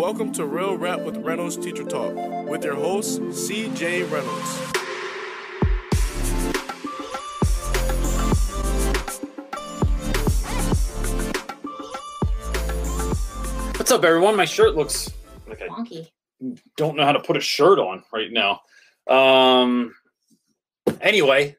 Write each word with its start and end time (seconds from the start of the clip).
Welcome 0.00 0.32
to 0.32 0.46
Real 0.46 0.78
Rap 0.78 1.00
with 1.00 1.18
Reynolds 1.18 1.58
Teacher 1.58 1.84
Talk 1.84 2.14
with 2.48 2.64
your 2.64 2.74
host, 2.74 3.20
CJ 3.20 4.10
Reynolds. 4.10 4.56
What's 13.76 13.92
up, 13.92 14.02
everyone? 14.04 14.36
My 14.36 14.46
shirt 14.46 14.74
looks 14.74 15.10
like 15.46 15.60
I 15.60 15.68
Wonky. 15.68 16.08
don't 16.78 16.96
know 16.96 17.04
how 17.04 17.12
to 17.12 17.20
put 17.20 17.36
a 17.36 17.40
shirt 17.40 17.78
on 17.78 18.02
right 18.10 18.32
now. 18.32 18.60
Um. 19.06 19.94
Anyway, 21.02 21.58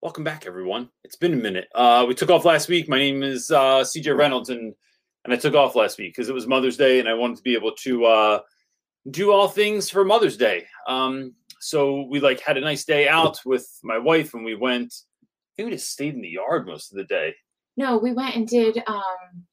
welcome 0.00 0.24
back, 0.24 0.46
everyone. 0.46 0.88
It's 1.04 1.16
been 1.16 1.34
a 1.34 1.36
minute. 1.36 1.68
Uh, 1.74 2.06
we 2.08 2.14
took 2.14 2.30
off 2.30 2.46
last 2.46 2.70
week. 2.70 2.88
My 2.88 2.96
name 2.96 3.22
is 3.22 3.50
uh, 3.50 3.80
CJ 3.80 4.16
Reynolds, 4.16 4.48
and 4.48 4.74
and 5.24 5.32
I 5.32 5.36
took 5.36 5.54
off 5.54 5.74
last 5.76 5.98
week 5.98 6.14
because 6.14 6.28
it 6.28 6.34
was 6.34 6.46
Mother's 6.46 6.76
Day, 6.76 7.00
and 7.00 7.08
I 7.08 7.14
wanted 7.14 7.36
to 7.36 7.42
be 7.42 7.54
able 7.54 7.72
to 7.72 8.04
uh, 8.06 8.40
do 9.10 9.32
all 9.32 9.48
things 9.48 9.88
for 9.90 10.04
Mother's 10.04 10.36
Day. 10.36 10.66
Um, 10.86 11.34
so 11.60 12.02
we 12.02 12.20
like 12.20 12.40
had 12.40 12.56
a 12.56 12.60
nice 12.60 12.84
day 12.84 13.08
out 13.08 13.40
with 13.44 13.68
my 13.82 13.98
wife, 13.98 14.34
and 14.34 14.44
we 14.44 14.54
went. 14.54 14.92
I 15.22 15.26
think 15.56 15.66
we 15.70 15.76
just 15.76 15.90
stayed 15.90 16.14
in 16.14 16.22
the 16.22 16.28
yard 16.28 16.66
most 16.66 16.90
of 16.92 16.96
the 16.96 17.04
day. 17.04 17.34
No, 17.76 17.98
we 17.98 18.12
went 18.12 18.36
and 18.36 18.48
did 18.48 18.82
um 18.86 19.44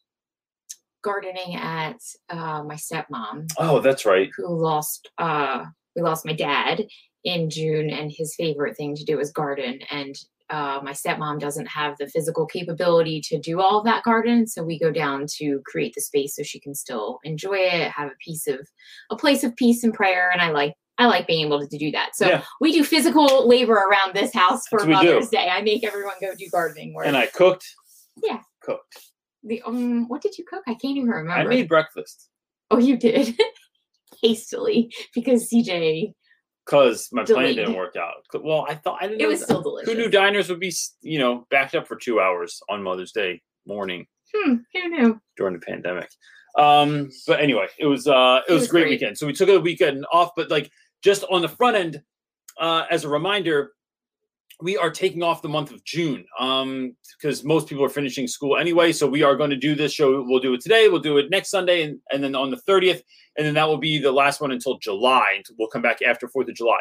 gardening 1.02 1.56
at 1.56 1.98
uh 2.30 2.62
my 2.64 2.76
stepmom 2.76 3.50
Oh, 3.58 3.80
that's 3.80 4.06
right. 4.06 4.30
who 4.36 4.54
lost 4.54 5.10
uh 5.18 5.66
we 5.96 6.02
lost 6.02 6.26
my 6.26 6.34
dad 6.34 6.86
in 7.24 7.50
June 7.50 7.90
and 7.90 8.12
his 8.12 8.36
favorite 8.36 8.76
thing 8.76 8.96
to 8.96 9.06
do 9.06 9.20
is 9.20 9.32
garden 9.32 9.80
and 9.92 10.16
uh, 10.50 10.80
my 10.84 10.92
stepmom 10.92 11.40
doesn't 11.40 11.68
have 11.68 11.96
the 12.00 12.08
physical 12.08 12.46
capability 12.46 13.22
to 13.22 13.40
do 13.40 13.60
all 13.62 13.80
of 13.80 13.86
that 13.86 14.04
garden 14.04 14.48
so 14.48 14.64
we 14.64 14.80
go 14.80 14.92
down 14.92 15.26
to 15.28 15.62
create 15.66 15.94
the 15.96 16.02
space 16.02 16.36
so 16.36 16.44
she 16.44 16.60
can 16.60 16.74
still 16.74 17.20
enjoy 17.24 17.56
it 17.58 17.92
have 17.92 18.08
a 18.10 18.16
piece 18.24 18.48
of 18.48 18.60
a 19.12 19.16
place 19.16 19.44
of 19.44 19.56
peace 19.56 19.84
and 19.84 19.94
prayer 19.94 20.30
and 20.32 20.42
i 20.42 20.50
like 20.50 20.74
i 20.98 21.06
like 21.06 21.28
being 21.28 21.46
able 21.46 21.66
to 21.68 21.78
do 21.78 21.92
that 21.92 22.16
so 22.16 22.28
Yeah. 22.28 22.44
we 22.62 22.72
do 22.74 22.84
physical 22.84 23.48
labor 23.48 23.74
around 23.76 24.14
this 24.16 24.34
house 24.34 24.68
for 24.68 24.80
do. 24.80 24.88
mother's 24.88 25.30
day 25.30 25.50
i 25.50 25.62
make 25.62 25.84
everyone 25.84 26.16
go 26.20 26.34
do 26.36 26.48
gardening 26.52 26.94
work 26.94 27.06
And 27.08 27.16
I 27.18 27.28
cooked. 27.28 27.66
Yeah. 28.24 28.40
Cooked. 28.62 29.00
The 29.44 29.62
um, 29.66 30.08
what 30.10 30.22
did 30.22 30.38
you 30.38 30.44
cook? 30.50 30.64
I 30.68 30.74
can't 30.74 30.98
even 30.98 31.10
remember. 31.10 31.32
I 31.32 31.46
made 31.46 31.70
breakfast. 31.70 32.28
Oh, 32.72 32.78
you 32.78 32.98
did 32.98 33.40
hastily 34.22 34.94
because 35.16 35.50
CJ. 35.50 36.14
Because 36.70 37.10
my 37.12 37.24
plan 37.24 37.56
didn't 37.56 37.74
work 37.76 37.96
out. 37.96 38.14
Well, 38.44 38.66
I 38.70 38.76
thought 38.76 39.00
I 39.02 39.08
didn't. 39.08 39.22
It 39.22 39.24
know 39.24 39.30
was 39.30 39.40
that- 39.40 39.46
still 39.46 39.62
delicious. 39.62 39.92
Who 39.92 39.98
knew 39.98 40.10
diners 40.10 40.50
would 40.50 40.60
be, 40.60 40.72
you 41.02 41.18
know, 41.20 41.48
backed 41.50 41.74
up 41.74 41.88
for 41.88 41.96
two 41.96 42.20
hours 42.20 42.62
on 42.70 42.84
Mother's 42.84 43.12
Day 43.12 43.42
morning 43.66 44.06
Hmm, 44.34 44.56
who 44.74 44.90
knew? 44.90 45.22
during 45.38 45.54
the 45.56 45.60
pandemic? 45.60 46.10
Um, 46.58 47.10
but 47.26 47.40
anyway, 47.40 47.68
it 47.80 47.86
was 47.88 48.08
uh, 48.08 48.42
it, 48.48 48.52
It 48.52 48.54
was, 48.54 48.62
was 48.62 48.68
a 48.70 48.72
great, 48.72 48.82
great. 48.84 48.90
weekend. 48.92 49.18
So 49.18 49.26
we 49.26 49.34
took 49.34 49.50
a 49.50 49.60
weekend 49.60 50.06
off, 50.14 50.32
but 50.36 50.52
like 50.52 50.70
just 51.04 51.24
on 51.32 51.42
the 51.42 51.48
front 51.50 51.76
end, 51.78 52.02
uh, 52.60 52.84
as 52.92 53.04
a 53.06 53.10
reminder, 53.10 53.72
we 54.62 54.78
are 54.78 54.90
taking 54.90 55.24
off 55.24 55.42
the 55.42 55.50
month 55.50 55.72
of 55.72 55.84
June 55.86 56.26
um, 56.38 56.96
because 57.18 57.44
most 57.44 57.68
people 57.68 57.84
are 57.84 57.90
finishing 57.90 58.28
school 58.28 58.58
anyway. 58.58 58.92
So 58.92 59.08
we 59.08 59.24
are 59.24 59.36
going 59.36 59.50
to 59.52 59.56
do 59.56 59.74
this 59.74 59.94
show. 59.94 60.24
We'll 60.28 60.42
do 60.42 60.54
it 60.54 60.62
today. 60.62 60.90
We'll 60.90 61.00
do 61.00 61.18
it 61.18 61.30
next 61.30 61.50
Sunday, 61.50 61.84
and, 61.84 62.00
and 62.12 62.24
then 62.24 62.36
on 62.36 62.52
the 62.52 62.58
thirtieth, 62.58 63.02
and 63.38 63.46
then 63.46 63.54
that 63.54 63.68
will 63.68 63.78
be 63.78 64.00
the 64.00 64.12
last 64.12 64.42
one 64.42 64.52
until 64.52 64.78
July. 64.78 65.42
We'll 65.58 65.70
come 65.70 65.82
back 65.82 66.02
after 66.02 66.28
Fourth 66.28 66.50
of 66.50 66.56
July. 66.56 66.80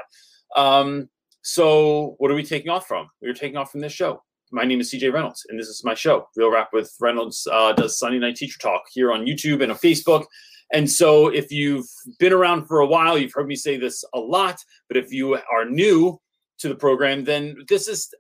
Um, 0.56 1.09
so 1.43 2.17
what 2.19 2.31
are 2.31 2.34
we 2.34 2.43
taking 2.43 2.71
off 2.71 2.87
from? 2.87 3.09
We 3.23 3.29
are 3.29 3.34
taking 3.34 3.56
off 3.56 3.71
from 3.71 3.81
this 3.81 3.93
show. 3.93 4.23
My 4.51 4.65
name 4.65 4.81
is 4.81 4.93
CJ 4.93 5.12
Reynolds, 5.12 5.47
and 5.49 5.59
this 5.59 5.69
is 5.69 5.84
my 5.84 5.95
show. 5.95 6.27
Real 6.34 6.51
Rap 6.51 6.71
with 6.73 6.93
Reynolds 7.01 7.47
uh, 7.51 7.75
does 7.75 7.99
Sunday 7.99 8.19
Night 8.19 8.37
Teacher 8.37 8.59
Talk 8.59 8.83
here 8.93 9.12
on 9.12 9.25
YouTube 9.25 9.62
and 9.62 9.71
on 9.71 9.79
Facebook. 9.79 10.25
And 10.73 10.91
so, 10.91 11.29
if 11.29 11.51
you've 11.51 11.87
been 12.19 12.33
around 12.33 12.67
for 12.67 12.81
a 12.81 12.87
while, 12.87 13.17
you've 13.17 13.33
heard 13.33 13.47
me 13.47 13.56
say 13.56 13.79
this 13.79 14.05
a 14.15 14.19
lot. 14.19 14.59
But 14.89 14.97
if 14.97 15.12
you 15.12 15.34
are 15.34 15.65
new 15.65 16.21
to 16.59 16.69
the 16.69 16.75
program, 16.75 17.25
then 17.25 17.56
this 17.69 17.88
is 17.88 18.12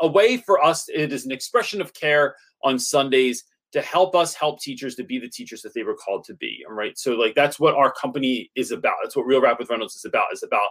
a- 0.00 0.06
way 0.06 0.36
for 0.36 0.62
us. 0.62 0.88
It 0.88 1.12
is 1.12 1.24
an 1.24 1.32
expression 1.32 1.80
of 1.80 1.94
care 1.94 2.34
on 2.64 2.78
Sundays 2.78 3.44
to 3.72 3.80
help 3.80 4.14
us 4.14 4.34
help 4.34 4.60
teachers 4.60 4.94
to 4.96 5.04
be 5.04 5.18
the 5.18 5.28
teachers 5.28 5.62
that 5.62 5.72
they 5.74 5.82
were 5.82 5.94
called 5.94 6.24
to 6.24 6.34
be. 6.34 6.64
All 6.68 6.74
right. 6.74 6.98
So, 6.98 7.12
like, 7.12 7.34
that's 7.34 7.58
what 7.58 7.74
our 7.74 7.92
company 7.92 8.50
is 8.54 8.70
about. 8.70 8.96
That's 9.02 9.16
what 9.16 9.26
Real 9.26 9.40
Rap 9.40 9.58
with 9.58 9.70
Reynolds 9.70 9.96
is 9.96 10.04
about. 10.04 10.26
It's 10.30 10.42
about 10.42 10.68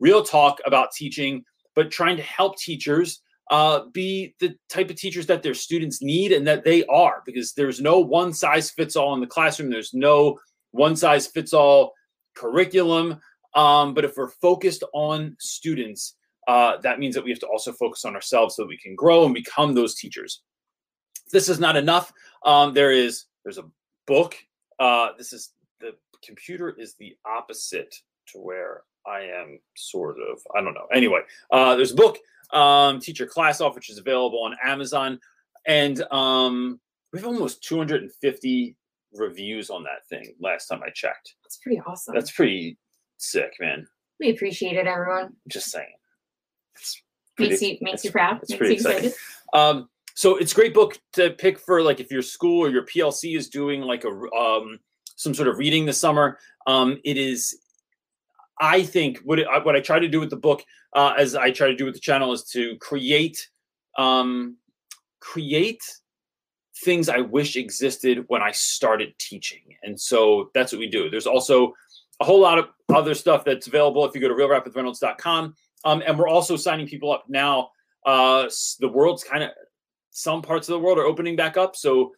real 0.00 0.22
talk 0.22 0.60
about 0.66 0.92
teaching, 0.92 1.44
but 1.74 1.90
trying 1.90 2.16
to 2.16 2.22
help 2.22 2.58
teachers 2.58 3.22
uh, 3.50 3.86
be 3.92 4.34
the 4.40 4.54
type 4.68 4.90
of 4.90 4.96
teachers 4.96 5.26
that 5.26 5.42
their 5.42 5.54
students 5.54 6.02
need 6.02 6.32
and 6.32 6.46
that 6.46 6.64
they 6.64 6.84
are, 6.86 7.22
because 7.24 7.52
there's 7.52 7.80
no 7.80 8.00
one 8.00 8.32
size 8.32 8.70
fits 8.70 8.96
all 8.96 9.14
in 9.14 9.20
the 9.20 9.26
classroom. 9.26 9.70
There's 9.70 9.94
no 9.94 10.38
one 10.72 10.96
size 10.96 11.26
fits 11.26 11.52
all 11.52 11.92
curriculum. 12.34 13.20
Um, 13.54 13.94
but 13.94 14.04
if 14.04 14.16
we're 14.16 14.28
focused 14.28 14.84
on 14.94 15.36
students, 15.38 16.16
uh, 16.48 16.78
that 16.82 16.98
means 16.98 17.14
that 17.14 17.24
we 17.24 17.30
have 17.30 17.38
to 17.40 17.46
also 17.46 17.72
focus 17.72 18.04
on 18.04 18.14
ourselves 18.14 18.56
so 18.56 18.62
that 18.62 18.68
we 18.68 18.78
can 18.78 18.94
grow 18.94 19.24
and 19.24 19.34
become 19.34 19.74
those 19.74 19.94
teachers. 19.94 20.42
This 21.30 21.48
is 21.48 21.58
not 21.60 21.76
enough. 21.76 22.12
Um, 22.44 22.74
there 22.74 22.90
is 22.92 23.24
there's 23.44 23.58
a 23.58 23.64
book. 24.06 24.36
Uh, 24.78 25.08
this 25.16 25.32
is 25.32 25.52
the 25.80 25.92
computer 26.24 26.70
is 26.78 26.94
the 26.98 27.14
opposite 27.26 27.94
to 28.28 28.38
where 28.38 28.82
I 29.06 29.20
am 29.22 29.58
sort 29.76 30.16
of. 30.20 30.40
I 30.56 30.60
don't 30.62 30.74
know. 30.74 30.86
Anyway, 30.92 31.20
uh, 31.50 31.74
there's 31.76 31.92
a 31.92 31.96
book, 31.96 32.18
um, 32.52 33.00
Teach 33.00 33.18
Your 33.18 33.28
Class 33.28 33.60
Off, 33.60 33.74
which 33.74 33.90
is 33.90 33.98
available 33.98 34.42
on 34.44 34.56
Amazon, 34.64 35.18
and 35.66 36.02
um, 36.12 36.80
we 37.12 37.18
have 37.18 37.26
almost 37.26 37.62
250 37.64 38.76
reviews 39.14 39.70
on 39.70 39.82
that 39.84 40.06
thing. 40.08 40.34
Last 40.40 40.66
time 40.68 40.82
I 40.86 40.90
checked, 40.90 41.34
That's 41.44 41.58
pretty 41.58 41.80
awesome. 41.86 42.14
that's 42.14 42.30
pretty 42.30 42.78
sick, 43.18 43.52
man. 43.60 43.86
we 44.20 44.30
appreciate 44.30 44.76
it, 44.76 44.86
everyone. 44.86 45.34
Just 45.48 45.70
saying. 45.70 45.92
It's 46.76 47.02
Makes 47.38 47.62
you 47.62 47.78
makes 47.80 48.04
you 48.04 48.10
proud. 48.10 48.40
it's 48.42 48.50
makes 48.50 48.58
pretty 48.58 48.74
you 48.74 48.80
excited. 48.80 49.14
Um, 49.54 49.88
so 50.14 50.36
it's 50.36 50.52
a 50.52 50.54
great 50.54 50.74
book 50.74 50.98
to 51.14 51.30
pick 51.30 51.58
for 51.58 51.82
like 51.82 52.00
if 52.00 52.10
your 52.10 52.22
school 52.22 52.64
or 52.64 52.70
your 52.70 52.84
PLC 52.84 53.36
is 53.36 53.48
doing 53.48 53.80
like 53.80 54.04
a 54.04 54.10
um, 54.34 54.78
some 55.16 55.34
sort 55.34 55.48
of 55.48 55.58
reading 55.58 55.86
this 55.86 55.98
summer. 55.98 56.38
Um, 56.66 56.98
it 57.04 57.16
is, 57.16 57.58
I 58.60 58.82
think, 58.82 59.18
what 59.24 59.38
it, 59.38 59.46
what 59.64 59.76
I 59.76 59.80
try 59.80 59.98
to 59.98 60.08
do 60.08 60.20
with 60.20 60.30
the 60.30 60.36
book, 60.36 60.62
uh, 60.94 61.14
as 61.16 61.34
I 61.34 61.50
try 61.50 61.68
to 61.68 61.76
do 61.76 61.84
with 61.84 61.94
the 61.94 62.00
channel, 62.00 62.32
is 62.32 62.44
to 62.52 62.76
create 62.78 63.48
um, 63.98 64.56
create 65.20 65.82
things 66.84 67.08
I 67.08 67.18
wish 67.18 67.56
existed 67.56 68.24
when 68.28 68.42
I 68.42 68.50
started 68.52 69.14
teaching, 69.18 69.62
and 69.82 69.98
so 69.98 70.50
that's 70.54 70.72
what 70.72 70.78
we 70.78 70.88
do. 70.88 71.08
There's 71.08 71.26
also 71.26 71.72
a 72.20 72.24
whole 72.24 72.40
lot 72.40 72.58
of 72.58 72.68
other 72.94 73.14
stuff 73.14 73.44
that's 73.44 73.66
available 73.66 74.04
if 74.04 74.14
you 74.14 74.20
go 74.20 74.28
to 74.28 74.34
realrapwithreynolds.com. 74.34 75.54
Um, 75.84 76.02
and 76.06 76.18
we're 76.18 76.28
also 76.28 76.56
signing 76.56 76.86
people 76.86 77.12
up 77.12 77.24
now. 77.28 77.70
Uh, 78.06 78.48
the 78.80 78.88
world's 78.88 79.24
kind 79.24 79.42
of 79.42 79.50
some 80.10 80.42
parts 80.42 80.68
of 80.68 80.72
the 80.74 80.78
world 80.78 80.98
are 80.98 81.04
opening 81.04 81.36
back 81.36 81.56
up, 81.56 81.74
so 81.76 82.12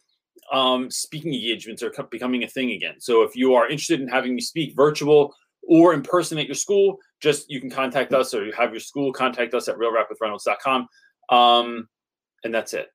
um, 0.51 0.91
speaking 0.91 1.33
engagements 1.33 1.81
are 1.81 1.89
co- 1.89 2.03
becoming 2.11 2.43
a 2.43 2.47
thing 2.47 2.71
again. 2.71 2.95
So 2.99 3.23
if 3.23 3.35
you 3.35 3.53
are 3.55 3.67
interested 3.67 4.01
in 4.01 4.07
having 4.07 4.35
me 4.35 4.41
speak 4.41 4.75
virtual 4.75 5.33
or 5.67 5.93
in 5.93 6.01
person 6.01 6.37
at 6.37 6.45
your 6.45 6.55
school, 6.55 6.97
just 7.21 7.49
you 7.49 7.59
can 7.61 7.69
contact 7.69 8.13
us 8.13 8.33
or 8.33 8.45
you 8.45 8.51
have 8.51 8.71
your 8.71 8.79
school 8.79 9.11
contact 9.13 9.53
us 9.53 9.67
at 9.67 9.77
realrapwithreynolds.com. 9.77 10.87
Um, 11.29 11.87
and 12.43 12.53
that's 12.53 12.73
it. 12.73 12.87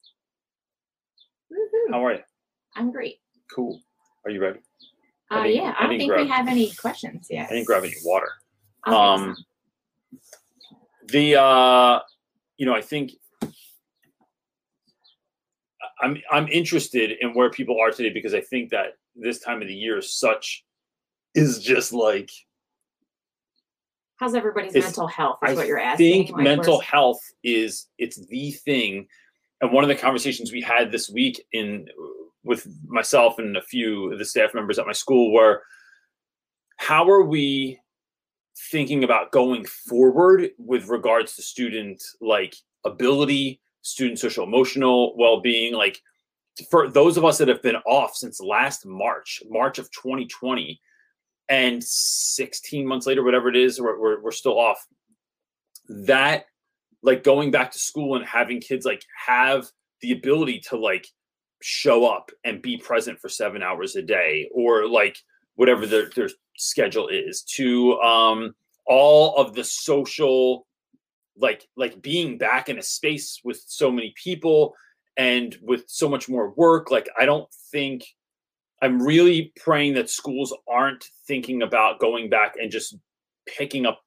Woohoo. 1.53 1.93
How 1.93 2.05
are 2.05 2.13
you? 2.13 2.21
I'm 2.77 2.93
great. 2.93 3.17
Cool. 3.53 3.81
Are 4.25 4.31
you 4.31 4.41
ready? 4.41 4.61
I 5.31 5.39
Uh, 5.39 5.43
didn't- 5.45 5.57
yeah, 5.57 5.75
I 5.79 5.85
I 5.85 5.87
don't 5.89 5.99
think 5.99 6.11
grab- 6.11 6.25
we 6.27 6.29
have 6.31 6.49
any 6.49 6.71
questions 6.73 7.27
yet. 7.31 7.49
I 7.51 7.55
didn't 7.55 7.67
grab 7.67 7.83
any 7.85 7.95
water. 8.05 8.29
Um, 8.87 9.35
some. 10.13 10.31
The 11.13 11.37
uh 11.41 11.99
you 12.57 12.67
know 12.67 12.75
i 12.75 12.81
think 12.81 13.13
i'm 16.01 16.17
i'm 16.31 16.49
interested 16.49 17.13
in 17.21 17.35
where 17.35 17.51
people 17.51 17.79
are 17.81 17.91
today 17.91 18.11
because 18.13 18.35
i 18.35 18.41
think 18.41 18.71
that 18.71 18.97
this 19.17 19.39
time 19.41 19.61
of 19.63 19.69
the 19.69 19.75
year 19.75 19.99
is 19.99 20.19
such 20.19 20.65
is 21.35 21.59
just 21.61 21.93
like 21.93 22.31
How's 24.17 24.35
everybody's 24.35 24.75
mental 24.75 25.07
health? 25.07 25.39
Is 25.43 25.51
i 25.53 25.55
what 25.55 25.67
you're 25.67 25.79
asking. 25.79 26.07
I 26.07 26.13
think 26.27 26.31
Like, 26.37 26.45
mental 26.45 26.75
where's- 26.75 26.87
health 26.91 27.21
is 27.43 27.87
it's 27.97 28.17
the 28.27 28.51
thing 28.53 29.07
and 29.63 29.73
one 29.73 29.83
of 29.83 29.89
the 29.89 29.95
conversations 29.97 30.53
we 30.53 30.61
had 30.61 30.93
this 30.93 31.09
week 31.09 31.43
in 31.53 31.87
with 32.45 32.67
myself 32.87 33.39
and 33.39 33.57
a 33.57 33.63
few 33.63 34.13
of 34.13 34.19
the 34.19 34.25
staff 34.27 34.53
members 34.55 34.79
at 34.79 34.85
my 34.87 34.93
school 34.93 35.33
were 35.33 35.63
how 36.77 37.09
are 37.09 37.23
we 37.25 37.80
thinking 38.71 39.05
about 39.05 39.33
going 39.33 39.65
forward 39.65 40.51
with 40.59 40.89
regards 40.89 41.37
to 41.37 41.43
student 41.43 42.03
like 42.21 42.55
ability 42.85 43.61
student 43.83 44.19
social 44.19 44.45
emotional 44.45 45.17
well-being 45.17 45.73
like 45.75 46.01
for 46.71 46.89
those 46.89 47.17
of 47.17 47.25
us 47.25 47.39
that 47.39 47.49
have 47.49 47.63
been 47.63 47.77
off 47.87 48.15
since 48.15 48.41
last 48.41 48.85
march 48.85 49.43
march 49.49 49.79
of 49.79 49.91
2020 49.93 50.81
and 51.51 51.83
16 51.83 52.87
months 52.87 53.07
later 53.07 53.23
whatever 53.23 53.49
it 53.49 53.57
is 53.57 53.81
we're, 53.81 53.99
we're, 54.01 54.21
we're 54.23 54.31
still 54.31 54.59
off. 54.59 54.87
That 55.89 56.45
like 57.03 57.25
going 57.25 57.51
back 57.51 57.73
to 57.73 57.79
school 57.79 58.15
and 58.17 58.25
having 58.25 58.61
kids 58.61 58.87
like 58.87 59.05
have 59.27 59.67
the 60.01 60.13
ability 60.13 60.61
to 60.69 60.79
like 60.79 61.07
show 61.61 62.07
up 62.07 62.31
and 62.45 62.63
be 62.63 62.79
present 62.79 63.19
for 63.19 63.29
seven 63.29 63.63
hours 63.63 63.97
a 63.97 64.03
day 64.03 64.49
or 64.55 64.89
like 64.89 65.19
whatever 65.57 65.87
their, 65.87 66.09
their 66.15 66.31
schedule 66.61 67.09
is 67.09 67.43
to 67.43 67.99
um, 68.01 68.55
all 68.87 69.37
of 69.37 69.55
the 69.55 69.65
social 69.65 70.67
like 71.37 71.67
like 71.77 72.01
being 72.03 72.37
back 72.37 72.69
in 72.69 72.79
a 72.79 72.83
space 72.83 73.41
with 73.45 73.63
so 73.67 73.91
many 73.91 74.13
people 74.23 74.75
and 75.17 75.57
with 75.63 75.85
so 75.87 76.09
much 76.09 76.29
more 76.29 76.51
work 76.51 76.91
like 76.91 77.09
i 77.19 77.25
don't 77.25 77.49
think 77.71 78.05
i'm 78.83 79.01
really 79.01 79.53
praying 79.57 79.95
that 79.95 80.11
schools 80.11 80.55
aren't 80.69 81.05
thinking 81.27 81.63
about 81.63 82.01
going 82.01 82.29
back 82.29 82.57
and 82.61 82.71
just 82.71 82.97
picking 83.47 83.87
up 83.87 84.03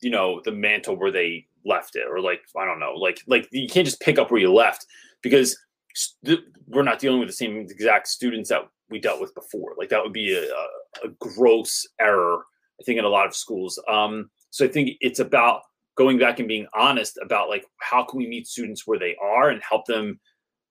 you 0.00 0.10
know 0.10 0.40
the 0.44 0.52
mantle 0.52 0.96
where 0.96 1.10
they 1.10 1.46
left 1.64 1.96
it 1.96 2.06
or 2.08 2.20
like 2.20 2.40
i 2.56 2.64
don't 2.64 2.80
know 2.80 2.94
like 2.94 3.20
like 3.26 3.48
you 3.50 3.68
can't 3.68 3.86
just 3.86 4.00
pick 4.00 4.18
up 4.18 4.30
where 4.30 4.40
you 4.40 4.52
left 4.52 4.86
because 5.20 5.56
st- 5.94 6.40
we're 6.68 6.82
not 6.82 6.98
dealing 6.98 7.18
with 7.18 7.28
the 7.28 7.34
same 7.34 7.56
exact 7.56 8.08
students 8.08 8.48
that 8.48 8.62
we 8.90 9.00
dealt 9.00 9.20
with 9.20 9.34
before. 9.34 9.74
Like 9.76 9.88
that 9.88 10.02
would 10.02 10.12
be 10.12 10.34
a, 10.34 10.42
a, 10.42 10.66
a 11.04 11.08
gross 11.20 11.86
error 12.00 12.44
i 12.80 12.84
think 12.84 12.98
in 12.98 13.04
a 13.04 13.08
lot 13.08 13.26
of 13.26 13.34
schools 13.34 13.80
um 13.88 14.30
so 14.50 14.64
i 14.64 14.68
think 14.68 14.90
it's 15.00 15.20
about 15.20 15.62
going 15.96 16.18
back 16.18 16.38
and 16.38 16.48
being 16.48 16.66
honest 16.74 17.18
about 17.22 17.48
like 17.48 17.64
how 17.80 18.04
can 18.04 18.18
we 18.18 18.26
meet 18.26 18.46
students 18.46 18.86
where 18.86 18.98
they 18.98 19.16
are 19.22 19.50
and 19.50 19.62
help 19.62 19.86
them 19.86 20.18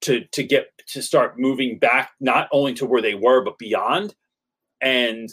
to 0.01 0.25
to 0.31 0.43
get 0.43 0.67
to 0.87 1.01
start 1.01 1.39
moving 1.39 1.77
back 1.77 2.11
not 2.19 2.47
only 2.51 2.73
to 2.73 2.85
where 2.85 3.01
they 3.01 3.15
were 3.15 3.43
but 3.43 3.57
beyond 3.57 4.15
and 4.81 5.29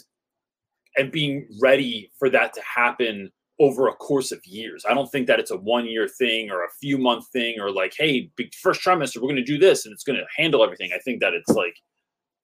and 0.95 1.11
being 1.11 1.47
ready 1.61 2.11
for 2.17 2.29
that 2.29 2.53
to 2.53 2.61
happen 2.61 3.31
over 3.59 3.87
a 3.87 3.93
course 3.93 4.31
of 4.31 4.45
years. 4.45 4.85
I 4.89 4.93
don't 4.93 5.11
think 5.11 5.27
that 5.27 5.39
it's 5.39 5.51
a 5.51 5.57
one 5.57 5.85
year 5.85 6.07
thing 6.07 6.49
or 6.49 6.63
a 6.63 6.71
few 6.79 6.97
month 6.97 7.27
thing 7.27 7.59
or 7.59 7.71
like, 7.71 7.93
hey, 7.97 8.31
first 8.61 8.81
trimester, 8.81 9.17
we're 9.17 9.23
going 9.23 9.35
to 9.35 9.43
do 9.43 9.57
this 9.57 9.85
and 9.85 9.93
it's 9.93 10.03
going 10.03 10.17
to 10.17 10.25
handle 10.41 10.63
everything. 10.63 10.91
I 10.95 10.99
think 10.99 11.19
that 11.19 11.33
it's 11.33 11.49
like 11.49 11.75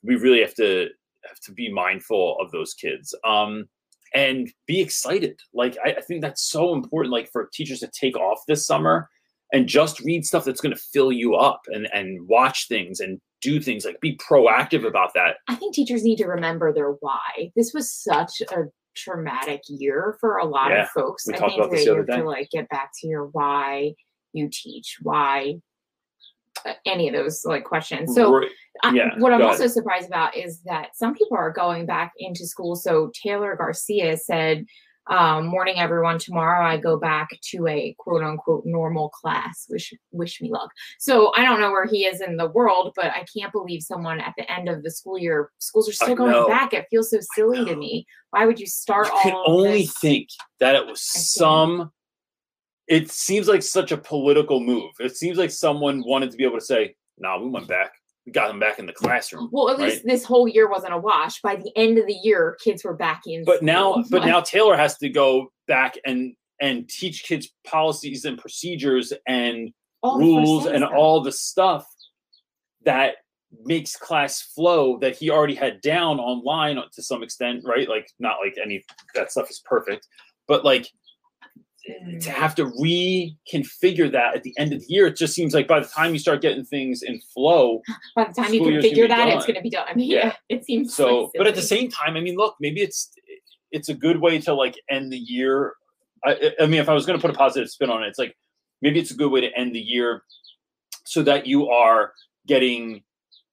we 0.03 0.15
really 0.15 0.41
have 0.41 0.53
to 0.55 0.89
have 1.27 1.39
to 1.41 1.51
be 1.51 1.71
mindful 1.71 2.37
of 2.39 2.51
those 2.51 2.73
kids. 2.73 3.13
Um, 3.25 3.67
and 4.13 4.49
be 4.67 4.79
excited. 4.81 5.39
Like 5.53 5.77
I, 5.83 5.91
I 5.97 6.01
think 6.01 6.21
that's 6.21 6.43
so 6.49 6.73
important. 6.73 7.11
Like 7.11 7.29
for 7.31 7.49
teachers 7.53 7.79
to 7.81 7.89
take 7.99 8.15
off 8.15 8.39
this 8.47 8.65
summer 8.65 9.09
and 9.51 9.67
just 9.67 9.99
read 10.01 10.25
stuff 10.25 10.45
that's 10.45 10.61
going 10.61 10.73
to 10.75 10.81
fill 10.93 11.11
you 11.11 11.35
up 11.35 11.61
and 11.67 11.87
and 11.93 12.25
watch 12.27 12.67
things 12.67 12.99
and 12.99 13.19
do 13.41 13.59
things 13.59 13.83
like 13.85 13.99
be 14.01 14.17
proactive 14.17 14.85
about 14.87 15.13
that. 15.15 15.37
I 15.47 15.55
think 15.55 15.75
teachers 15.75 16.03
need 16.03 16.17
to 16.17 16.25
remember 16.27 16.71
their 16.73 16.91
why. 16.91 17.51
This 17.55 17.73
was 17.73 17.91
such 17.91 18.41
a 18.51 18.63
traumatic 18.95 19.61
year 19.67 20.17
for 20.21 20.37
a 20.37 20.45
lot 20.45 20.71
Yeah, 20.71 20.83
of 20.83 20.89
folks. 20.89 21.27
we 21.27 21.33
I 21.33 21.37
talked 21.37 21.51
think 21.51 21.59
about 21.59 21.71
that 21.71 21.75
this 21.77 21.85
you 21.85 21.91
the 21.91 21.97
have 21.97 22.03
other 22.05 22.13
to 22.13 22.21
day. 22.21 22.25
like 22.25 22.49
get 22.51 22.69
back 22.69 22.91
to 23.01 23.07
your 23.07 23.25
why 23.25 23.93
you 24.33 24.49
teach, 24.51 24.97
why 25.01 25.55
uh, 26.65 26.73
any 26.85 27.07
of 27.09 27.13
those 27.13 27.43
like 27.45 27.65
questions. 27.65 28.15
So 28.15 28.33
Right. 28.33 28.49
I, 28.83 28.93
Yeah, 28.93 29.09
what 29.17 29.33
I'm 29.33 29.41
also 29.41 29.67
surprised 29.67 30.07
about 30.07 30.35
is 30.35 30.61
that 30.61 30.95
some 30.95 31.13
people 31.13 31.37
are 31.37 31.51
going 31.51 31.85
back 31.85 32.13
into 32.17 32.45
school. 32.45 32.75
So 32.75 33.11
Taylor 33.13 33.55
Garcia 33.55 34.17
said, 34.17 34.65
um, 35.07 35.47
"Morning, 35.47 35.77
everyone. 35.77 36.19
Tomorrow 36.19 36.65
I 36.65 36.77
go 36.77 36.97
back 36.97 37.29
to 37.51 37.67
a 37.67 37.95
quote 37.99 38.23
unquote 38.23 38.63
normal 38.65 39.09
class. 39.09 39.67
Wish 39.69 39.93
wish 40.11 40.41
me 40.41 40.51
luck." 40.51 40.71
So 40.99 41.31
I 41.35 41.43
don't 41.43 41.61
know 41.61 41.71
where 41.71 41.85
he 41.85 42.05
is 42.05 42.21
in 42.21 42.37
the 42.37 42.47
world, 42.47 42.93
but 42.95 43.05
I 43.07 43.25
can't 43.35 43.51
believe 43.51 43.83
someone 43.83 44.19
at 44.19 44.33
the 44.37 44.51
end 44.51 44.67
of 44.67 44.83
the 44.83 44.91
school 44.91 45.17
year, 45.17 45.51
schools 45.59 45.87
are 45.89 45.93
still 45.93 46.15
going 46.15 46.47
back. 46.47 46.73
It 46.73 46.87
feels 46.89 47.11
so 47.11 47.19
silly 47.33 47.63
to 47.65 47.75
me. 47.75 48.05
Why 48.31 48.45
would 48.45 48.59
you 48.59 48.67
start 48.67 49.07
you 49.07 49.19
can 49.23 49.43
only 49.45 49.83
this? 49.83 49.97
think 49.99 50.29
that 50.59 50.75
it 50.75 50.85
was 50.85 51.01
some 51.01 51.91
it 52.87 53.09
seems 53.09 53.47
like 53.47 53.63
such 53.63 53.91
a 53.91 53.97
political 53.97 54.59
move 54.59 54.91
it 54.99 55.15
seems 55.15 55.37
like 55.37 55.51
someone 55.51 56.03
wanted 56.05 56.31
to 56.31 56.37
be 56.37 56.43
able 56.43 56.59
to 56.59 56.65
say 56.65 56.95
nah 57.17 57.39
we 57.39 57.49
went 57.49 57.67
back 57.67 57.93
got 58.31 58.47
them 58.47 58.59
back 58.59 58.79
in 58.79 58.85
the 58.85 58.93
classroom 58.93 59.49
Well, 59.51 59.69
at 59.69 59.77
right? 59.77 59.89
least 59.91 60.05
this 60.05 60.23
whole 60.25 60.47
year 60.47 60.69
wasn't 60.69 60.93
a 60.93 60.97
wash. 60.97 61.41
By 61.41 61.55
the 61.57 61.71
end 61.75 61.97
of 61.97 62.07
the 62.07 62.17
year, 62.23 62.57
kids 62.63 62.83
were 62.83 62.95
back 62.95 63.21
in. 63.27 63.43
but 63.45 63.61
now 63.63 64.03
but 64.09 64.25
now 64.25 64.41
taylor 64.41 64.75
has 64.75 64.97
to 64.97 65.09
go 65.09 65.51
back 65.67 65.95
and 66.05 66.35
and 66.61 66.87
teach 66.89 67.23
kids 67.23 67.49
policies 67.67 68.25
and 68.25 68.37
procedures 68.37 69.11
and 69.27 69.71
all 70.01 70.19
rules 70.19 70.65
and 70.65 70.77
stuff. 70.77 70.91
all 70.95 71.21
the 71.21 71.31
stuff 71.31 71.85
that 72.83 73.15
makes 73.63 73.95
class 73.95 74.41
flow 74.41 74.97
that 74.99 75.15
he 75.17 75.29
already 75.29 75.55
had 75.55 75.79
down 75.81 76.19
online 76.19 76.77
to 76.93 77.01
some 77.03 77.23
extent 77.23 77.61
right 77.65 77.87
like 77.89 78.07
not 78.19 78.37
like 78.43 78.55
any 78.61 78.83
that 79.13 79.31
stuff 79.31 79.49
is 79.49 79.61
perfect 79.65 80.07
but 80.47 80.65
like 80.65 80.87
to 82.21 82.31
have 82.31 82.55
to 82.55 82.65
reconfigure 82.65 84.11
that 84.11 84.35
at 84.35 84.43
the 84.43 84.53
end 84.57 84.73
of 84.73 84.79
the 84.79 84.85
year, 84.89 85.07
it 85.07 85.15
just 85.15 85.33
seems 85.33 85.53
like 85.53 85.67
by 85.67 85.79
the 85.79 85.87
time 85.87 86.13
you 86.13 86.19
start 86.19 86.41
getting 86.41 86.63
things 86.65 87.03
in 87.03 87.19
flow, 87.33 87.81
By 88.15 88.25
the 88.25 88.33
time 88.33 88.53
you 88.53 88.63
can 88.63 88.81
figure 88.81 89.07
that, 89.07 89.27
it's 89.29 89.45
going 89.45 89.55
to 89.55 89.61
be 89.61 89.69
done. 89.69 89.87
Yeah. 89.97 90.17
Yeah, 90.17 90.33
it 90.49 90.65
seems 90.65 90.95
so 90.95 91.31
but 91.37 91.47
at 91.47 91.55
the 91.55 91.61
same 91.61 91.89
time, 91.89 92.15
I 92.15 92.21
mean, 92.21 92.35
look, 92.35 92.55
maybe 92.59 92.81
it's 92.81 93.11
it's 93.71 93.89
a 93.89 93.93
good 93.93 94.21
way 94.21 94.39
to 94.39 94.53
like 94.53 94.79
end 94.89 95.11
the 95.11 95.17
year. 95.17 95.73
I, 96.23 96.53
I 96.61 96.65
mean, 96.65 96.79
if 96.79 96.89
I 96.89 96.93
was 96.93 97.05
going 97.05 97.19
to 97.19 97.21
put 97.21 97.33
a 97.33 97.37
positive 97.37 97.69
spin 97.69 97.89
on 97.89 98.03
it, 98.03 98.07
it's 98.07 98.19
like 98.19 98.35
maybe 98.81 98.99
it's 98.99 99.11
a 99.11 99.15
good 99.15 99.31
way 99.31 99.41
to 99.41 99.51
end 99.57 99.75
the 99.75 99.79
year 99.79 100.23
so 101.05 101.21
that 101.23 101.45
you 101.45 101.69
are 101.69 102.13
getting 102.47 103.03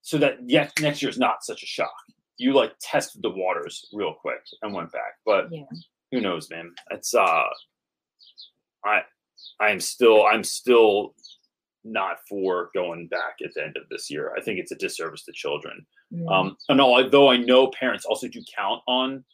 so 0.02 0.18
that 0.18 0.38
yet 0.46 0.72
next 0.80 1.02
year 1.02 1.10
is 1.10 1.18
not 1.18 1.44
such 1.44 1.62
a 1.62 1.66
shock. 1.66 1.92
You 2.38 2.54
like 2.54 2.72
tested 2.80 3.22
the 3.22 3.30
waters 3.30 3.84
real 3.92 4.14
quick 4.14 4.40
and 4.62 4.72
went 4.74 4.90
back, 4.90 5.14
but 5.26 5.48
Yeah. 5.50 5.64
who 6.10 6.20
knows, 6.20 6.48
man? 6.50 6.72
It's 6.90 7.14
uh, 7.14 7.44
I 8.84 9.02
I'm 9.60 9.80
still 9.80 10.26
I'm 10.26 10.44
still 10.44 11.14
not 11.84 12.18
for 12.28 12.70
going 12.74 13.08
back 13.08 13.36
at 13.44 13.50
the 13.54 13.64
end 13.64 13.76
of 13.76 13.88
this 13.90 14.10
year. 14.10 14.32
I 14.36 14.40
think 14.40 14.58
it's 14.58 14.72
a 14.72 14.76
disservice 14.76 15.24
to 15.24 15.32
children. 15.32 15.84
Mm. 16.12 16.30
Um, 16.30 16.56
and 16.68 16.80
although 16.80 17.30
I 17.30 17.36
know 17.38 17.70
parents 17.78 18.04
also 18.04 18.28
do 18.28 18.40
count 18.56 18.82
on 18.86 19.24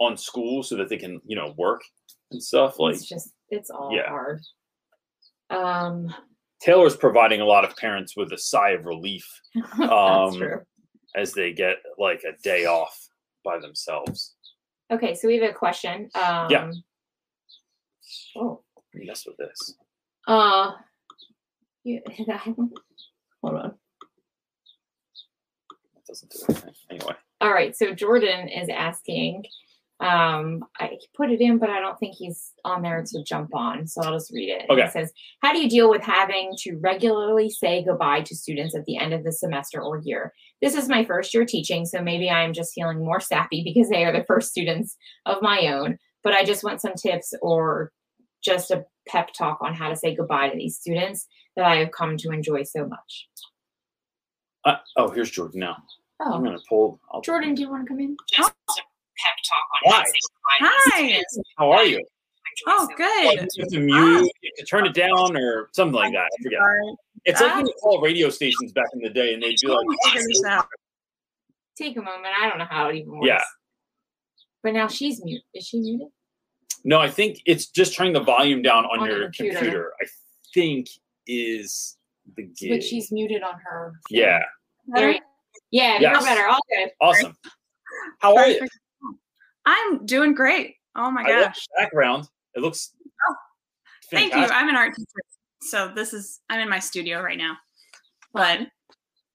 on 0.00 0.16
school 0.16 0.62
so 0.62 0.76
that 0.76 0.88
they 0.88 0.96
can 0.96 1.20
you 1.26 1.36
know 1.36 1.54
work 1.56 1.82
and 2.30 2.42
stuff. 2.42 2.78
Like 2.78 2.96
it's 2.96 3.08
just 3.08 3.32
it's 3.50 3.70
all 3.70 3.92
yeah. 3.94 4.08
hard. 4.08 4.40
Um, 5.50 6.14
Taylor's 6.60 6.96
providing 6.96 7.40
a 7.40 7.44
lot 7.44 7.64
of 7.64 7.76
parents 7.76 8.16
with 8.16 8.32
a 8.32 8.38
sigh 8.38 8.70
of 8.70 8.84
relief 8.84 9.26
Um, 9.80 10.42
as 11.16 11.32
they 11.32 11.52
get 11.52 11.76
like 11.98 12.22
a 12.24 12.40
day 12.42 12.66
off 12.66 13.08
by 13.44 13.58
themselves. 13.58 14.34
Okay, 14.90 15.14
so 15.14 15.28
we 15.28 15.38
have 15.38 15.50
a 15.50 15.54
question. 15.54 16.10
Um, 16.14 16.50
Yeah. 16.50 16.70
Oh, 18.36 18.62
Mess 18.94 19.24
with 19.26 19.36
this. 19.36 19.74
uh, 20.26 20.72
yeah, 21.84 22.00
hold 22.38 22.58
on. 23.42 23.74
It 25.96 26.06
doesn't 26.06 26.30
do 26.30 26.38
anything. 26.48 26.74
Anyway. 26.90 27.14
All 27.40 27.52
right, 27.52 27.76
so 27.76 27.94
Jordan 27.94 28.48
is 28.48 28.68
asking. 28.68 29.44
Um, 30.00 30.64
I 30.78 30.92
put 31.16 31.30
it 31.32 31.40
in, 31.40 31.58
but 31.58 31.70
I 31.70 31.80
don't 31.80 31.98
think 31.98 32.14
he's 32.16 32.52
on 32.64 32.82
there 32.82 33.02
to 33.04 33.22
jump 33.24 33.52
on, 33.52 33.88
so 33.88 34.00
I'll 34.02 34.12
just 34.12 34.32
read 34.32 34.48
it. 34.50 34.66
Okay. 34.70 34.82
It 34.82 34.92
says, 34.92 35.12
"How 35.42 35.52
do 35.52 35.58
you 35.58 35.68
deal 35.68 35.90
with 35.90 36.02
having 36.02 36.52
to 36.58 36.76
regularly 36.76 37.50
say 37.50 37.84
goodbye 37.84 38.20
to 38.22 38.36
students 38.36 38.76
at 38.76 38.84
the 38.84 38.96
end 38.96 39.12
of 39.12 39.24
the 39.24 39.32
semester 39.32 39.82
or 39.82 40.00
year? 40.04 40.32
This 40.62 40.76
is 40.76 40.88
my 40.88 41.04
first 41.04 41.34
year 41.34 41.44
teaching, 41.44 41.84
so 41.84 42.00
maybe 42.00 42.30
I 42.30 42.44
am 42.44 42.52
just 42.52 42.74
feeling 42.74 43.04
more 43.04 43.18
sappy 43.20 43.62
because 43.74 43.88
they 43.88 44.04
are 44.04 44.12
the 44.12 44.24
first 44.24 44.50
students 44.50 44.96
of 45.26 45.42
my 45.42 45.66
own. 45.66 45.98
But 46.22 46.32
I 46.32 46.44
just 46.44 46.62
want 46.62 46.80
some 46.80 46.94
tips 46.94 47.34
or 47.42 47.90
just 48.42 48.70
a 48.70 48.84
pep 49.06 49.30
talk 49.36 49.58
on 49.62 49.74
how 49.74 49.88
to 49.88 49.96
say 49.96 50.14
goodbye 50.14 50.48
to 50.50 50.56
these 50.56 50.76
students 50.78 51.26
that 51.56 51.64
I 51.64 51.76
have 51.76 51.90
come 51.90 52.16
to 52.18 52.30
enjoy 52.30 52.62
so 52.64 52.86
much." 52.86 53.28
Uh, 54.64 54.76
oh, 54.96 55.10
here's 55.10 55.30
Jordan 55.30 55.60
now. 55.60 55.76
Oh. 56.20 56.32
I'm 56.34 56.40
Oh, 56.40 56.44
gonna 56.44 56.58
pull. 56.68 57.00
I'll, 57.12 57.20
Jordan, 57.20 57.54
do 57.54 57.62
you 57.62 57.70
want 57.70 57.84
to 57.86 57.88
come 57.88 58.00
in? 58.00 58.16
Just 58.30 58.50
a 58.50 58.72
pep 59.18 59.34
talk 59.48 59.64
on 59.86 59.92
how 59.92 59.98
Hi. 59.98 60.02
to 60.02 60.08
say 60.10 60.18
goodbye 60.32 61.12
Hi. 61.16 61.22
How 61.56 61.72
are 61.72 61.84
you? 61.84 62.04
Oh, 62.66 62.88
so 62.98 63.04
Like, 63.26 63.38
good. 63.38 63.48
you 63.54 63.64
to 63.70 63.78
mute, 63.78 63.94
you 64.42 64.50
have 64.50 64.54
to 64.58 64.64
turn 64.64 64.84
it 64.84 64.92
down, 64.94 65.36
or 65.36 65.68
something 65.74 65.94
like 65.94 66.12
that. 66.12 66.24
I 66.24 66.42
forget. 66.42 66.58
Sorry. 66.58 66.94
It's 67.24 67.40
like 67.40 67.54
when 67.56 67.66
you 67.66 67.74
call 67.80 68.00
radio 68.00 68.30
stations 68.30 68.72
back 68.72 68.86
in 68.94 69.00
the 69.00 69.10
day, 69.10 69.32
and 69.34 69.40
they'd 69.42 69.56
be 69.62 69.68
like, 69.68 69.78
Let 70.04 70.14
me 70.14 70.20
figure. 70.34 70.62
Take 71.76 71.96
a 71.96 72.02
moment. 72.02 72.34
I 72.40 72.48
don't 72.48 72.58
know 72.58 72.64
how 72.68 72.88
it 72.88 72.96
even 72.96 73.12
works. 73.12 73.26
Yeah. 73.28 73.42
But 74.64 74.72
now 74.72 74.88
she's 74.88 75.22
mute. 75.24 75.42
Is 75.54 75.66
she 75.68 75.78
muted? 75.78 76.08
No, 76.84 76.98
I 77.00 77.10
think 77.10 77.40
it's 77.46 77.66
just 77.66 77.94
turning 77.94 78.12
the 78.12 78.20
volume 78.22 78.62
down 78.62 78.84
on, 78.86 79.00
On 79.00 79.06
your 79.06 79.18
your 79.18 79.26
computer. 79.26 79.58
computer. 79.58 79.92
I 80.02 80.06
think 80.54 80.88
is 81.26 81.96
the 82.36 82.42
gig. 82.44 82.70
But 82.70 82.82
she's 82.82 83.10
muted 83.12 83.42
on 83.42 83.54
her. 83.64 83.94
yeah, 84.10 84.42
There 84.86 85.10
you- 85.12 85.20
Yeah, 85.70 85.98
Yes. 86.00 86.12
you're 86.14 86.34
better. 86.34 86.48
All 86.48 86.60
good. 86.70 86.90
awesome. 87.00 87.36
How 88.20 88.36
are 88.36 88.48
you? 88.48 88.66
I'm 89.66 90.06
doing 90.06 90.34
great. 90.34 90.76
Oh 90.96 91.10
my 91.10 91.22
I 91.22 91.28
gosh. 91.44 91.66
the 91.66 91.82
background. 91.82 92.28
It 92.54 92.60
looks. 92.60 92.92
Oh, 93.28 93.34
Thank 94.10 94.34
you. 94.34 94.40
I'm 94.40 94.68
an 94.68 94.76
art 94.76 94.94
teacher. 94.96 95.08
So 95.60 95.88
this 95.94 96.12
is 96.14 96.40
I'm 96.48 96.60
in 96.60 96.68
my 96.70 96.78
studio 96.78 97.20
right 97.20 97.36
now. 97.36 97.56
But 98.32 98.60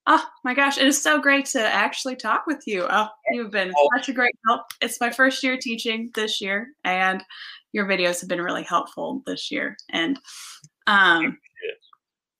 oh 0.07 0.25
my 0.43 0.53
gosh, 0.53 0.77
it 0.77 0.86
is 0.88 1.01
so 1.01 1.19
great 1.22 1.45
to 1.48 1.62
actually 1.62 2.15
talk 2.15 2.45
with 2.48 2.63
you. 2.67 2.86
Oh, 2.89 3.07
you've 3.31 3.51
been 3.51 3.72
Oh. 3.77 3.89
such 3.95 4.10
a 4.10 4.13
great 4.13 4.36
help. 4.48 4.62
It's 4.81 5.00
my 5.01 5.10
first 5.10 5.43
year 5.43 5.57
teaching 5.57 6.12
this 6.15 6.41
year, 6.41 6.69
and 6.83 7.24
your 7.72 7.86
videos 7.86 8.19
have 8.22 8.29
been 8.29 8.41
really 8.41 8.63
helpful 8.63 9.24
this 9.25 9.51
year. 9.51 9.77
And 9.91 10.19
um 10.88 11.38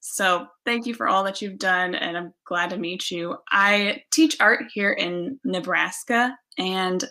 So 0.02 0.48
thank 0.66 0.86
you 0.86 0.94
for 0.94 1.08
all 1.08 1.24
that 1.24 1.42
you've 1.42 1.58
done, 1.60 1.96
and 1.96 2.18
I'm 2.18 2.34
glad 2.46 2.70
to 2.72 2.78
meet 2.78 3.10
you. 3.10 3.38
I 3.52 4.04
teach 4.12 4.36
art 4.42 4.66
here 4.74 4.92
in 4.92 5.40
Nebraska, 5.46 6.38
and 6.58 7.04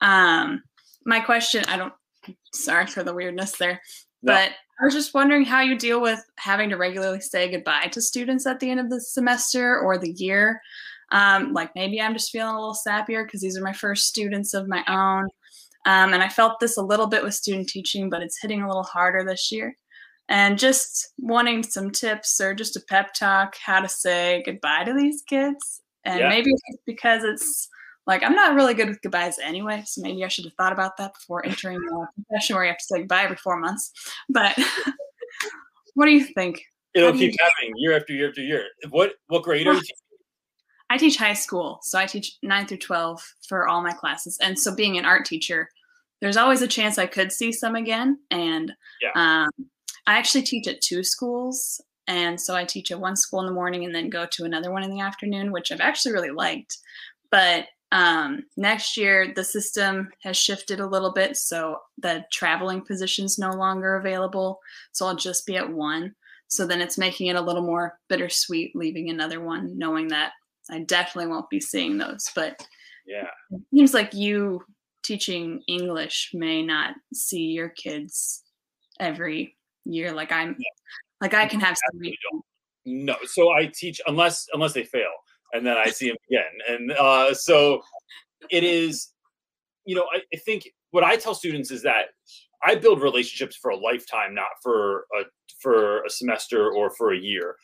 um, 0.00 0.62
my 1.04 1.20
question 1.20 1.64
I 1.68 1.76
don't, 1.76 1.92
sorry 2.54 2.86
for 2.86 3.02
the 3.02 3.14
weirdness 3.14 3.52
there, 3.58 3.80
No. 4.26 4.34
but 4.34 4.52
I 4.80 4.84
was 4.84 4.92
just 4.94 5.14
wondering 5.14 5.44
how 5.44 5.60
you 5.62 5.76
deal 5.78 6.00
with 6.02 6.22
having 6.36 6.68
to 6.70 6.76
regularly 6.76 7.20
say 7.20 7.50
goodbye 7.50 7.86
to 7.92 8.00
students 8.02 8.46
at 8.46 8.60
the 8.60 8.70
end 8.70 8.78
of 8.80 8.90
the 8.90 9.00
semester 9.00 9.78
or 9.80 9.96
the 9.96 10.12
year. 10.12 10.60
Um, 11.12 11.52
like 11.54 11.70
maybe 11.74 12.00
I'm 12.00 12.12
just 12.12 12.30
feeling 12.30 12.54
a 12.54 12.58
little 12.58 12.76
sappier 12.86 13.24
because 13.24 13.40
these 13.40 13.56
are 13.56 13.62
my 13.64 13.72
first 13.72 14.06
students 14.06 14.52
of 14.52 14.68
my 14.68 14.82
own. 14.88 15.28
Um, 15.86 16.12
and 16.12 16.22
I 16.22 16.28
felt 16.28 16.60
this 16.60 16.76
a 16.76 16.82
little 16.82 17.06
bit 17.06 17.22
with 17.22 17.32
student 17.34 17.68
teaching, 17.68 18.10
but 18.10 18.20
it's 18.22 18.40
hitting 18.42 18.60
a 18.62 18.66
little 18.66 18.82
harder 18.82 19.24
this 19.24 19.50
year. 19.52 19.76
And 20.28 20.58
just 20.58 21.12
wanting 21.18 21.62
some 21.62 21.90
tips 21.92 22.40
or 22.40 22.52
just 22.54 22.76
a 22.76 22.80
pep 22.88 23.14
talk, 23.14 23.54
how 23.64 23.80
to 23.80 23.88
say 23.88 24.42
goodbye 24.44 24.82
to 24.84 24.92
these 24.92 25.22
kids. 25.22 25.80
And 26.04 26.18
Yeah. 26.18 26.28
maybe 26.28 26.50
it's 26.50 26.82
because 26.84 27.22
it's 27.22 27.68
like 28.06 28.22
I'm 28.22 28.34
not 28.34 28.54
really 28.54 28.74
good 28.74 28.88
with 28.88 29.02
goodbyes 29.02 29.38
anyway, 29.38 29.82
so 29.86 30.00
maybe 30.02 30.24
I 30.24 30.28
should 30.28 30.44
have 30.44 30.54
thought 30.54 30.72
about 30.72 30.96
that 30.98 31.14
before 31.14 31.44
entering 31.44 31.78
a 31.78 32.22
profession 32.22 32.56
where 32.56 32.64
you 32.64 32.70
have 32.70 32.78
to 32.78 32.84
say 32.84 32.98
goodbye 33.00 33.24
every 33.24 33.36
four 33.36 33.58
months. 33.58 33.92
But 34.28 34.56
what 35.94 36.06
do 36.06 36.12
you 36.12 36.24
think? 36.24 36.62
It'll 36.94 37.10
How 37.10 37.16
do 37.16 37.24
you 37.24 37.30
keep 37.30 37.40
happening 37.40 37.74
year 37.76 37.96
after 37.96 38.12
year 38.12 38.28
after 38.28 38.42
year. 38.42 38.64
What 38.90 39.14
what 39.28 39.42
grade 39.42 39.66
are 39.66 39.74
you? 39.74 39.80
teaching? 39.80 39.96
I 40.88 40.96
teach 40.98 41.16
high 41.16 41.34
school, 41.34 41.80
so 41.82 41.98
I 41.98 42.06
teach 42.06 42.36
9 42.44 42.66
through 42.68 42.76
12 42.78 43.20
for 43.48 43.66
all 43.66 43.82
my 43.82 43.92
classes. 43.92 44.38
And 44.40 44.56
so 44.56 44.72
being 44.74 44.96
an 44.96 45.04
art 45.04 45.24
teacher, 45.24 45.68
there's 46.20 46.36
always 46.36 46.62
a 46.62 46.68
chance 46.68 46.96
I 46.96 47.06
could 47.06 47.32
see 47.32 47.50
some 47.50 47.74
again. 47.74 48.20
And 48.30 48.72
Yeah. 49.02 49.10
um, 49.16 49.50
I 50.06 50.16
actually 50.16 50.42
teach 50.42 50.68
at 50.68 50.80
two 50.80 51.02
schools. 51.02 51.80
And 52.06 52.40
so 52.40 52.54
I 52.54 52.64
teach 52.64 52.92
at 52.92 53.00
one 53.00 53.16
school 53.16 53.40
in 53.40 53.46
the 53.46 53.52
morning 53.52 53.84
and 53.84 53.92
then 53.92 54.08
go 54.10 54.26
to 54.26 54.44
another 54.44 54.70
one 54.70 54.84
in 54.84 54.90
the 54.92 55.00
afternoon, 55.00 55.50
which 55.50 55.72
I've 55.72 55.80
actually 55.80 56.12
really 56.12 56.30
liked. 56.30 56.78
But 57.32 57.66
um, 57.96 58.42
next 58.58 58.98
year, 58.98 59.32
the 59.34 59.42
system 59.42 60.10
has 60.22 60.36
shifted 60.36 60.80
a 60.80 60.86
little 60.86 61.14
bit. 61.14 61.34
So 61.38 61.78
the 61.96 62.26
traveling 62.30 62.82
position 62.82 63.24
is 63.24 63.38
no 63.38 63.48
longer 63.52 63.96
available. 63.96 64.60
So 64.92 65.06
I'll 65.06 65.16
just 65.16 65.46
be 65.46 65.56
at 65.56 65.72
one. 65.72 66.14
So 66.48 66.66
then 66.66 66.82
it's 66.82 66.98
making 66.98 67.28
it 67.28 67.36
a 67.36 67.40
little 67.40 67.62
more 67.62 67.98
bittersweet 68.10 68.76
leaving 68.76 69.08
another 69.08 69.40
one, 69.40 69.78
knowing 69.78 70.08
that 70.08 70.32
I 70.70 70.80
definitely 70.80 71.30
won't 71.30 71.48
be 71.48 71.58
seeing 71.58 71.96
those. 71.96 72.30
But 72.34 72.66
Yeah. 73.06 73.28
it 73.50 73.62
seems 73.72 73.94
like 73.94 74.12
you 74.12 74.62
teaching 75.02 75.62
English 75.66 76.32
may 76.34 76.62
not 76.62 76.96
see 77.14 77.44
your 77.44 77.70
kids 77.70 78.42
every 79.00 79.56
year. 79.86 80.12
Like 80.12 80.32
I'm, 80.32 80.54
like 81.22 81.32
I 81.32 81.46
can 81.46 81.60
have 81.60 81.78
some. 81.78 82.00
No. 82.84 83.16
So 83.24 83.52
I 83.52 83.70
teach 83.74 84.02
unless 84.06 84.48
unless 84.52 84.74
they 84.74 84.84
fail, 84.84 85.12
and 85.52 85.66
then 85.66 85.76
I 85.76 85.86
see 85.86 86.08
him 86.08 86.16
again. 86.30 86.52
And 86.68 86.92
uh, 86.92 87.34
so 87.34 87.82
it 88.50 88.64
is. 88.64 89.08
You 89.84 89.94
know, 89.94 90.06
I, 90.12 90.20
I 90.34 90.38
think 90.38 90.68
what 90.90 91.04
I 91.04 91.16
tell 91.16 91.34
students 91.34 91.70
is 91.70 91.82
that 91.82 92.06
I 92.64 92.74
build 92.74 93.00
relationships 93.00 93.56
for 93.56 93.70
a 93.70 93.76
lifetime, 93.76 94.34
not 94.34 94.48
for 94.62 95.06
a 95.18 95.24
for 95.60 96.02
a 96.02 96.10
semester 96.10 96.70
or 96.70 96.90
for 96.90 97.12
a 97.12 97.18
year. 97.18 97.56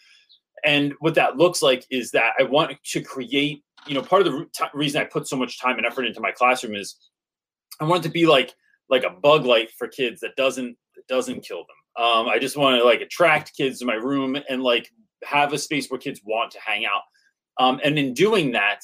And 0.65 0.95
what 1.01 1.15
that 1.17 1.37
looks 1.37 1.63
like 1.63 1.85
is 1.91 2.13
that 2.13 2.35
I 2.39 2.45
want 2.45 2.77
to 2.85 3.01
create. 3.03 3.65
You 3.89 3.95
know, 3.95 4.03
part 4.03 4.25
of 4.25 4.33
the 4.33 4.47
ti- 4.53 4.65
reason 4.75 5.01
I 5.01 5.05
put 5.05 5.27
so 5.27 5.37
much 5.37 5.61
time 5.61 5.77
and 5.77 5.85
effort 5.85 6.05
into 6.05 6.21
my 6.21 6.31
classroom 6.31 6.77
is 6.77 6.97
I 7.81 7.85
want 7.85 8.05
it 8.05 8.09
to 8.09 8.13
be 8.13 8.27
like 8.27 8.55
like 8.89 9.03
a 9.03 9.11
bug 9.11 9.45
light 9.45 9.71
for 9.73 9.89
kids 9.89 10.21
that 10.21 10.37
doesn't 10.37 10.77
that 10.95 11.07
doesn't 11.09 11.41
kill 11.41 11.65
them. 11.65 12.05
Um, 12.05 12.29
I 12.29 12.39
just 12.39 12.57
want 12.57 12.79
to 12.79 12.85
like 12.85 13.01
attract 13.01 13.57
kids 13.57 13.81
to 13.81 13.87
my 13.87 13.95
room 13.95 14.37
and 14.49 14.63
like 14.63 14.89
have 15.25 15.53
a 15.53 15.59
space 15.59 15.91
where 15.91 15.99
kids 15.99 16.21
want 16.25 16.53
to 16.53 16.61
hang 16.61 16.85
out. 16.85 17.03
Um, 17.59 17.81
and 17.85 17.99
in 17.99 18.15
doing 18.15 18.53
that, 18.53 18.81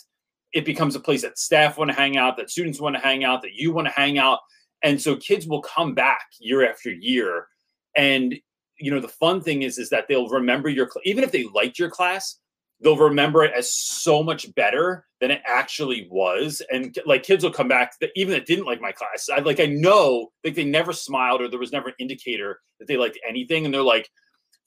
it 0.53 0.65
becomes 0.65 0.95
a 0.95 1.01
place 1.01 1.23
that 1.23 1.39
staff 1.39 1.79
want 1.79 1.91
to 1.91 1.97
hang 1.97 2.17
out, 2.17 2.37
that 2.37 2.51
students 2.51 2.81
want 2.81 2.97
to 2.97 3.03
hang 3.03 3.25
out, 3.25 3.43
that 3.43 3.55
you 3.55 3.73
want 3.73 3.87
to 3.87 3.93
hang 3.93 4.19
out. 4.19 4.41
And 4.83 5.01
so 5.01 5.17
kids 5.17 5.47
will 5.47 5.63
come 5.63 5.95
back 5.95 6.27
year 6.39 6.69
after 6.69 6.91
year. 6.91 7.49
And 7.97 8.35
you 8.79 8.91
know, 8.93 9.01
the 9.01 9.09
fun 9.09 9.43
thing 9.43 9.63
is 9.63 9.79
is 9.79 9.91
that 9.91 10.07
they'll 10.09 10.29
remember 10.29 10.69
your 10.69 10.89
even 11.05 11.25
if 11.25 11.33
they 11.33 11.45
liked 11.55 11.79
your 11.79 11.91
class, 11.91 12.39
they'll 12.81 12.97
remember 12.97 13.45
it 13.45 13.53
as 13.57 13.73
so 13.73 14.23
much 14.23 14.55
better 14.55 15.05
than 15.21 15.31
it 15.31 15.43
actually 15.47 16.07
was. 16.11 16.63
And 16.71 16.97
like 17.05 17.25
kids 17.25 17.43
will 17.43 17.53
come 17.53 17.69
back 17.69 17.99
that 18.01 18.11
even 18.15 18.33
that 18.35 18.47
didn't 18.47 18.67
like 18.67 18.81
my 18.81 18.93
class. 18.93 19.29
I 19.33 19.41
like 19.41 19.61
I 19.61 19.67
know 19.67 20.29
like 20.45 20.55
they 20.55 20.65
never 20.65 20.93
smiled 20.93 21.43
or 21.43 21.49
there 21.49 21.59
was 21.59 21.73
never 21.73 21.89
an 21.89 21.95
indicator 21.99 22.61
that 22.79 22.87
they 22.87 22.97
liked 22.97 23.19
anything. 23.29 23.65
And 23.65 23.75
they're 23.75 23.83
like, 23.83 24.09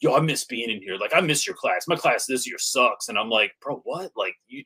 yo, 0.02 0.16
I 0.16 0.20
miss 0.20 0.44
being 0.44 0.70
in 0.70 0.82
here. 0.82 0.98
Like 0.98 1.16
I 1.16 1.22
miss 1.22 1.48
your 1.48 1.56
class. 1.56 1.88
My 1.88 1.96
class 1.96 2.26
this 2.26 2.48
year 2.48 2.58
sucks. 2.60 3.08
And 3.08 3.18
I'm 3.18 3.30
like, 3.30 3.54
bro, 3.62 3.82
what? 3.86 4.12
Like 4.16 4.36
you 4.48 4.64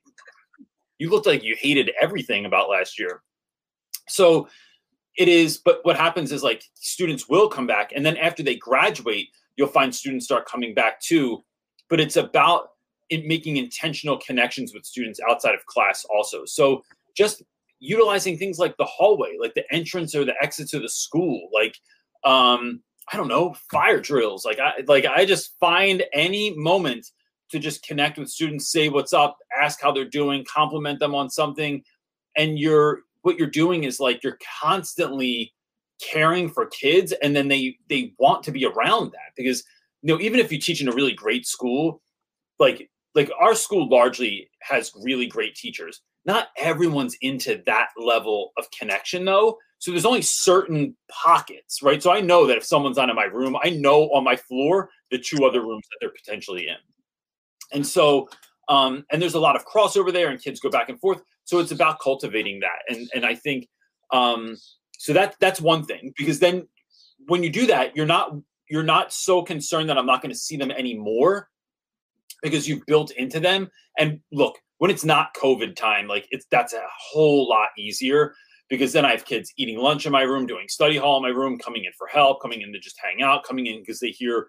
you 0.98 1.10
looked 1.10 1.28
like 1.28 1.44
you 1.44 1.56
hated 1.60 1.92
everything 2.02 2.46
about 2.46 2.70
last 2.70 2.98
year. 2.98 3.22
So 4.08 4.48
it 5.18 5.28
is, 5.28 5.58
but 5.58 5.80
what 5.84 5.98
happens 5.98 6.32
is 6.32 6.42
like 6.42 6.64
students 6.74 7.30
will 7.30 7.50
come 7.50 7.68
back, 7.68 7.92
and 7.96 8.06
then 8.06 8.18
after 8.18 8.44
they 8.44 8.56
graduate, 8.56 9.28
you'll 9.56 9.68
find 9.68 9.94
students 9.94 10.26
start 10.26 10.48
coming 10.48 10.74
back 10.74 11.00
too. 11.02 11.44
But 11.90 12.00
it's 12.00 12.16
about 12.16 12.70
it 13.10 13.26
making 13.26 13.58
intentional 13.58 14.18
connections 14.18 14.74
with 14.74 14.86
students 14.86 15.20
outside 15.30 15.54
of 15.54 15.66
class 15.68 16.06
also. 16.06 16.46
So 16.46 16.84
just 17.16 17.44
utilizing 17.80 18.38
things 18.38 18.58
like 18.58 18.76
the 18.78 18.86
hallway, 18.86 19.36
like 19.40 19.54
the 19.54 19.64
entrance 19.72 20.16
or 20.16 20.26
the 20.26 20.34
exits 20.42 20.74
of 20.74 20.82
the 20.82 20.90
school, 20.90 21.50
like 21.54 21.78
um, 22.24 22.82
I 23.12 23.18
don't 23.18 23.28
know, 23.28 23.56
fire 23.72 24.00
drills. 24.00 24.46
Like 24.46 24.60
I 24.60 24.74
like 24.88 25.06
I 25.06 25.26
just 25.26 25.58
find 25.60 26.04
any 26.14 26.56
moment 26.56 27.08
to 27.52 27.60
just 27.60 27.86
connect 27.86 28.18
with 28.18 28.30
students, 28.30 28.72
say 28.72 28.90
what's 28.90 29.14
up, 29.14 29.38
ask 29.60 29.80
how 29.82 29.92
they're 29.92 30.06
doing, 30.06 30.46
compliment 30.52 31.00
them 31.00 31.14
on 31.14 31.30
something, 31.30 31.84
and 32.36 32.58
you're 32.58 33.02
what 33.22 33.38
you're 33.38 33.48
doing 33.48 33.84
is 33.84 34.00
like 34.00 34.24
you're 34.24 34.40
constantly 34.62 35.54
caring 36.02 36.50
for 36.50 36.66
kids 36.66 37.14
and 37.24 37.36
then 37.36 37.48
they 37.48 37.78
they 37.90 38.14
want 38.20 38.44
to 38.44 38.52
be 38.52 38.66
around 38.66 39.12
that. 39.12 39.34
Because 39.36 39.64
you 40.02 40.14
know 40.14 40.20
even 40.22 40.40
if 40.40 40.52
you 40.52 40.60
teach 40.60 40.82
in 40.82 40.88
a 40.88 40.94
really 40.94 41.14
great 41.14 41.46
school 41.48 42.02
like 42.60 42.90
like 43.14 43.32
our 43.40 43.56
school 43.56 43.90
largely 43.90 44.50
has 44.62 44.92
really 45.02 45.28
great 45.28 45.56
teachers. 45.56 46.02
Not 46.26 46.48
everyone's 46.58 47.16
into 47.22 47.62
that 47.66 47.90
level 47.98 48.52
of 48.58 48.70
connection 48.72 49.26
though 49.26 49.58
so 49.80 49.92
there's 49.92 50.06
only 50.06 50.22
certain 50.22 50.96
pockets 51.10 51.82
right? 51.82 52.02
So 52.02 52.12
i 52.12 52.22
know 52.22 52.48
that 52.48 52.58
if 52.58 52.66
someone's 52.66 52.98
not 52.98 53.10
in 53.10 53.16
my 53.16 53.26
room 53.26 53.56
i 53.64 53.70
know 53.70 54.10
on 54.14 54.24
my 54.24 54.36
floor 54.36 54.90
the 55.12 55.20
two 55.20 55.46
other 55.46 55.62
rooms 55.62 55.86
that 55.90 55.98
they're 56.02 56.10
potentially 56.12 56.68
in. 56.68 56.76
And 57.72 57.86
so 57.86 58.30
um 58.68 59.06
and 59.12 59.22
there's 59.22 59.36
a 59.36 59.40
lot 59.40 59.56
of 59.56 59.66
crossover 59.66 60.12
there 60.12 60.30
and 60.30 60.42
kids 60.42 60.60
go 60.60 60.70
back 60.70 60.90
and 60.90 61.00
forth. 61.00 61.22
So 61.44 61.60
it's 61.60 61.72
about 61.72 62.00
cultivating 62.00 62.62
that. 62.62 62.80
And 62.90 63.10
and 63.14 63.26
i 63.26 63.36
think 63.36 63.68
um 64.12 64.58
so 64.98 65.14
that 65.14 65.36
that's 65.40 65.62
one 65.62 65.84
thing 65.84 66.14
because 66.18 66.40
then 66.40 66.68
when 67.28 67.44
you 67.44 67.50
do 67.50 67.68
that 67.68 67.96
you're 67.96 68.06
not 68.06 68.36
you're 68.70 68.84
not 68.84 69.14
so 69.14 69.42
concerned 69.42 69.90
that 69.90 69.98
i'm 69.98 70.06
not 70.06 70.22
going 70.22 70.32
to 70.32 70.38
see 70.38 70.58
them 70.58 70.72
anymore 70.72 71.50
because 72.42 72.68
you've 72.68 72.86
built 72.86 73.12
into 73.12 73.40
them. 73.40 73.70
And 73.98 74.20
look 74.32 74.60
when 74.78 74.92
it's 74.92 75.06
not 75.06 75.34
covid 75.34 75.76
time 75.76 76.08
like 76.08 76.28
it's 76.32 76.46
that's 76.52 76.74
a 76.74 76.84
whole 77.00 77.48
lot 77.48 77.70
easier 77.78 78.34
because 78.70 78.94
then 78.94 79.06
i 79.06 79.12
have 79.12 79.26
kids 79.26 79.54
eating 79.58 79.78
lunch 79.78 80.06
in 80.06 80.12
my 80.12 80.22
room 80.22 80.46
doing 80.46 80.68
study 80.68 80.98
hall 80.98 81.18
in 81.18 81.24
my 81.24 81.30
room 81.30 81.58
coming 81.58 81.86
in 81.86 81.92
for 81.98 82.08
help 82.08 82.42
coming 82.42 82.62
in 82.62 82.72
to 82.72 82.80
just 82.80 83.00
hang 83.04 83.22
out 83.22 83.44
coming 83.44 83.68
in 83.68 83.80
because 83.80 84.00
they 84.00 84.10
hear 84.10 84.48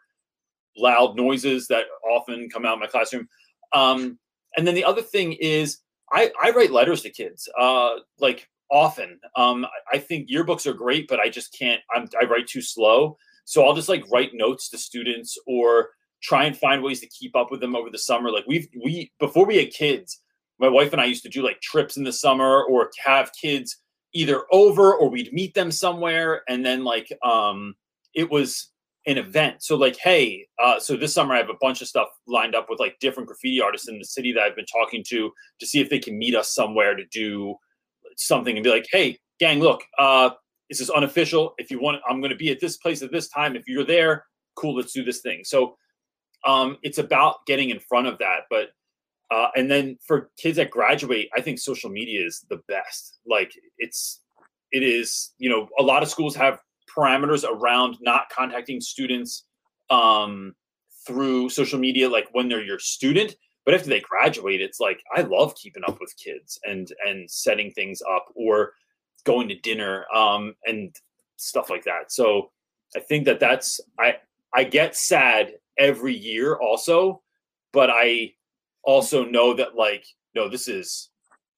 loud 0.76 1.16
noises 1.16 1.66
that 1.68 1.86
often 2.10 2.48
come 2.50 2.64
out 2.64 2.74
of 2.74 2.80
my 2.80 2.86
classroom 2.86 3.28
um, 3.72 4.18
and 4.56 4.66
then 4.66 4.74
the 4.74 4.84
other 4.84 5.02
thing 5.02 5.32
is 5.34 5.78
I, 6.12 6.30
I 6.42 6.50
write 6.50 6.70
letters 6.70 7.02
to 7.02 7.10
kids 7.10 7.48
uh, 7.58 7.96
like 8.18 8.48
often. 8.70 9.18
Um, 9.36 9.66
I- 9.92 9.98
think 9.98 10.30
yearbooks 10.30 10.66
are 10.66 10.72
great, 10.72 11.08
but 11.08 11.20
I 11.20 11.28
just 11.28 11.56
can't. 11.58 11.80
I'm, 11.94 12.08
I 12.20 12.26
write 12.26 12.46
too 12.46 12.62
slow, 12.62 13.16
so 13.44 13.64
I'll 13.64 13.74
just 13.74 13.88
like 13.88 14.04
write 14.10 14.30
notes 14.34 14.68
to 14.70 14.78
students 14.78 15.36
or 15.46 15.90
try 16.22 16.44
and 16.44 16.56
find 16.56 16.82
ways 16.82 17.00
to 17.00 17.08
keep 17.08 17.34
up 17.34 17.50
with 17.50 17.60
them 17.60 17.74
over 17.74 17.90
the 17.90 17.98
summer. 17.98 18.30
Like 18.30 18.44
we've 18.46 18.68
we 18.84 19.12
before 19.18 19.46
we 19.46 19.56
had 19.56 19.70
kids, 19.70 20.20
my 20.60 20.68
wife 20.68 20.92
and 20.92 21.00
I 21.00 21.06
used 21.06 21.24
to 21.24 21.28
do 21.28 21.42
like 21.42 21.60
trips 21.60 21.96
in 21.96 22.04
the 22.04 22.12
summer 22.12 22.62
or 22.64 22.90
have 23.04 23.30
kids 23.40 23.78
either 24.16 24.44
over 24.50 24.94
or 24.94 25.10
we'd 25.10 25.32
meet 25.32 25.54
them 25.54 25.70
somewhere, 25.70 26.42
and 26.48 26.64
then 26.64 26.84
like 26.84 27.12
um, 27.22 27.74
it 28.14 28.30
was 28.30 28.70
an 29.06 29.18
event. 29.18 29.62
So 29.62 29.76
like, 29.76 29.96
hey, 29.96 30.46
uh, 30.58 30.80
so 30.80 30.96
this 30.96 31.14
summer 31.14 31.34
I 31.34 31.38
have 31.38 31.50
a 31.50 31.60
bunch 31.60 31.80
of 31.80 31.88
stuff 31.88 32.08
lined 32.26 32.54
up 32.54 32.66
with 32.68 32.80
like 32.80 32.98
different 32.98 33.28
graffiti 33.28 33.60
artists 33.60 33.88
in 33.88 33.98
the 33.98 34.04
city 34.04 34.32
that 34.32 34.42
I've 34.42 34.56
been 34.56 34.66
talking 34.66 35.04
to 35.08 35.30
to 35.60 35.66
see 35.66 35.80
if 35.80 35.90
they 35.90 35.98
can 35.98 36.18
meet 36.18 36.34
us 36.34 36.54
somewhere 36.54 36.96
to 36.96 37.04
do 37.12 37.54
something 38.16 38.56
and 38.56 38.64
be 38.64 38.70
like, 38.70 38.86
hey, 38.90 39.18
gang, 39.38 39.60
look, 39.60 39.82
uh, 39.98 40.30
this 40.68 40.80
is 40.80 40.90
unofficial. 40.90 41.54
If 41.58 41.70
you 41.70 41.80
want, 41.80 42.02
I'm 42.08 42.20
going 42.20 42.30
to 42.30 42.36
be 42.36 42.50
at 42.50 42.58
this 42.58 42.78
place 42.78 43.02
at 43.02 43.12
this 43.12 43.28
time. 43.28 43.54
If 43.54 43.68
you're 43.68 43.84
there, 43.84 44.24
cool, 44.56 44.76
let's 44.76 44.92
do 44.92 45.04
this 45.04 45.20
thing. 45.20 45.42
So 45.44 45.76
um, 46.44 46.78
it's 46.82 46.98
about 46.98 47.36
getting 47.46 47.70
in 47.70 47.78
front 47.78 48.08
of 48.08 48.18
that. 48.18 48.40
But 48.50 48.70
uh, 49.30 49.48
and 49.56 49.70
then 49.70 49.98
for 50.06 50.30
kids 50.36 50.56
that 50.56 50.70
graduate, 50.70 51.28
I 51.36 51.40
think 51.40 51.58
social 51.58 51.90
media 51.90 52.24
is 52.24 52.44
the 52.48 52.60
best. 52.68 53.18
Like 53.26 53.52
it's 53.78 54.20
it 54.72 54.82
is, 54.82 55.32
you 55.38 55.48
know, 55.48 55.68
a 55.78 55.82
lot 55.82 56.02
of 56.02 56.08
schools 56.08 56.34
have 56.36 56.60
parameters 56.96 57.44
around 57.44 57.96
not 58.00 58.28
contacting 58.30 58.80
students 58.80 59.44
um, 59.90 60.54
through 61.06 61.48
social 61.48 61.78
media 61.78 62.08
like 62.08 62.28
when 62.32 62.48
they're 62.48 62.64
your 62.64 62.78
student 62.80 63.36
but 63.64 63.74
after 63.74 63.88
they 63.88 64.00
graduate 64.00 64.60
it's 64.60 64.80
like 64.80 65.02
i 65.14 65.20
love 65.20 65.54
keeping 65.54 65.84
up 65.86 65.98
with 66.00 66.12
kids 66.16 66.58
and 66.64 66.92
and 67.06 67.30
setting 67.30 67.70
things 67.70 68.02
up 68.12 68.26
or 68.34 68.72
going 69.24 69.48
to 69.48 69.54
dinner 69.60 70.04
um 70.14 70.54
and 70.64 70.96
stuff 71.36 71.70
like 71.70 71.84
that 71.84 72.10
so 72.10 72.50
i 72.96 73.00
think 73.00 73.24
that 73.24 73.38
that's 73.38 73.80
i 74.00 74.16
i 74.52 74.64
get 74.64 74.96
sad 74.96 75.52
every 75.78 76.14
year 76.14 76.56
also 76.56 77.22
but 77.72 77.88
i 77.88 78.30
also 78.86 79.24
know 79.24 79.52
that 79.52 79.74
like 79.74 80.06
no 80.34 80.48
this 80.48 80.68
is 80.68 81.10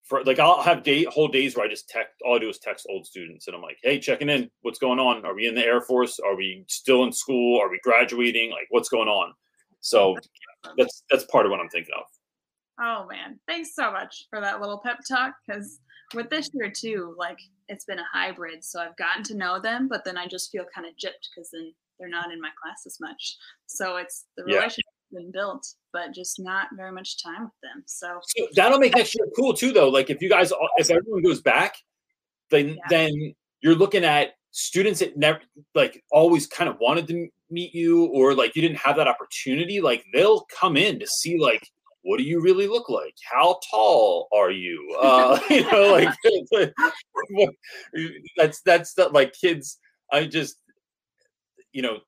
for 0.02 0.24
like 0.24 0.38
I'll 0.38 0.62
have 0.62 0.82
day 0.82 1.04
whole 1.04 1.28
days 1.28 1.54
where 1.54 1.66
I 1.66 1.68
just 1.68 1.88
text 1.88 2.14
all 2.24 2.36
I 2.36 2.38
do 2.38 2.48
is 2.48 2.58
text 2.58 2.86
old 2.90 3.06
students 3.06 3.46
and 3.46 3.54
I'm 3.54 3.62
like, 3.62 3.78
hey, 3.82 4.00
checking 4.00 4.30
in. 4.30 4.50
What's 4.62 4.78
going 4.78 4.98
on? 4.98 5.24
Are 5.24 5.34
we 5.34 5.46
in 5.46 5.54
the 5.54 5.64
Air 5.64 5.82
Force? 5.82 6.18
Are 6.18 6.34
we 6.34 6.64
still 6.66 7.04
in 7.04 7.12
school? 7.12 7.60
Are 7.60 7.70
we 7.70 7.78
graduating? 7.84 8.50
Like 8.50 8.66
what's 8.70 8.88
going 8.88 9.08
on? 9.08 9.34
So 9.80 10.16
that's 10.76 11.04
that's 11.10 11.24
part 11.24 11.46
of 11.46 11.50
what 11.50 11.60
I'm 11.60 11.68
thinking 11.68 11.94
of. 11.96 12.04
Oh 12.80 13.06
man, 13.08 13.38
thanks 13.46 13.74
so 13.74 13.92
much 13.92 14.26
for 14.30 14.40
that 14.40 14.60
little 14.60 14.80
pep 14.82 15.00
talk. 15.06 15.34
Because 15.46 15.80
with 16.14 16.30
this 16.30 16.48
year 16.54 16.72
too, 16.74 17.14
like 17.18 17.38
it's 17.68 17.84
been 17.84 17.98
a 17.98 18.06
hybrid, 18.10 18.64
so 18.64 18.80
I've 18.80 18.96
gotten 18.96 19.22
to 19.24 19.36
know 19.36 19.60
them, 19.60 19.88
but 19.88 20.04
then 20.04 20.16
I 20.16 20.26
just 20.26 20.50
feel 20.50 20.64
kind 20.74 20.86
of 20.86 20.94
gypped 20.94 21.28
because 21.34 21.50
then 21.52 21.74
they're 21.98 22.08
not 22.08 22.32
in 22.32 22.40
my 22.40 22.50
class 22.62 22.84
as 22.86 22.98
much. 22.98 23.36
So 23.66 23.96
it's 23.96 24.24
the 24.38 24.44
relationship 24.44 24.84
been 25.12 25.30
built, 25.30 25.66
but 25.92 26.12
just 26.12 26.38
not 26.38 26.68
very 26.76 26.92
much 26.92 27.22
time 27.22 27.44
with 27.44 27.52
them. 27.62 27.82
So 27.86 28.20
So 28.36 28.46
that'll 28.54 28.78
make 28.78 28.94
next 28.94 29.14
year 29.14 29.26
cool 29.36 29.54
too, 29.54 29.72
though. 29.72 29.88
Like 29.88 30.10
if 30.10 30.20
you 30.22 30.28
guys, 30.28 30.52
if 30.76 30.90
everyone 30.90 31.22
goes 31.22 31.40
back, 31.40 31.74
then 32.50 32.68
Yeah. 32.70 32.82
then 32.90 33.34
you're 33.60 33.74
looking 33.74 34.04
at 34.04 34.34
students 34.50 35.00
that 35.00 35.16
never 35.16 35.40
like 35.74 36.02
always 36.10 36.46
kind 36.46 36.68
of 36.70 36.76
wanted 36.80 37.06
to 37.08 37.28
meet 37.50 37.74
you, 37.74 38.06
or 38.06 38.34
like 38.34 38.54
you 38.56 38.62
didn't 38.62 38.78
have 38.78 38.96
that 38.96 39.08
opportunity. 39.08 39.80
Like 39.80 40.04
they'll 40.12 40.46
come 40.60 40.76
in 40.76 40.98
to 41.00 41.06
see 41.06 41.38
like 41.38 41.68
what 42.02 42.16
do 42.18 42.22
you 42.22 42.40
really 42.40 42.66
look 42.66 42.88
like? 42.88 43.14
How 43.30 43.60
tall 43.70 44.28
are 44.32 44.50
you? 44.50 44.96
Uh, 45.02 45.38
you 45.50 45.70
know, 45.70 45.92
like 45.92 46.08
that's 48.36 48.62
that's 48.62 48.94
the, 48.94 49.08
like 49.08 49.32
kids. 49.32 49.78
I 50.12 50.24
just 50.26 50.58
you 51.72 51.82
know 51.82 51.98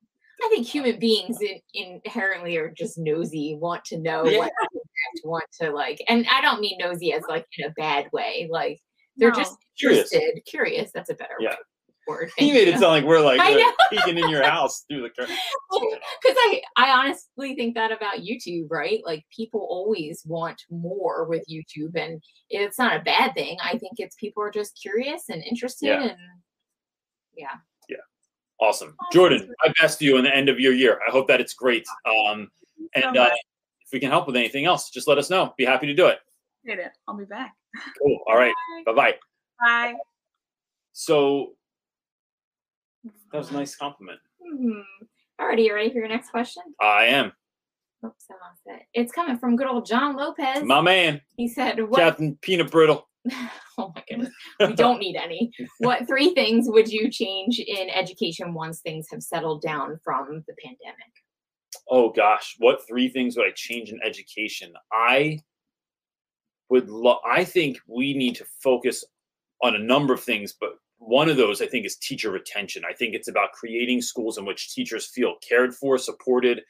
I 0.43 0.49
think 0.49 0.67
human 0.67 0.99
beings 0.99 1.39
in, 1.41 1.61
inherently 1.75 2.57
are 2.57 2.71
just 2.71 2.99
nosy, 2.99 3.57
want 3.61 3.85
to 3.87 3.99
know 3.99 4.25
Yeah. 4.25 4.39
what 4.39 4.53
to 5.17 5.29
want 5.29 5.45
to 5.61 5.71
like, 5.71 6.01
and 6.09 6.27
I 6.31 6.41
don't 6.41 6.61
mean 6.61 6.79
nosy 6.79 7.13
as 7.13 7.23
like 7.29 7.47
in 7.59 7.67
a 7.67 7.71
bad 7.71 8.09
way. 8.13 8.49
Like 8.51 8.81
they're 9.17 9.31
No. 9.31 9.37
just 9.37 9.57
Curious. 9.79 10.13
interested, 10.13 10.43
curious. 10.47 10.91
That's 10.93 11.11
a 11.11 11.15
better 11.15 11.35
Yeah. 11.41 11.57
word. 12.07 12.31
he 12.39 12.53
made 12.53 12.69
it 12.69 12.73
sound 12.79 12.93
like 12.93 13.05
we're 13.05 13.21
like 13.21 13.41
I 13.41 13.61
uh, 13.61 13.73
peeking 13.91 14.19
in 14.19 14.29
your 14.31 14.43
house 14.43 14.85
through 14.89 15.03
the 15.03 15.11
curtain. 15.11 15.37
because 15.71 16.37
I, 16.39 16.63
I 16.77 16.91
honestly 16.91 17.55
think 17.55 17.75
that 17.77 17.93
about 17.93 18.17
YouTube, 18.19 18.67
right? 18.71 19.01
Like 19.05 19.25
people 19.35 19.67
always 19.71 20.23
want 20.27 20.63
more 20.71 21.25
with 21.27 21.45
YouTube, 21.51 21.97
and 21.97 22.23
it's 22.49 22.79
not 22.79 22.97
a 22.97 23.01
bad 23.05 23.35
thing. 23.35 23.59
I 23.63 23.79
think 23.79 23.95
it's 23.99 24.17
people 24.17 24.43
are 24.43 24.51
just 24.51 24.79
curious 24.81 25.29
and 25.29 25.43
interested, 25.43 25.87
Yeah. 25.87 26.03
and 26.03 26.19
yeah, 27.37 27.57
Awesome. 28.61 28.95
Jordan, 29.13 29.53
my 29.65 29.73
best 29.81 29.99
to 30.01 30.05
you 30.05 30.19
in 30.19 30.25
the 30.25 30.35
end 30.35 30.49
of 30.49 30.61
your 30.61 30.73
year. 30.73 31.01
I 31.07 31.11
hope 31.11 31.29
that 31.29 31.41
it's 31.41 31.55
great. 31.55 31.87
Um, 32.07 32.51
and 32.95 33.17
uh, 33.17 33.31
if 33.81 33.93
we 33.93 34.01
can 34.01 34.11
help 34.11 34.27
with 34.27 34.37
anything 34.37 34.67
else, 34.67 34.91
just 34.91 35.09
let 35.09 35.19
us 35.19 35.31
know. 35.31 35.55
Be 35.57 35.65
happy 35.65 35.87
to 35.87 35.95
do 35.95 36.07
it. 36.07 36.19
I'll 37.09 37.17
be 37.17 37.25
back. 37.25 37.55
Cool. 38.03 38.19
All 38.29 38.37
right. 38.37 38.53
Bye 38.85 38.93
bye. 38.93 39.15
Bye. 39.61 39.95
So 40.93 41.53
that 43.33 43.39
was 43.39 43.51
a 43.51 43.55
nice 43.55 43.75
compliment. 43.77 44.21
Hmm. 44.43 44.81
Alrighty, 45.41 45.65
you 45.65 45.75
ready 45.75 45.89
for 45.91 45.99
your 45.99 46.09
next 46.09 46.31
question? 46.31 46.63
I 46.81 47.07
am. 47.07 47.33
Oops, 48.05 48.25
I 48.31 48.35
lost 48.35 48.61
it. 48.67 48.83
It's 48.95 49.13
coming 49.13 49.37
from 49.37 49.57
good 49.57 49.67
old 49.67 49.85
John 49.85 50.17
Lopez. 50.17 50.63
My 50.65 50.81
man, 50.81 51.21
he 51.37 51.49
said, 51.49 51.79
"What? 51.89 51.99
Captain 51.99 52.39
Peanut 52.41 52.71
Brittle. 52.71 53.09
oh 53.79 53.93
my 53.95 54.03
goodness, 54.09 54.33
we 54.61 54.73
don't 54.75 54.99
need 54.99 55.17
any. 55.17 55.53
What 55.79 56.07
three 56.07 56.33
things 56.33 56.67
would 56.69 56.91
you 56.91 57.11
change 57.11 57.59
in 57.59 57.91
education 57.91 58.55
once 58.55 58.81
things 58.81 59.07
have 59.11 59.23
settled 59.23 59.61
down 59.61 59.99
from 60.03 60.43
the 60.49 60.55
pandemic?" 60.63 61.13
Oh 61.89 62.11
gosh, 62.11 62.57
what 62.59 62.87
three 62.89 63.09
things 63.09 63.37
would 63.37 63.47
I 63.47 63.53
change 63.55 63.91
in 63.91 64.01
education? 64.03 64.73
I 64.93 65.41
would 66.71 66.89
lo- 66.89 67.21
I 67.29 67.45
think 67.45 67.79
we 67.87 68.15
need 68.15 68.37
to 68.37 68.47
focus 68.63 69.05
on 69.63 69.75
a 69.75 69.79
number 69.79 70.15
of 70.15 70.23
things, 70.23 70.55
but 70.59 70.71
one 70.99 71.29
of 71.29 71.37
those 71.37 71.61
I 71.61 71.67
think 71.67 71.85
is 71.85 71.97
teacher 71.97 72.31
retention. 72.31 72.83
I 72.89 72.95
think 72.95 73.15
it's 73.15 73.29
about 73.29 73.53
creating 73.53 74.01
schools 74.01 74.39
in 74.39 74.47
which 74.47 74.73
teachers 74.73 75.07
feel 75.07 75.35
cared 75.47 75.75
for, 75.75 75.99
supported, 75.99 76.63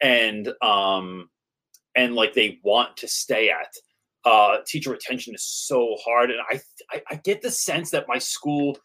and 0.00 0.48
um 0.62 1.28
and 1.94 2.14
like 2.14 2.34
they 2.34 2.58
want 2.62 2.96
to 2.98 3.08
stay 3.08 3.50
at. 3.50 3.72
Uh, 4.24 4.58
teacher 4.66 4.90
retention 4.90 5.34
is 5.34 5.44
so 5.44 5.96
hard, 6.02 6.30
and 6.30 6.40
I 6.50 6.60
I, 6.90 7.02
I 7.10 7.14
get 7.16 7.42
the 7.42 7.50
sense 7.50 7.90
that 7.90 8.08
my 8.08 8.18
school 8.18 8.78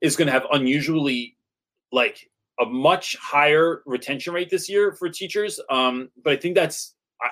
is 0.00 0.16
going 0.16 0.26
to 0.26 0.32
have 0.32 0.46
unusually 0.52 1.36
like 1.92 2.28
a 2.60 2.64
much 2.66 3.16
higher 3.16 3.82
retention 3.86 4.34
rate 4.34 4.50
this 4.50 4.68
year 4.68 4.92
for 4.92 5.08
teachers. 5.08 5.60
Um, 5.70 6.10
but 6.22 6.32
I 6.32 6.36
think 6.36 6.54
that's 6.54 6.94
I, 7.22 7.28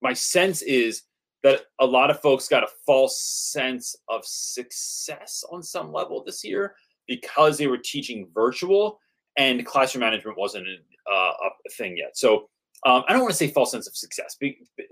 my 0.00 0.12
sense 0.12 0.62
is 0.62 1.02
that 1.42 1.62
a 1.80 1.86
lot 1.86 2.10
of 2.10 2.20
folks 2.20 2.48
got 2.48 2.62
a 2.62 2.68
false 2.86 3.20
sense 3.20 3.96
of 4.08 4.24
success 4.24 5.42
on 5.50 5.62
some 5.62 5.92
level 5.92 6.22
this 6.22 6.44
year 6.44 6.74
because 7.06 7.58
they 7.58 7.66
were 7.66 7.78
teaching 7.78 8.28
virtual 8.32 9.00
and 9.40 9.64
classroom 9.64 10.00
management 10.00 10.36
wasn't 10.36 10.66
a, 10.68 11.12
uh, 11.12 11.32
a 11.66 11.70
thing 11.78 11.96
yet. 11.96 12.16
So 12.16 12.48
um, 12.86 13.04
I 13.08 13.12
don't 13.12 13.22
want 13.22 13.32
to 13.32 13.36
say 13.36 13.48
false 13.48 13.70
sense 13.70 13.86
of 13.88 13.96
success, 13.96 14.36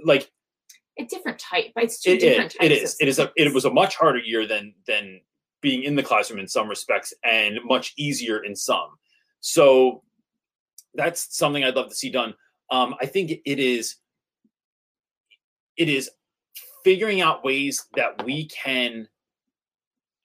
like 0.05 0.31
A 0.99 1.05
different 1.05 1.39
type. 1.39 1.67
It's 1.77 2.01
two 2.01 2.13
it 2.13 2.21
different 2.21 2.53
is. 2.53 2.59
types. 2.59 2.65
It 2.65 2.73
is. 2.73 2.97
It 3.01 3.09
is. 3.09 3.19
A, 3.19 3.31
it 3.37 3.55
was 3.55 3.65
a 3.65 3.71
much 3.71 3.97
harder 3.97 4.19
year 4.19 4.47
than 4.47 4.75
than 4.87 5.21
being 5.61 5.83
in 5.83 5.97
the 5.97 6.03
classroom 6.03 6.41
in 6.41 6.49
some 6.49 6.69
respects, 6.69 7.13
and 7.25 7.59
much 7.65 7.93
easier 7.97 8.45
in 8.45 8.55
some. 8.57 8.91
So 9.41 10.03
that's 10.95 11.37
something 11.37 11.65
I'd 11.65 11.77
love 11.77 11.89
to 11.91 11.95
see 11.95 12.11
done. 12.11 12.35
Um, 12.71 12.95
I 13.01 13.07
think 13.07 13.31
it 13.31 13.59
is. 13.59 13.97
It 15.77 15.89
is 15.89 16.11
figuring 16.85 17.21
out 17.21 17.45
ways 17.45 17.87
that 17.97 18.25
we 18.25 18.49
can 18.49 19.09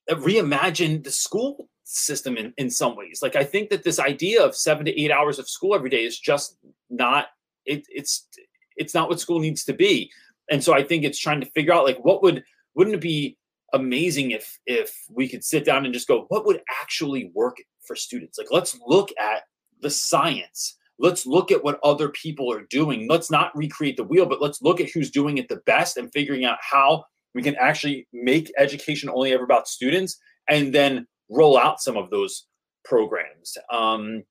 reimagine 0.09 1.03
the 1.03 1.11
school 1.11 1.69
system 1.83 2.37
in, 2.37 2.53
in 2.57 2.69
some 2.69 2.95
ways. 2.95 3.19
Like 3.21 3.35
I 3.35 3.43
think 3.43 3.69
that 3.69 3.83
this 3.83 3.99
idea 3.99 4.43
of 4.43 4.55
seven 4.55 4.85
to 4.85 4.99
eight 4.99 5.11
hours 5.11 5.39
of 5.39 5.49
school 5.49 5.75
every 5.75 5.89
day 5.89 6.03
is 6.03 6.19
just 6.19 6.57
not 6.89 7.27
it, 7.65 7.85
it's 7.89 8.27
it's 8.75 8.93
not 8.93 9.09
what 9.09 9.19
school 9.19 9.39
needs 9.39 9.63
to 9.65 9.73
be. 9.73 10.11
And 10.49 10.63
so 10.63 10.73
i 10.73 10.83
think 10.83 11.03
it's 11.03 11.19
trying 11.19 11.39
to 11.41 11.51
figure 11.51 11.73
out 11.73 11.85
like 11.85 12.03
what 12.03 12.21
would 12.21 12.43
wouldn't 12.75 12.95
it 12.95 13.01
be 13.01 13.37
amazing 13.73 14.31
if 14.31 14.59
if 14.65 14.93
we 15.09 15.27
could 15.27 15.43
sit 15.43 15.65
down 15.65 15.85
and 15.85 15.93
just 15.93 16.07
go 16.07 16.25
what 16.29 16.45
would 16.45 16.61
actually 16.81 17.31
work 17.33 17.57
for 17.85 17.95
students? 17.95 18.37
Like 18.37 18.51
let's 18.51 18.77
look 18.85 19.09
at 19.19 19.43
the 19.81 19.89
science. 19.89 20.77
Let's 20.99 21.25
look 21.25 21.51
at 21.51 21.63
what 21.63 21.79
other 21.83 22.09
people 22.09 22.51
are 22.53 22.65
doing. 22.69 23.07
Let's 23.09 23.31
not 23.31 23.55
recreate 23.55 23.97
the 23.97 24.03
wheel 24.03 24.25
but 24.25 24.41
let's 24.41 24.61
look 24.61 24.79
at 24.79 24.89
who's 24.89 25.11
doing 25.11 25.37
it 25.37 25.49
the 25.49 25.61
best 25.65 25.97
and 25.97 26.11
figuring 26.11 26.45
out 26.45 26.57
how 26.61 27.05
we 27.33 27.41
can 27.41 27.55
actually 27.55 28.07
make 28.13 28.51
education 28.57 29.09
only 29.09 29.33
ever 29.33 29.43
about 29.43 29.67
students 29.67 30.17
and 30.49 30.73
then 30.73 31.07
roll 31.29 31.57
out 31.57 31.81
some 31.81 31.97
of 31.97 32.09
those 32.09 32.45
programs. 32.83 33.57
Um, 33.71 34.23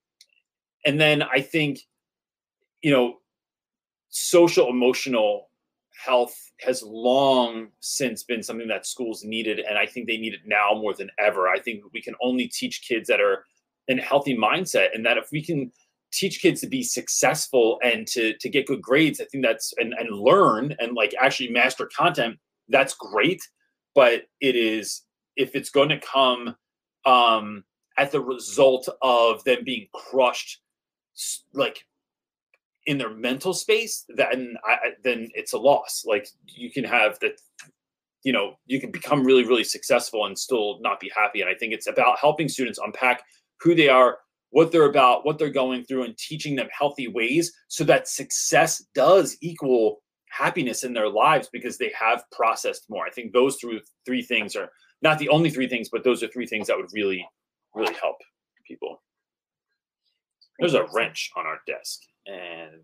and 0.85 0.99
then 0.99 1.23
i 1.23 1.39
think 1.39 1.79
you 2.81 2.91
know 2.91 3.15
social 4.09 4.67
emotional 4.69 5.49
health 6.05 6.51
has 6.59 6.83
long 6.83 7.69
since 7.79 8.23
been 8.23 8.43
something 8.43 8.67
that 8.67 8.85
schools 8.85 9.23
needed 9.23 9.59
and 9.59 9.77
i 9.77 9.85
think 9.85 10.07
they 10.07 10.17
need 10.17 10.33
it 10.33 10.41
now 10.45 10.73
more 10.73 10.93
than 10.93 11.09
ever. 11.19 11.47
I 11.47 11.59
think 11.59 11.83
we 11.93 12.01
can 12.01 12.15
only 12.21 12.47
teach 12.47 12.85
kids 12.85 13.07
that 13.07 13.21
are 13.21 13.45
in 13.87 13.99
a 13.99 14.01
healthy 14.01 14.35
mindset 14.35 14.93
and 14.93 15.05
that 15.05 15.17
if 15.17 15.31
we 15.31 15.41
can 15.41 15.71
teach 16.11 16.41
kids 16.41 16.59
to 16.61 16.67
be 16.67 16.83
successful 16.83 17.79
and 17.81 18.05
to 18.07 18.33
to 18.39 18.49
get 18.49 18.67
good 18.67 18.81
grades 18.81 19.21
i 19.21 19.25
think 19.25 19.43
that's 19.43 19.73
and, 19.77 19.93
and 19.93 20.09
learn 20.19 20.75
and 20.79 20.93
like 20.93 21.13
actually 21.19 21.49
master 21.49 21.89
content 21.95 22.37
that's 22.69 22.93
great. 22.93 23.47
But 23.95 24.23
it 24.41 24.55
is 24.55 25.03
if 25.35 25.55
it's 25.55 25.69
going 25.69 25.89
to 25.89 25.99
come 25.99 26.55
um 27.05 27.63
at 27.97 28.11
the 28.11 28.21
result 28.21 28.89
of 29.01 29.43
them 29.43 29.59
being 29.63 29.87
crushed 29.93 30.61
like 31.53 31.85
in 32.85 32.97
their 32.97 33.09
mental 33.09 33.53
space, 33.53 34.05
then 34.09 34.57
I- 34.65 34.93
then 35.03 35.29
it's 35.33 35.53
a 35.53 35.57
loss. 35.57 36.03
Like 36.05 36.27
you 36.47 36.71
can 36.71 36.83
have 36.83 37.19
that, 37.19 37.39
you 38.23 38.33
know, 38.33 38.55
you 38.65 38.79
can 38.79 38.91
become 38.91 39.23
really, 39.23 39.45
really 39.45 39.63
successful 39.63 40.25
and 40.25 40.37
still 40.37 40.79
not 40.81 40.99
be 40.99 41.11
happy. 41.15 41.41
And 41.41 41.49
I 41.49 41.55
think 41.55 41.73
it's 41.73 41.87
about 41.87 42.19
helping 42.19 42.49
students 42.49 42.79
unpack 42.79 43.23
who 43.61 43.75
they 43.75 43.87
are, 43.89 44.19
what 44.49 44.71
they're 44.71 44.89
about, 44.89 45.25
what 45.25 45.37
they're 45.37 45.49
going 45.49 45.85
through, 45.85 46.03
and 46.03 46.17
teaching 46.17 46.55
them 46.55 46.67
healthy 46.77 47.07
ways 47.07 47.53
so 47.69 47.83
that 47.85 48.07
success 48.07 48.83
does 48.93 49.37
equal 49.41 50.01
happiness 50.29 50.83
in 50.83 50.93
their 50.93 51.09
lives 51.09 51.47
because 51.53 51.77
they 51.77 51.91
have 51.97 52.23
processed 52.31 52.89
more. 52.89 53.05
I 53.05 53.11
think 53.11 53.31
those 53.31 53.57
three 53.57 53.81
three 54.05 54.23
things 54.23 54.55
are 54.55 54.69
not 55.03 55.19
the 55.19 55.29
only 55.29 55.49
three 55.49 55.67
things, 55.67 55.89
but 55.89 56.03
those 56.03 56.23
are 56.23 56.27
three 56.29 56.47
things 56.47 56.67
that 56.67 56.77
would 56.77 56.91
really, 56.93 57.27
really 57.75 57.93
help 58.01 58.17
people. 58.65 59.01
There's 60.59 60.73
a 60.73 60.87
wrench 60.93 61.29
on 61.35 61.45
our 61.45 61.59
desk, 61.67 61.99
and 62.25 62.81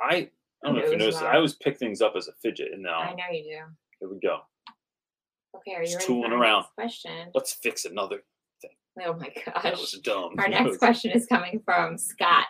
I 0.00 0.28
I 0.62 0.66
don't 0.68 0.76
know 0.76 0.82
if 0.82 0.90
you 0.90 0.96
noticed, 0.98 1.22
I 1.22 1.36
always 1.36 1.54
pick 1.54 1.78
things 1.78 2.00
up 2.00 2.14
as 2.16 2.28
a 2.28 2.32
fidget, 2.42 2.72
and 2.72 2.82
now 2.82 2.98
I 2.98 3.10
know 3.14 3.24
you 3.32 3.42
do. 3.44 3.58
here 4.00 4.08
we 4.08 4.18
go. 4.20 4.40
Okay, 5.56 5.74
are 5.76 5.80
you 5.82 5.86
Just 5.86 5.96
ready 5.96 6.06
tooling 6.06 6.30
for 6.30 6.38
around. 6.38 6.62
next 6.62 6.74
question? 6.74 7.30
Let's 7.34 7.52
fix 7.52 7.84
another. 7.84 8.22
Thing. 8.62 8.70
Oh 9.04 9.14
my 9.14 9.28
gosh. 9.44 9.54
That 9.62 9.72
was 9.78 9.92
dumb. 10.02 10.34
Our 10.38 10.48
next 10.48 10.78
question 10.78 11.10
is 11.12 11.26
coming 11.26 11.60
from 11.64 11.98
Scott. 11.98 12.46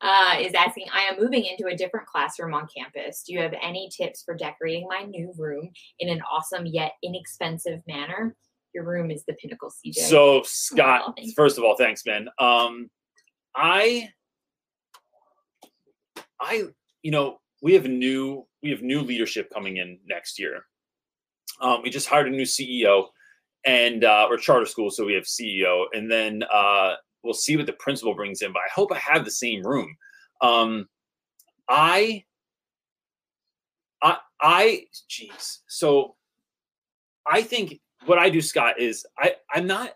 Uh, 0.00 0.36
is 0.38 0.52
asking, 0.54 0.86
I 0.92 1.02
am 1.02 1.20
moving 1.20 1.44
into 1.44 1.72
a 1.72 1.76
different 1.76 2.06
classroom 2.06 2.52
on 2.54 2.66
campus. 2.76 3.22
Do 3.26 3.32
you 3.32 3.40
have 3.40 3.54
any 3.62 3.88
tips 3.96 4.22
for 4.22 4.34
decorating 4.36 4.86
my 4.88 5.02
new 5.04 5.32
room 5.38 5.70
in 5.98 6.08
an 6.08 6.20
awesome 6.30 6.66
yet 6.66 6.92
inexpensive 7.02 7.80
manner? 7.86 8.36
Your 8.74 8.84
room 8.84 9.10
is 9.10 9.24
the 9.26 9.34
pinnacle, 9.34 9.70
CJ. 9.70 9.94
So 10.08 10.42
Scott, 10.44 11.14
you. 11.18 11.32
first 11.36 11.58
of 11.58 11.64
all, 11.64 11.76
thanks, 11.76 12.04
man. 12.06 12.28
Um, 12.38 12.90
I, 13.54 14.08
I, 16.40 16.64
you 17.02 17.10
know, 17.10 17.38
we 17.60 17.74
have 17.74 17.86
new 17.86 18.46
we 18.62 18.70
have 18.70 18.82
new 18.82 19.00
leadership 19.00 19.52
coming 19.52 19.76
in 19.76 19.98
next 20.06 20.38
year. 20.38 20.64
Um, 21.60 21.82
we 21.82 21.90
just 21.90 22.08
hired 22.08 22.28
a 22.28 22.30
new 22.30 22.44
CEO, 22.44 23.06
and 23.64 24.04
uh, 24.04 24.26
or 24.28 24.36
charter 24.36 24.66
school, 24.66 24.90
so 24.90 25.04
we 25.04 25.14
have 25.14 25.24
CEO, 25.24 25.84
and 25.92 26.10
then 26.10 26.42
uh, 26.52 26.94
we'll 27.22 27.34
see 27.34 27.56
what 27.56 27.66
the 27.66 27.72
principal 27.74 28.14
brings 28.14 28.42
in. 28.42 28.52
But 28.52 28.60
I 28.60 28.72
hope 28.74 28.92
I 28.92 28.98
have 28.98 29.24
the 29.24 29.30
same 29.30 29.62
room. 29.62 29.94
Um, 30.40 30.88
I, 31.68 32.24
I, 34.02 34.16
I, 34.40 34.84
jeez. 35.08 35.58
So, 35.68 36.16
I 37.26 37.42
think 37.42 37.80
what 38.06 38.18
I 38.18 38.30
do, 38.30 38.40
Scott, 38.40 38.80
is 38.80 39.06
I 39.18 39.34
I'm 39.52 39.66
not 39.66 39.94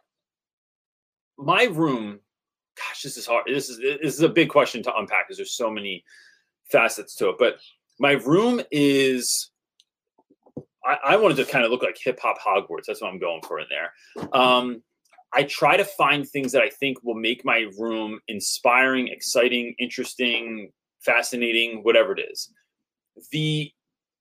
my 1.39 1.65
room. 1.65 2.21
Gosh, 2.77 3.03
this 3.03 3.17
is 3.17 3.27
hard. 3.27 3.45
This 3.47 3.69
is 3.69 3.79
this 3.79 4.15
is 4.15 4.21
a 4.21 4.29
big 4.29 4.49
question 4.49 4.83
to 4.85 4.97
unpack 4.97 5.27
because 5.27 5.39
there's 5.39 5.57
so 5.57 5.71
many 5.71 6.05
facets 6.71 7.15
to 7.17 7.31
it. 7.31 7.37
But 7.39 7.59
my 7.99 8.13
room 8.13 8.61
is. 8.71 9.51
I, 10.85 10.99
I 11.05 11.17
wanted 11.17 11.37
to 11.39 11.45
kind 11.45 11.65
of 11.65 11.71
look 11.71 11.83
like 11.83 11.99
hip 12.03 12.21
hop 12.23 12.39
Hogwarts. 12.39 12.85
That's 12.87 13.03
what 13.03 13.13
I'm 13.13 13.19
going 13.19 13.43
for 13.43 13.59
in 13.59 13.67
there. 13.69 14.29
Um, 14.33 14.83
I 15.33 15.43
try 15.43 15.77
to 15.77 15.85
find 15.85 16.27
things 16.27 16.53
that 16.53 16.63
I 16.63 16.71
think 16.71 17.03
will 17.03 17.15
make 17.15 17.45
my 17.45 17.67
room 17.79 18.21
inspiring, 18.29 19.09
exciting, 19.09 19.75
interesting, 19.79 20.71
fascinating, 21.05 21.83
whatever 21.83 22.13
it 22.13 22.21
is. 22.31 22.51
The 23.33 23.71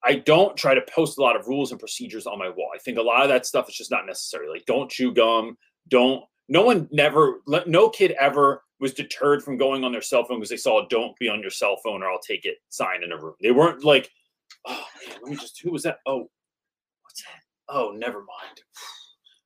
I 0.06 0.16
don't 0.16 0.56
try 0.56 0.76
to 0.76 0.82
post 0.82 1.18
a 1.18 1.22
lot 1.22 1.36
of 1.36 1.48
rules 1.48 1.72
and 1.72 1.80
procedures 1.80 2.28
on 2.28 2.38
my 2.38 2.50
wall. 2.50 2.70
I 2.74 2.78
think 2.78 3.00
a 3.00 3.02
lot 3.02 3.24
of 3.24 3.30
that 3.30 3.46
stuff 3.46 3.68
is 3.68 3.76
just 3.76 3.90
not 3.92 4.06
necessary. 4.06 4.48
Like 4.48 4.66
don't 4.66 4.90
chew 4.90 5.12
gum, 5.12 5.58
don't 5.88 6.24
no 6.48 6.62
one 6.62 6.88
never 6.92 7.42
no 7.66 7.90
kid 7.90 8.12
ever 8.20 8.62
was 8.80 8.94
deterred 8.94 9.44
from 9.44 9.58
going 9.58 9.84
on 9.84 9.92
their 9.92 10.02
cell 10.02 10.24
phone 10.24 10.38
because 10.38 10.50
they 10.50 10.58
saw 10.58 10.86
a 10.86 10.88
don't 10.90 11.18
be 11.18 11.28
on 11.28 11.42
your 11.42 11.50
cell 11.50 11.78
phone 11.84 12.04
or 12.04 12.10
I'll 12.10 12.20
take 12.20 12.46
it 12.46 12.58
sign 12.70 13.04
in 13.04 13.12
a 13.12 13.18
room. 13.18 13.34
They 13.42 13.52
weren't 13.52 13.84
like, 13.84 14.12
oh 14.68 14.86
man, 15.08 15.18
let 15.24 15.32
me 15.32 15.38
just 15.38 15.60
who 15.62 15.72
was 15.72 15.84
that? 15.84 16.00
Oh, 16.06 16.30
what's 17.02 17.24
that? 17.24 17.42
Oh, 17.70 17.92
never 17.96 18.20
mind. 18.20 18.62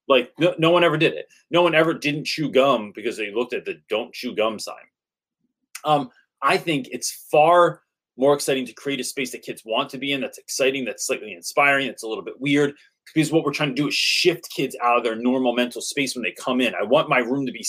Like 0.07 0.33
no, 0.39 0.55
no 0.57 0.71
one 0.71 0.83
ever 0.83 0.97
did 0.97 1.13
it. 1.13 1.27
No 1.51 1.61
one 1.61 1.75
ever 1.75 1.93
didn't 1.93 2.25
chew 2.25 2.49
gum 2.49 2.91
because 2.95 3.15
they 3.15 3.31
looked 3.31 3.53
at 3.53 3.63
the 3.63 3.79
don't 3.89 4.11
chew 4.11 4.33
gum 4.33 4.57
sign. 4.57 4.73
Um, 5.85 6.09
I 6.41 6.57
think 6.57 6.87
it's 6.91 7.27
far 7.29 7.83
more 8.19 8.33
exciting 8.33 8.65
to 8.65 8.73
create 8.73 8.99
a 8.99 9.03
space 9.03 9.31
that 9.31 9.41
kids 9.41 9.63
want 9.65 9.89
to 9.89 9.97
be 9.97 10.11
in 10.11 10.19
that's 10.19 10.37
exciting, 10.37 10.83
that's 10.83 11.07
slightly 11.07 11.31
inspiring, 11.31 11.87
that's 11.87 12.03
a 12.03 12.07
little 12.07 12.23
bit 12.23 12.39
weird. 12.39 12.73
Because 13.13 13.31
what 13.31 13.43
we're 13.43 13.53
trying 13.53 13.69
to 13.69 13.81
do 13.81 13.87
is 13.87 13.95
shift 13.95 14.51
kids 14.51 14.75
out 14.83 14.97
of 14.97 15.03
their 15.03 15.15
normal 15.15 15.55
mental 15.55 15.81
space 15.81 16.15
when 16.15 16.21
they 16.21 16.33
come 16.33 16.61
in. 16.61 16.75
I 16.75 16.83
want 16.83 17.09
my 17.09 17.19
room 17.19 17.45
to 17.45 17.51
be, 17.51 17.65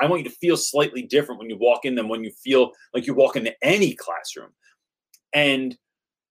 I 0.00 0.06
want 0.06 0.24
you 0.24 0.28
to 0.28 0.36
feel 0.36 0.56
slightly 0.56 1.02
different 1.02 1.38
when 1.38 1.50
you 1.50 1.56
walk 1.56 1.84
in 1.84 1.94
than 1.94 2.08
when 2.08 2.24
you 2.24 2.32
feel 2.42 2.72
like 2.92 3.06
you 3.06 3.14
walk 3.14 3.36
into 3.36 3.54
any 3.62 3.94
classroom. 3.94 4.50
And 5.32 5.76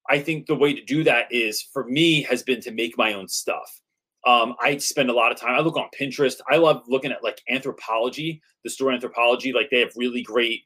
I 0.10 0.20
think 0.20 0.48
the 0.48 0.56
way 0.56 0.74
to 0.74 0.84
do 0.84 1.04
that 1.06 1.32
is 1.32 1.62
for 1.72 1.86
me 1.86 2.24
has 2.24 2.44
been 2.44 2.60
to 2.62 2.72
make 2.72 2.98
my 2.98 3.14
own 3.14 3.30
stuff. 3.30 3.80
Um, 4.26 4.56
I 4.60 4.78
spend 4.78 5.10
a 5.10 5.14
lot 5.14 5.32
of 5.32 5.38
time. 5.38 5.54
I 5.54 5.60
look 5.60 5.78
on 5.78 5.88
Pinterest. 5.98 6.42
I 6.52 6.58
love 6.58 6.84
looking 6.88 7.12
at 7.12 7.24
like 7.24 7.40
Anthropologie, 7.50 8.42
the 8.64 8.70
store 8.70 8.92
Anthropologie. 8.92 9.54
Like 9.54 9.70
they 9.70 9.80
have 9.80 9.94
really 9.96 10.24
great, 10.24 10.64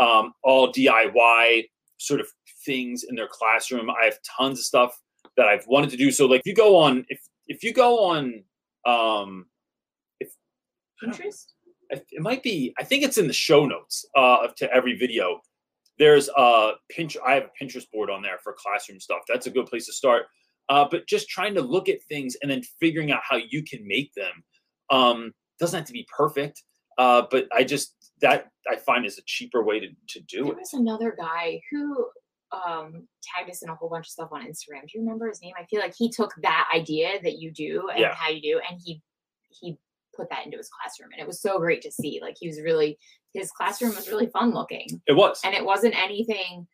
um, 0.00 0.32
all 0.42 0.72
DIY 0.72 1.64
sort 2.06 2.20
of 2.20 2.28
things 2.64 3.04
in 3.08 3.14
their 3.14 3.28
classroom. 3.28 3.90
I 3.90 4.04
have 4.04 4.18
tons 4.38 4.58
of 4.58 4.64
stuff 4.64 5.00
that 5.36 5.46
I've 5.46 5.66
wanted 5.66 5.90
to 5.90 5.96
do. 5.96 6.10
So 6.10 6.26
like 6.26 6.40
if 6.40 6.46
you 6.46 6.54
go 6.54 6.76
on, 6.76 7.04
if 7.08 7.20
if 7.46 7.62
you 7.62 7.72
go 7.72 8.04
on, 8.04 8.42
um, 8.86 9.46
if 10.20 10.30
Pinterest? 11.02 11.46
It 11.90 12.22
might 12.22 12.42
be 12.42 12.74
i 12.78 12.84
think 12.84 13.04
it's 13.04 13.18
in 13.18 13.26
the 13.26 13.32
show 13.32 13.66
notes 13.66 14.04
uh 14.16 14.48
to 14.56 14.72
every 14.72 14.96
video 14.96 15.40
there's 15.98 16.28
a 16.36 16.72
pinch 16.90 17.16
i 17.24 17.34
have 17.34 17.44
a 17.44 17.64
pinterest 17.64 17.90
board 17.92 18.10
on 18.10 18.22
there 18.22 18.38
for 18.42 18.54
classroom 18.58 19.00
stuff 19.00 19.20
that's 19.28 19.46
a 19.46 19.50
good 19.50 19.66
place 19.66 19.86
to 19.86 19.92
start 19.92 20.26
uh 20.68 20.86
but 20.90 21.06
just 21.06 21.28
trying 21.28 21.54
to 21.54 21.60
look 21.60 21.88
at 21.88 22.02
things 22.08 22.36
and 22.42 22.50
then 22.50 22.62
figuring 22.80 23.12
out 23.12 23.20
how 23.22 23.36
you 23.36 23.62
can 23.62 23.86
make 23.86 24.12
them 24.14 24.42
um 24.90 25.32
doesn't 25.60 25.78
have 25.78 25.86
to 25.86 25.92
be 25.92 26.06
perfect 26.16 26.62
uh 26.98 27.22
but 27.30 27.46
i 27.52 27.62
just 27.62 28.03
that 28.30 28.50
i 28.70 28.76
find 28.76 29.04
is 29.06 29.18
a 29.18 29.22
cheaper 29.26 29.62
way 29.64 29.78
to, 29.80 29.88
to 30.08 30.20
do 30.22 30.44
There 30.44 30.52
it 30.52 30.58
was 30.58 30.72
another 30.74 31.14
guy 31.18 31.60
who 31.70 32.06
um 32.52 33.08
tagged 33.22 33.50
us 33.50 33.62
in 33.62 33.68
a 33.68 33.74
whole 33.74 33.88
bunch 33.88 34.06
of 34.06 34.10
stuff 34.10 34.28
on 34.30 34.42
Instagram. 34.42 34.82
Do 34.82 34.90
you 34.94 35.00
remember 35.00 35.26
his 35.28 35.42
name? 35.42 35.54
I 35.58 35.64
feel 35.64 35.80
like 35.80 35.94
he 35.98 36.08
took 36.08 36.32
that 36.42 36.68
idea 36.72 37.20
that 37.24 37.38
you 37.38 37.50
do 37.50 37.88
and 37.90 37.98
Yeah. 37.98 38.14
how 38.14 38.28
you 38.30 38.40
do, 38.40 38.60
and 38.70 38.80
he 38.84 39.02
he 39.48 39.76
put 40.16 40.28
that 40.30 40.44
into 40.44 40.56
his 40.58 40.68
classroom, 40.70 41.10
and 41.12 41.20
it 41.20 41.26
was 41.26 41.40
so 41.42 41.58
great 41.58 41.82
to 41.82 41.90
see. 41.90 42.20
Like 42.22 42.36
he 42.38 42.46
was 42.46 42.60
really 42.60 42.96
his 43.32 43.50
classroom 43.50 43.96
was 43.96 44.08
really 44.08 44.28
fun 44.28 44.52
looking, 44.52 44.86
it 45.08 45.14
was 45.14 45.40
and 45.44 45.52
it 45.52 45.64
wasn't 45.64 45.96
anything 45.96 46.66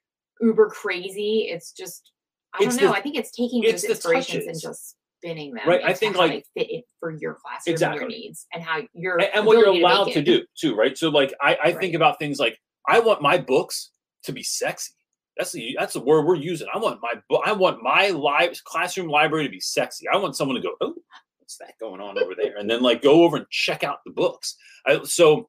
uber 0.43 0.69
crazy. 0.69 1.49
It's 1.51 1.73
just 1.73 2.13
I 2.53 2.59
It's 2.65 2.77
don't 2.77 2.85
know. 2.85 2.93
the- 2.93 2.99
I 2.99 3.01
think 3.01 3.17
it's 3.17 3.31
taking 3.31 3.63
it's 3.65 3.73
those 3.73 3.83
the 3.83 3.89
inspirations 3.95 4.47
and 4.49 4.61
just 4.61 4.97
spinning 5.21 5.55
them. 5.55 5.69
Right, 5.69 5.83
I 5.85 5.93
think, 5.93 6.17
like- 6.17 6.47
fit 6.57 6.71
it 6.71 6.85
for 6.99 7.11
your 7.11 7.35
classroom 7.35 7.63
and 7.67 7.73
Exactly. 7.75 8.01
your 8.01 8.09
needs 8.09 8.47
and 8.53 8.63
how 8.63 8.81
your 8.93 9.21
and, 9.21 9.31
and 9.35 9.47
what 9.47 9.59
you're 9.59 9.69
allowed 9.69 10.05
to 10.05 10.21
it. 10.21 10.25
do 10.25 10.45
too, 10.59 10.75
right? 10.75 10.97
So 10.97 11.09
like 11.11 11.33
I, 11.41 11.59
I 11.65 11.73
think 11.73 11.95
about 11.95 12.19
things 12.19 12.39
like 12.39 12.59
I 12.89 13.01
want 13.01 13.23
my 13.23 13.39
books 13.39 13.91
to 14.25 14.33
be 14.33 14.43
sexy. 14.43 14.95
That's 15.37 15.53
the 15.53 15.77
that's 15.79 15.95
the 15.95 16.01
word 16.01 16.27
we're 16.27 16.35
using. 16.35 16.67
I 16.75 16.79
want 16.79 17.01
my 17.03 17.15
book. 17.29 17.43
I 17.47 17.53
want 17.53 17.83
my 17.83 18.09
live 18.09 18.63
classroom 18.65 19.09
library 19.09 19.45
to 19.45 19.51
be 19.51 19.61
sexy. 19.61 20.07
I 20.13 20.17
want 20.17 20.37
someone 20.37 20.57
to 20.57 20.63
go, 20.63 20.75
oh, 20.81 20.95
what's 21.39 21.57
that 21.59 21.75
going 21.81 22.01
on 22.01 22.19
over 22.19 22.35
there? 22.35 22.57
And 22.59 22.69
then 22.69 22.83
like 22.83 23.03
go 23.03 23.23
over 23.25 23.37
and 23.39 23.47
check 23.51 23.83
out 23.85 23.99
the 24.05 24.13
books. 24.13 24.57
I, 24.87 25.01
so 25.05 25.49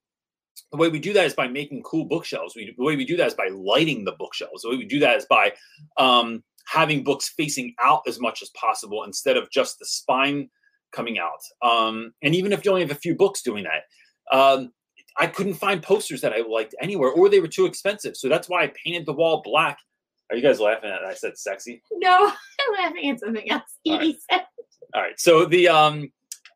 the 0.71 0.77
way 0.77 0.89
we 0.89 0.99
do 0.99 1.11
that 1.13 1.25
is 1.25 1.33
by 1.33 1.47
making 1.47 1.83
cool 1.83 2.05
bookshelves. 2.05 2.55
We, 2.55 2.73
the 2.77 2.83
way 2.83 2.95
we 2.95 3.05
do 3.05 3.17
that 3.17 3.27
is 3.27 3.33
by 3.33 3.49
lighting 3.53 4.05
the 4.05 4.13
bookshelves. 4.13 4.61
The 4.61 4.69
way 4.69 4.77
we 4.77 4.85
do 4.85 4.99
that 4.99 5.17
is 5.17 5.25
by 5.25 5.53
um, 5.97 6.43
having 6.67 7.03
books 7.03 7.29
facing 7.29 7.73
out 7.81 8.01
as 8.07 8.19
much 8.19 8.41
as 8.41 8.49
possible 8.49 9.03
instead 9.03 9.37
of 9.37 9.49
just 9.51 9.79
the 9.79 9.85
spine 9.85 10.49
coming 10.91 11.19
out. 11.19 11.41
Um, 11.61 12.13
and 12.21 12.35
even 12.35 12.51
if 12.51 12.65
you 12.65 12.71
only 12.71 12.81
have 12.81 12.91
a 12.91 12.95
few 12.95 13.15
books 13.15 13.41
doing 13.41 13.63
that, 13.63 14.35
um, 14.35 14.71
I 15.17 15.27
couldn't 15.27 15.55
find 15.55 15.83
posters 15.83 16.21
that 16.21 16.33
I 16.33 16.41
liked 16.41 16.75
anywhere, 16.81 17.11
or 17.11 17.29
they 17.29 17.39
were 17.39 17.47
too 17.47 17.65
expensive. 17.65 18.15
So 18.15 18.29
that's 18.29 18.47
why 18.47 18.63
I 18.63 18.73
painted 18.83 19.05
the 19.05 19.13
wall 19.13 19.41
black. 19.43 19.77
Are 20.29 20.37
you 20.37 20.41
guys 20.41 20.59
laughing 20.59 20.89
at? 20.89 21.03
I 21.03 21.13
said 21.13 21.37
sexy. 21.37 21.83
No, 21.91 22.31
I'm 22.59 22.83
laughing 22.83 23.09
at 23.09 23.19
something 23.19 23.51
else. 23.51 23.77
All 23.85 23.97
right. 23.97 24.15
All 24.93 25.01
right. 25.01 25.19
So 25.19 25.45
the 25.45 25.67
um 25.67 26.11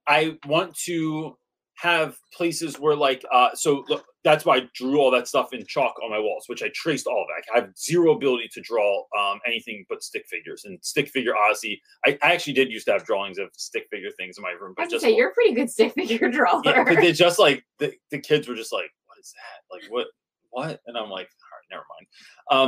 I 0.07 0.37
want 0.47 0.75
to 0.85 1.37
have 1.75 2.17
places 2.33 2.79
where 2.79 2.95
like 2.95 3.25
uh 3.31 3.49
so 3.53 3.83
look 3.89 4.05
that's 4.25 4.43
why 4.43 4.57
I 4.57 4.61
drew 4.73 4.99
all 4.99 5.11
that 5.11 5.27
stuff 5.27 5.53
in 5.53 5.65
chalk 5.65 5.95
on 6.03 6.09
my 6.09 6.19
walls, 6.19 6.45
which 6.47 6.63
I 6.63 6.69
traced 6.73 7.05
all 7.07 7.21
of 7.21 7.27
it. 7.29 7.45
I 7.53 7.59
have 7.59 7.77
zero 7.77 8.13
ability 8.13 8.49
to 8.53 8.61
draw 8.61 9.03
um 9.17 9.39
anything 9.45 9.85
but 9.87 10.03
stick 10.03 10.25
figures. 10.29 10.65
And 10.65 10.79
stick 10.83 11.07
figure 11.07 11.37
Odyssey. 11.37 11.81
I, 12.05 12.17
I 12.21 12.33
actually 12.33 12.53
did 12.53 12.71
used 12.71 12.87
to 12.87 12.93
have 12.93 13.05
drawings 13.05 13.37
of 13.37 13.49
stick 13.55 13.85
figure 13.91 14.09
things 14.17 14.37
in 14.37 14.41
my 14.41 14.51
room, 14.51 14.73
I 14.77 14.81
but 14.81 14.81
gonna 14.81 14.89
just 14.89 15.03
say 15.03 15.15
you're 15.15 15.29
a 15.29 15.33
pretty 15.33 15.53
good 15.53 15.69
stick 15.69 15.93
figure 15.93 16.29
drawer. 16.31 16.61
yeah, 16.65 16.83
but 16.83 16.97
they 16.97 17.13
just 17.13 17.39
like 17.39 17.63
the, 17.79 17.93
the 18.11 18.19
kids 18.19 18.47
were 18.47 18.55
just 18.55 18.73
like, 18.73 18.91
what 19.05 19.19
is 19.19 19.33
that? 19.33 19.73
Like 19.73 19.91
what 19.91 20.07
what? 20.49 20.81
And 20.87 20.97
I'm 20.97 21.09
like, 21.09 21.29
all 21.29 21.51
right, 21.51 21.69
never 21.69 21.83
mind. 21.89 22.07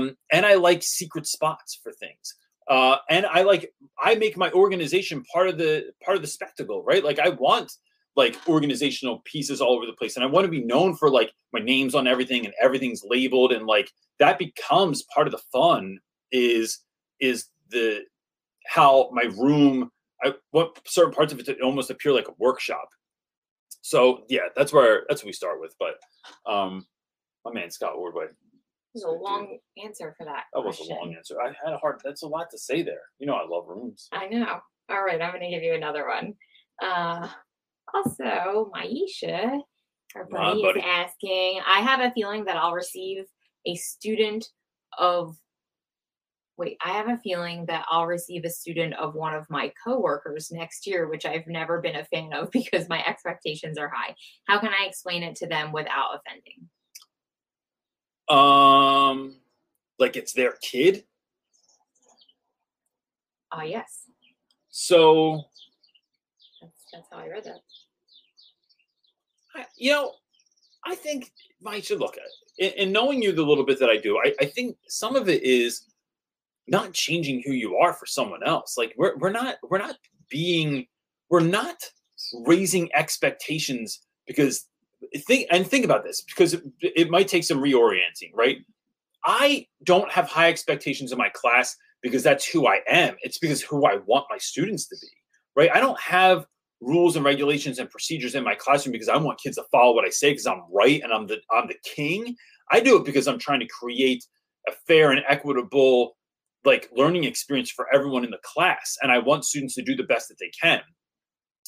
Um, 0.10 0.17
and 0.32 0.46
I 0.46 0.56
like 0.56 0.84
secret 0.84 1.26
spots 1.26 1.80
for 1.82 1.91
things. 1.91 2.36
Uh, 2.70 2.98
and 3.10 3.26
I 3.26 3.43
like 3.43 3.72
I 4.02 4.15
make 4.15 4.38
my 4.38 4.52
organization 4.52 5.24
part 5.34 5.48
of 5.48 5.58
the 5.58 5.91
part 6.04 6.17
of 6.17 6.22
the 6.22 6.28
spectacle, 6.28 6.84
right? 6.84 7.04
Like 7.04 7.17
I 7.17 7.30
want 7.30 7.72
like 8.17 8.36
organizational 8.47 9.21
pieces 9.25 9.62
all 9.62 9.75
over 9.75 9.86
the 9.86 9.93
place, 9.93 10.15
and 10.15 10.25
I 10.25 10.27
want 10.27 10.45
to 10.45 10.51
be 10.51 10.63
known 10.63 10.95
for 10.95 11.10
like 11.10 11.32
my 11.53 11.60
name's 11.60 11.95
on 11.95 12.08
everything 12.08 12.45
and 12.45 12.53
everything's 12.62 13.03
labeled, 13.06 13.51
and 13.53 13.65
like 13.65 13.89
that 14.19 14.39
becomes 14.39 15.03
part 15.13 15.27
of 15.27 15.32
the 15.32 15.41
fun. 15.51 15.99
Is 16.32 16.80
is 17.21 17.45
the 17.69 18.01
how 18.67 19.10
my 19.13 19.23
room 19.38 19.89
I 20.23 20.34
want 20.51 20.80
certain 20.86 21.13
parts 21.13 21.32
of 21.32 21.39
it 21.39 21.45
to 21.45 21.60
almost 21.62 21.89
appear 21.89 22.12
like 22.12 22.27
a 22.27 22.34
workshop. 22.38 22.89
So 23.82 24.23
yeah, 24.27 24.49
that's 24.56 24.73
where 24.73 25.06
that's 25.08 25.23
what 25.23 25.27
we 25.27 25.34
start 25.34 25.62
with. 25.62 25.73
But 25.80 25.95
um 26.51 26.86
my 27.45 27.53
man 27.53 27.71
Scott 27.71 27.95
Wardway. 27.95 28.27
was 28.93 29.03
a 29.03 29.10
long 29.10 29.58
answer 29.84 30.13
for 30.17 30.25
that. 30.25 30.45
That 30.53 30.62
was 30.62 30.80
a 30.80 30.93
long 30.93 31.13
answer. 31.15 31.36
I 31.41 31.53
had 31.63 31.73
a 31.73 31.77
hard 31.77 32.01
that's 32.03 32.23
a 32.23 32.27
lot 32.27 32.47
to 32.51 32.58
say 32.58 32.82
there. 32.82 33.01
You 33.19 33.27
know 33.27 33.36
I 33.36 33.47
love 33.47 33.67
rooms. 33.67 34.10
I 34.12 34.27
know. 34.27 34.60
All 34.89 35.03
right, 35.03 35.21
I'm 35.21 35.34
gonna 35.34 35.49
give 35.49 35.63
you 35.63 35.75
another 35.75 36.08
one. 36.08 36.34
Uh, 36.82 37.27
also, 37.93 38.71
Maisha, 38.76 39.60
our 40.15 40.26
buddy, 40.26 40.62
buddy. 40.62 40.80
is 40.80 40.86
asking. 40.86 41.62
I 41.67 41.82
have 41.82 42.00
a 42.00 42.12
feeling 42.12 42.45
that 42.45 42.58
I'll 42.58 42.73
receive 42.73 43.26
a 43.65 43.76
student 43.76 44.45
of 44.97 45.38
wait, 46.58 46.78
I 46.84 46.89
have 46.89 47.08
a 47.08 47.17
feeling 47.17 47.65
that 47.67 47.86
I'll 47.89 48.08
receive 48.08 48.43
a 48.43 48.50
student 48.50 48.95
of 48.95 49.13
one 49.13 49.36
of 49.36 49.50
my 49.50 49.71
coworkers 49.84 50.52
next 50.52 50.88
year, 50.88 51.08
which 51.08 51.26
I've 51.26 51.47
never 51.47 51.80
been 51.80 51.95
a 51.95 52.06
fan 52.06 52.34
of 52.34 52.52
because 52.52 52.89
my 52.89 53.06
expectations 53.06 53.78
are 53.78 53.89
high. 53.93 54.15
How 54.45 54.60
can 54.60 54.69
I 54.69 54.86
explain 54.86 55.23
it 55.23 55.36
to 55.38 55.47
them 55.47 55.71
without 55.71 56.19
offending? 56.19 56.69
Um, 58.30 59.36
like 60.00 60.17
it's 60.17 60.34
their 60.34 60.56
kid. 60.62 61.06
Ah, 63.52 63.63
yes. 63.63 64.04
So 64.69 65.43
That's 66.93 67.08
how 67.12 67.19
I 67.19 67.28
read 67.28 67.43
that. 67.45 67.60
I, 69.56 69.65
you 69.76 69.91
know, 69.91 70.13
I 70.86 70.95
think 70.95 71.32
I 71.65 71.82
should 71.82 72.00
look 72.00 72.17
at 72.17 72.23
it. 72.23 72.73
In, 72.76 72.88
in 72.88 72.91
knowing 72.91 73.21
you 73.21 73.32
the 73.32 73.43
little 73.43 73.65
bit 73.65 73.80
that 73.80 73.89
I 73.89 73.97
do, 73.97 74.17
I, 74.17 74.34
I 74.39 74.45
think 74.45 74.78
some 74.88 75.15
of 75.15 75.30
it 75.30 75.43
is 75.43 75.84
not 76.67 76.93
changing 76.93 77.43
who 77.45 77.54
you 77.54 77.78
are 77.78 77.93
for 77.93 78.06
someone 78.06 78.43
else. 78.43 78.76
Like 78.78 78.93
we're 78.97 79.15
we're 79.17 79.32
not 79.32 79.56
we're 79.69 79.78
not 79.78 79.95
being 80.30 80.86
we're 81.30 81.39
not 81.39 81.78
raising 82.45 82.89
expectations 82.93 84.02
because 84.26 84.67
think 85.19 85.47
and 85.52 85.65
think 85.65 85.86
about 85.86 86.04
this 86.04 86.21
because 86.21 86.54
it, 86.54 86.63
it 86.82 87.10
might 87.10 87.28
take 87.28 87.43
some 87.43 87.60
reorienting, 87.60 88.32
right? 88.34 88.58
I 89.26 89.67
don't 89.84 90.12
have 90.12 90.28
high 90.30 90.50
expectations 90.50 91.12
in 91.12 91.17
my 91.17 91.30
class 91.30 91.76
because 92.02 92.23
that's 92.23 92.45
who 92.45 92.67
I 92.67 92.82
am. 92.88 93.15
It's 93.21 93.39
because 93.39 93.62
who 93.62 93.86
I 93.86 93.97
want 94.06 94.26
my 94.30 94.38
students 94.38 94.88
to 94.88 94.95
be, 95.02 95.08
right? 95.56 95.69
I 95.73 95.80
don't 95.80 96.00
have 96.00 96.45
rules 96.82 97.16
and 97.16 97.26
regulations 97.26 97.80
and 97.80 97.90
procedures 97.90 98.36
in 98.36 98.44
my 98.44 98.56
classroom 98.56 98.92
because 98.92 99.10
I 99.10 99.18
want 99.18 99.40
kids 99.40 99.58
to 99.58 99.63
follow 99.72 99.96
what 99.96 100.06
I 100.06 100.10
say 100.10 100.32
because 100.32 100.46
I'm 100.46 100.63
right 100.72 101.02
and 101.02 101.12
I'm 101.12 101.28
the 101.28 101.40
I'm 101.52 101.68
the 101.68 101.78
king. 101.84 102.36
I 102.72 102.80
do 102.80 102.98
it 102.98 103.06
because 103.06 103.28
I'm 103.28 103.40
trying 103.40 103.62
to 103.62 103.68
create 103.68 104.24
a 104.68 104.72
fair 104.88 105.12
and 105.12 105.24
equitable 105.28 106.18
like 106.66 106.90
learning 106.96 107.24
experience 107.24 107.72
for 107.72 107.88
everyone 107.94 108.26
in 108.26 108.32
the 108.32 108.40
class 108.44 108.98
and 109.02 109.12
I 109.12 109.20
want 109.20 109.46
students 109.46 109.76
to 109.76 109.82
do 109.82 109.96
the 109.96 110.04
best 110.04 110.28
that 110.28 110.38
they 110.40 110.52
can. 110.62 110.82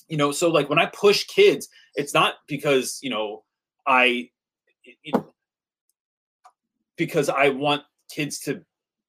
You 0.07 0.17
know, 0.17 0.31
so 0.31 0.49
like 0.49 0.69
when 0.69 0.79
I 0.79 0.87
push 0.87 1.25
kids, 1.25 1.69
it's 1.95 2.13
not 2.13 2.35
because, 2.47 2.99
you 3.01 3.09
know, 3.09 3.43
I 3.87 4.29
because 6.97 7.29
I 7.29 7.49
want 7.49 7.83
kids 8.13 8.39
to 8.41 8.61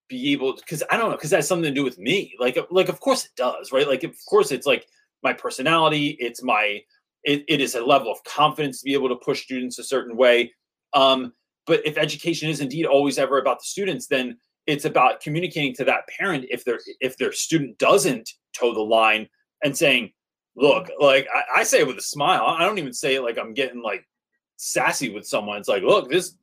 be 0.08 0.32
able 0.32 0.54
because 0.54 0.82
I 0.90 0.96
don't 0.96 1.10
know 1.10 1.16
because 1.16 1.30
that's 1.30 1.48
something 1.48 1.72
to 1.72 1.74
do 1.74 1.84
with 1.84 1.98
me. 1.98 2.34
Like 2.38 2.58
like 2.70 2.88
of 2.88 3.00
course 3.00 3.24
it 3.24 3.32
does, 3.36 3.72
right? 3.72 3.88
Like 3.88 4.04
of 4.04 4.14
course 4.28 4.52
it's 4.52 4.66
like 4.66 4.86
my 5.22 5.32
personality, 5.32 6.16
it's 6.18 6.42
my 6.42 6.80
it, 7.24 7.44
it 7.48 7.60
is 7.60 7.74
a 7.74 7.84
level 7.84 8.10
of 8.10 8.22
confidence 8.24 8.80
to 8.80 8.84
be 8.84 8.94
able 8.94 9.10
to 9.10 9.16
push 9.16 9.42
students 9.42 9.78
a 9.78 9.84
certain 9.84 10.16
way. 10.16 10.52
Um, 10.94 11.32
but 11.66 11.86
if 11.86 11.98
education 11.98 12.48
is 12.48 12.60
indeed 12.60 12.86
always 12.86 13.18
ever 13.18 13.38
about 13.38 13.58
the 13.58 13.66
students, 13.66 14.06
then 14.06 14.38
it's 14.66 14.84
about 14.84 15.20
communicating 15.20 15.74
to 15.74 15.84
that 15.84 16.08
parent 16.18 16.46
if 16.50 16.64
their 16.64 16.78
if 17.00 17.16
their 17.16 17.32
student 17.32 17.78
doesn't 17.78 18.30
toe 18.58 18.72
the 18.74 18.80
line 18.80 19.28
and 19.62 19.76
saying, 19.76 20.12
look, 20.56 20.88
like 20.98 21.28
I, 21.34 21.60
I 21.60 21.62
say 21.64 21.80
it 21.80 21.86
with 21.86 21.98
a 21.98 22.02
smile. 22.02 22.44
I 22.46 22.64
don't 22.64 22.78
even 22.78 22.92
say 22.92 23.16
it 23.16 23.22
like 23.22 23.38
I'm 23.38 23.54
getting 23.54 23.82
like 23.82 24.04
sassy 24.56 25.10
with 25.10 25.26
someone. 25.26 25.58
It's 25.58 25.68
like, 25.68 25.82
look, 25.82 26.10
this 26.10 26.36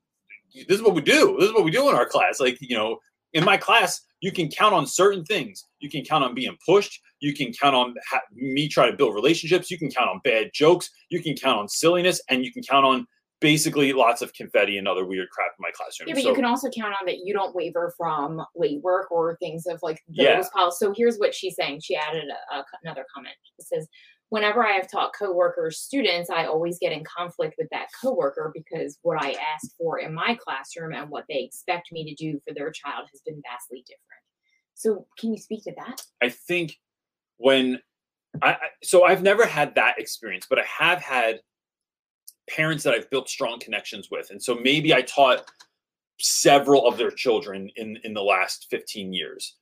this 0.53 0.77
is 0.77 0.81
what 0.81 0.95
we 0.95 1.01
do. 1.01 1.35
This 1.39 1.49
is 1.49 1.55
what 1.55 1.65
we 1.65 1.71
do 1.71 1.89
in 1.89 1.95
our 1.95 2.05
class. 2.05 2.39
Like, 2.39 2.57
you 2.61 2.75
know, 2.75 2.99
in 3.33 3.43
my 3.43 3.57
class, 3.57 4.01
you 4.21 4.31
can 4.31 4.49
count 4.49 4.73
on 4.73 4.87
certain 4.87 5.23
things. 5.23 5.65
You 5.79 5.89
can 5.89 6.03
count 6.03 6.23
on 6.23 6.33
being 6.33 6.57
pushed. 6.65 6.99
You 7.19 7.33
can 7.33 7.51
count 7.53 7.75
on 7.75 7.95
ha- 8.09 8.21
me 8.33 8.67
trying 8.67 8.91
to 8.91 8.97
build 8.97 9.15
relationships. 9.15 9.71
You 9.71 9.77
can 9.77 9.89
count 9.89 10.09
on 10.09 10.19
bad 10.23 10.51
jokes. 10.53 10.89
You 11.09 11.21
can 11.21 11.35
count 11.35 11.59
on 11.59 11.67
silliness, 11.67 12.21
and 12.29 12.43
you 12.45 12.51
can 12.51 12.63
count 12.63 12.85
on 12.85 13.05
basically 13.39 13.93
lots 13.93 14.21
of 14.23 14.33
confetti 14.33 14.77
and 14.79 14.87
other 14.87 15.05
weird 15.05 15.29
crap 15.29 15.51
in 15.57 15.61
my 15.61 15.69
classroom. 15.71 16.09
Yeah, 16.09 16.15
but 16.15 16.23
So- 16.23 16.29
you 16.29 16.35
can 16.35 16.45
also 16.45 16.69
count 16.69 16.93
on 16.99 17.05
that 17.05 17.19
you 17.19 17.33
don't 17.33 17.53
waver 17.55 17.93
from 17.95 18.41
late 18.55 18.81
work 18.81 19.11
or 19.11 19.37
things 19.37 19.67
of 19.67 19.79
like 19.83 20.01
those 20.07 20.17
Yeah. 20.17 20.43
policies. 20.53 20.79
So 20.79 20.93
here's 20.95 21.17
what 21.17 21.35
she's 21.35 21.55
saying. 21.55 21.81
She 21.81 21.95
added 21.95 22.25
a, 22.51 22.55
a, 22.57 22.65
another 22.83 23.05
comment. 23.13 23.35
It 23.59 23.65
says, 23.65 23.87
whenever 24.29 24.65
I 24.65 24.71
have 24.73 24.89
taught 24.89 25.11
coworkers, 25.17 25.79
students, 25.79 26.31
I 26.31 26.45
always 26.45 26.79
get 26.79 26.91
in 26.91 27.03
conflict 27.03 27.55
with 27.59 27.67
that 27.71 27.89
coworker 28.01 28.51
because 28.55 28.97
what 29.03 29.21
I 29.21 29.33
asked 29.53 29.75
for 29.77 29.99
in 29.99 30.15
my 30.15 30.35
classroom 30.43 30.93
and 30.93 31.07
what 31.09 31.25
they 31.29 31.39
expect 31.43 31.91
me 31.91 32.05
to 32.05 32.15
do 32.15 32.39
for 32.47 32.55
their 32.55 32.71
child 32.71 33.07
has 33.11 33.21
been 33.21 33.39
vastly 33.49 33.83
different. 33.85 34.23
So 34.73 35.05
can 35.19 35.31
you 35.31 35.37
speak 35.39 35.63
to 35.65 35.73
that? 35.77 36.01
I 36.23 36.29
think 36.29 36.77
when 37.37 37.79
I 38.41 38.57
so 38.83 39.05
I've 39.05 39.23
never 39.23 39.45
had 39.45 39.75
that 39.75 39.99
experience, 39.99 40.45
but 40.49 40.59
I 40.59 40.63
have 40.63 41.01
had 41.01 41.39
parents 42.49 42.83
that 42.83 42.93
I've 42.93 43.09
built 43.09 43.29
strong 43.29 43.59
connections 43.59 44.09
with, 44.11 44.29
and 44.31 44.41
so 44.41 44.55
maybe 44.55 44.93
I 44.93 45.01
taught 45.01 45.49
several 46.19 46.87
of 46.87 46.97
their 46.97 47.11
children 47.11 47.69
in 47.75 47.97
in 48.03 48.13
the 48.13 48.23
last 48.23 48.67
15 48.69 49.13
years. 49.13 49.55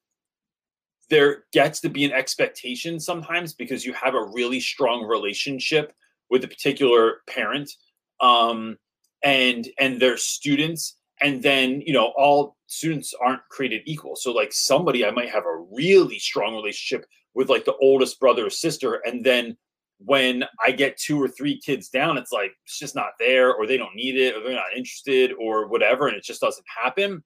There 1.10 1.44
gets 1.54 1.82
to 1.82 1.90
be 1.90 2.04
an 2.04 2.12
expectation 2.12 3.00
sometimes 3.00 3.54
because 3.54 3.86
you 3.86 3.94
have 3.94 4.16
a 4.16 4.26
really 4.26 4.60
strong 4.60 5.06
relationship 5.06 5.94
with 6.30 6.44
a 6.44 6.48
particular 6.48 7.22
parent 7.28 7.72
um, 8.20 8.78
and 9.24 9.68
and 9.80 10.02
their 10.02 10.18
students 10.18 10.98
and 11.22 11.42
then 11.42 11.82
you 11.82 11.94
know 11.94 12.14
all 12.18 12.58
students 12.68 13.14
aren't 13.24 13.42
created 13.50 13.82
equal 13.86 14.16
so 14.16 14.32
like 14.32 14.52
somebody 14.52 15.06
i 15.06 15.12
might 15.12 15.30
have 15.30 15.46
a 15.46 15.66
really 15.72 16.20
strong 16.20 16.56
relationship 16.56 17.06
with 17.36 17.50
like 17.50 17.66
the 17.66 17.76
oldest 17.76 18.20
brother 18.20 18.48
or 18.48 18.50
sister 18.50 19.02
and 19.06 19.24
then 19.24 19.56
when 20.00 20.44
i 20.64 20.72
get 20.72 20.98
two 20.98 21.22
or 21.22 21.28
three 21.28 21.60
kids 21.60 21.88
down 21.90 22.18
it's 22.18 22.32
like 22.32 22.52
it's 22.66 22.78
just 22.78 22.96
not 22.96 23.12
there 23.18 23.54
or 23.54 23.66
they 23.66 23.78
don't 23.78 23.96
need 23.96 24.16
it 24.18 24.36
or 24.36 24.42
they're 24.42 24.54
not 24.54 24.76
interested 24.76 25.32
or 25.40 25.68
whatever 25.68 26.08
and 26.08 26.18
it 26.18 26.24
just 26.24 26.42
doesn't 26.42 26.66
happen. 26.84 27.24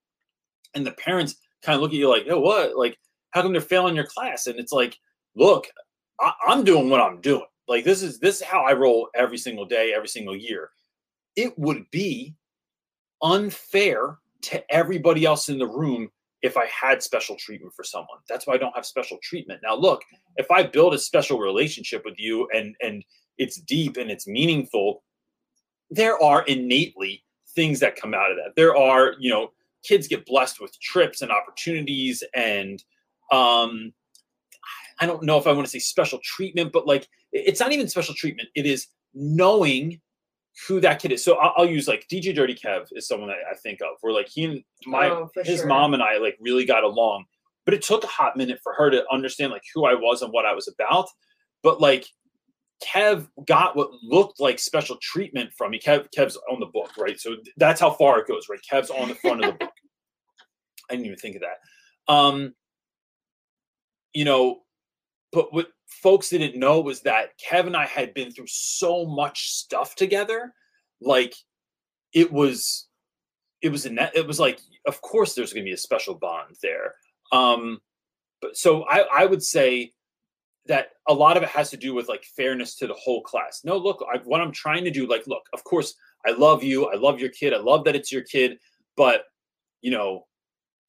And 0.75 0.85
the 0.85 0.91
parents 0.91 1.35
kind 1.63 1.75
of 1.75 1.81
look 1.81 1.91
at 1.91 1.97
you 1.97 2.09
like 2.09 2.25
oh 2.29 2.39
what? 2.39 2.77
Like 2.77 2.97
how 3.31 3.41
come 3.41 3.51
they're 3.51 3.61
failing 3.61 3.95
your 3.95 4.05
class? 4.05 4.47
And 4.47 4.59
it's 4.59 4.71
like 4.71 4.97
look 5.35 5.67
I, 6.19 6.31
i'm 6.47 6.63
doing 6.63 6.89
what 6.89 7.01
i'm 7.01 7.21
doing. 7.21 7.45
Like 7.67 7.83
this 7.83 8.03
is 8.03 8.19
this 8.19 8.37
is 8.37 8.43
how 8.43 8.61
i 8.61 8.73
roll 8.73 9.09
every 9.15 9.37
single 9.37 9.65
day 9.65 9.93
every 9.95 10.07
single 10.07 10.35
year. 10.35 10.69
It 11.35 11.57
would 11.57 11.89
be 11.91 12.35
unfair 13.21 14.17
to 14.41 14.73
everybody 14.73 15.25
else 15.25 15.49
in 15.49 15.57
the 15.57 15.67
room 15.67 16.09
if 16.41 16.57
I 16.57 16.65
had 16.67 17.03
special 17.03 17.35
treatment 17.35 17.73
for 17.75 17.83
someone. 17.83 18.19
That's 18.27 18.47
why 18.47 18.53
I 18.53 18.57
don't 18.57 18.75
have 18.75 18.85
special 18.85 19.17
treatment. 19.21 19.61
Now 19.63 19.75
look, 19.75 20.01
if 20.37 20.49
I 20.51 20.63
build 20.63 20.93
a 20.93 20.97
special 20.97 21.39
relationship 21.39 22.03
with 22.05 22.15
you 22.17 22.47
and 22.53 22.75
and 22.81 23.03
it's 23.37 23.57
deep 23.57 23.97
and 23.97 24.09
it's 24.11 24.27
meaningful, 24.27 25.03
there 25.89 26.21
are 26.21 26.43
innately 26.43 27.23
things 27.55 27.79
that 27.79 27.95
come 27.95 28.13
out 28.13 28.31
of 28.31 28.37
that. 28.37 28.55
There 28.55 28.75
are, 28.75 29.15
you 29.19 29.29
know, 29.29 29.51
kids 29.83 30.07
get 30.07 30.25
blessed 30.25 30.59
with 30.61 30.77
trips 30.79 31.21
and 31.21 31.31
opportunities 31.31 32.23
and 32.33 32.83
um 33.31 33.93
I 35.01 35.05
don't 35.05 35.23
know 35.23 35.37
if 35.37 35.47
I 35.47 35.53
want 35.53 35.65
to 35.65 35.71
say 35.71 35.79
special 35.79 36.19
treatment, 36.23 36.73
but 36.73 36.85
like 36.85 37.07
it's 37.31 37.59
not 37.59 37.71
even 37.71 37.87
special 37.87 38.13
treatment. 38.13 38.49
It 38.55 38.65
is 38.65 38.87
knowing 39.13 40.01
who 40.67 40.79
that 40.81 41.01
kid 41.01 41.11
is. 41.11 41.23
So 41.23 41.35
I'll, 41.35 41.53
I'll 41.57 41.69
use 41.69 41.87
like 41.87 42.05
DJ 42.11 42.35
Dirty 42.35 42.55
Kev 42.55 42.87
is 42.91 43.07
someone 43.07 43.29
that 43.29 43.37
I 43.49 43.55
think 43.55 43.81
of 43.81 43.97
where 44.01 44.13
like 44.13 44.27
he 44.27 44.43
and 44.45 44.63
my 44.85 45.09
Oh, 45.09 45.29
his 45.43 45.59
sure. 45.59 45.67
mom 45.67 45.93
and 45.93 46.03
I 46.03 46.17
like 46.17 46.37
really 46.39 46.65
got 46.65 46.83
along, 46.83 47.25
but 47.65 47.73
it 47.73 47.81
took 47.81 48.03
a 48.03 48.07
hot 48.07 48.35
minute 48.35 48.59
for 48.63 48.73
her 48.73 48.89
to 48.89 49.03
understand 49.11 49.51
like 49.51 49.63
who 49.73 49.85
I 49.85 49.93
was 49.93 50.21
and 50.21 50.31
what 50.33 50.45
I 50.45 50.53
was 50.53 50.67
about. 50.67 51.07
But 51.63 51.79
like 51.79 52.05
Kev 52.83 53.27
got 53.45 53.75
what 53.75 53.91
looked 54.03 54.39
like 54.39 54.59
special 54.59 54.97
treatment 55.01 55.51
from 55.57 55.71
me. 55.71 55.79
Kev 55.79 56.07
Kev's 56.15 56.37
on 56.51 56.59
the 56.59 56.65
book, 56.67 56.91
right? 56.97 57.19
So 57.19 57.35
that's 57.57 57.81
how 57.81 57.91
far 57.91 58.19
it 58.19 58.27
goes, 58.27 58.47
right? 58.49 58.59
Kev's 58.71 58.89
on 58.89 59.09
the 59.09 59.15
front 59.15 59.43
of 59.43 59.53
the 59.53 59.65
book. 59.65 59.73
I 60.89 60.93
didn't 60.95 61.05
even 61.05 61.17
think 61.19 61.35
of 61.35 61.41
that. 61.41 62.13
Um, 62.13 62.53
you 64.13 64.25
know, 64.25 64.61
but 65.31 65.53
what 65.53 65.67
folks 65.89 66.29
didn't 66.29 66.57
know 66.57 66.79
was 66.79 67.01
that 67.01 67.31
Kev 67.39 67.67
and 67.67 67.75
I 67.75 67.85
had 67.85 68.13
been 68.13 68.31
through 68.31 68.47
so 68.47 69.05
much 69.05 69.49
stuff 69.49 69.95
together. 69.95 70.53
Like 71.01 71.33
it 72.13 72.31
was, 72.31 72.87
it 73.61 73.69
was 73.69 73.85
a 73.85 73.89
net, 73.89 74.13
it 74.15 74.25
was 74.25 74.39
like, 74.39 74.59
of 74.87 75.01
course 75.01 75.35
there's 75.35 75.51
going 75.51 75.65
to 75.65 75.69
be 75.69 75.73
a 75.73 75.77
special 75.77 76.15
bond 76.15 76.55
there. 76.61 76.95
Um, 77.31 77.79
but 78.41 78.55
so 78.55 78.85
I, 78.87 79.05
I 79.13 79.25
would 79.25 79.43
say 79.43 79.93
that 80.67 80.89
a 81.07 81.13
lot 81.13 81.35
of 81.35 81.43
it 81.43 81.49
has 81.49 81.69
to 81.71 81.77
do 81.77 81.93
with 81.93 82.07
like 82.07 82.23
fairness 82.23 82.75
to 82.75 82.87
the 82.87 82.93
whole 82.93 83.21
class. 83.21 83.61
No, 83.65 83.75
look, 83.75 84.05
I, 84.13 84.19
what 84.19 84.39
I'm 84.39 84.51
trying 84.51 84.83
to 84.85 84.91
do, 84.91 85.07
like, 85.07 85.25
look, 85.27 85.43
of 85.53 85.63
course, 85.63 85.95
I 86.25 86.31
love 86.31 86.63
you. 86.63 86.87
I 86.87 86.95
love 86.95 87.19
your 87.19 87.29
kid. 87.29 87.53
I 87.53 87.57
love 87.57 87.83
that 87.85 87.95
it's 87.95 88.11
your 88.11 88.21
kid. 88.21 88.59
But, 88.95 89.23
you 89.81 89.91
know, 89.91 90.27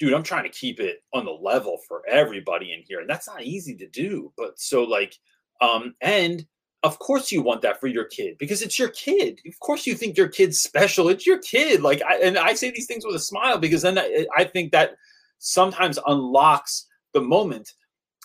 dude, 0.00 0.14
I'm 0.14 0.22
trying 0.22 0.44
to 0.44 0.58
keep 0.58 0.80
it 0.80 1.04
on 1.12 1.26
the 1.26 1.30
level 1.30 1.78
for 1.86 2.02
everybody 2.08 2.72
in 2.72 2.82
here. 2.88 3.00
And 3.00 3.08
that's 3.08 3.28
not 3.28 3.44
easy 3.44 3.76
to 3.76 3.86
do. 3.86 4.32
But 4.36 4.58
so, 4.58 4.82
like, 4.82 5.14
um, 5.60 5.94
and 6.00 6.44
of 6.82 6.98
course 6.98 7.30
you 7.30 7.42
want 7.42 7.60
that 7.60 7.78
for 7.78 7.86
your 7.86 8.06
kid 8.06 8.36
because 8.38 8.62
it's 8.62 8.78
your 8.78 8.88
kid. 8.88 9.38
Of 9.46 9.60
course 9.60 9.86
you 9.86 9.94
think 9.94 10.16
your 10.16 10.28
kid's 10.28 10.60
special. 10.60 11.10
It's 11.10 11.26
your 11.26 11.38
kid. 11.38 11.82
Like, 11.82 12.02
I, 12.02 12.16
and 12.16 12.38
I 12.38 12.54
say 12.54 12.70
these 12.70 12.86
things 12.86 13.04
with 13.04 13.14
a 13.14 13.20
smile 13.20 13.58
because 13.58 13.82
then 13.82 13.98
I, 13.98 14.26
I 14.34 14.44
think 14.44 14.72
that 14.72 14.92
sometimes 15.38 15.98
unlocks 16.06 16.86
the 17.12 17.20
moment. 17.20 17.74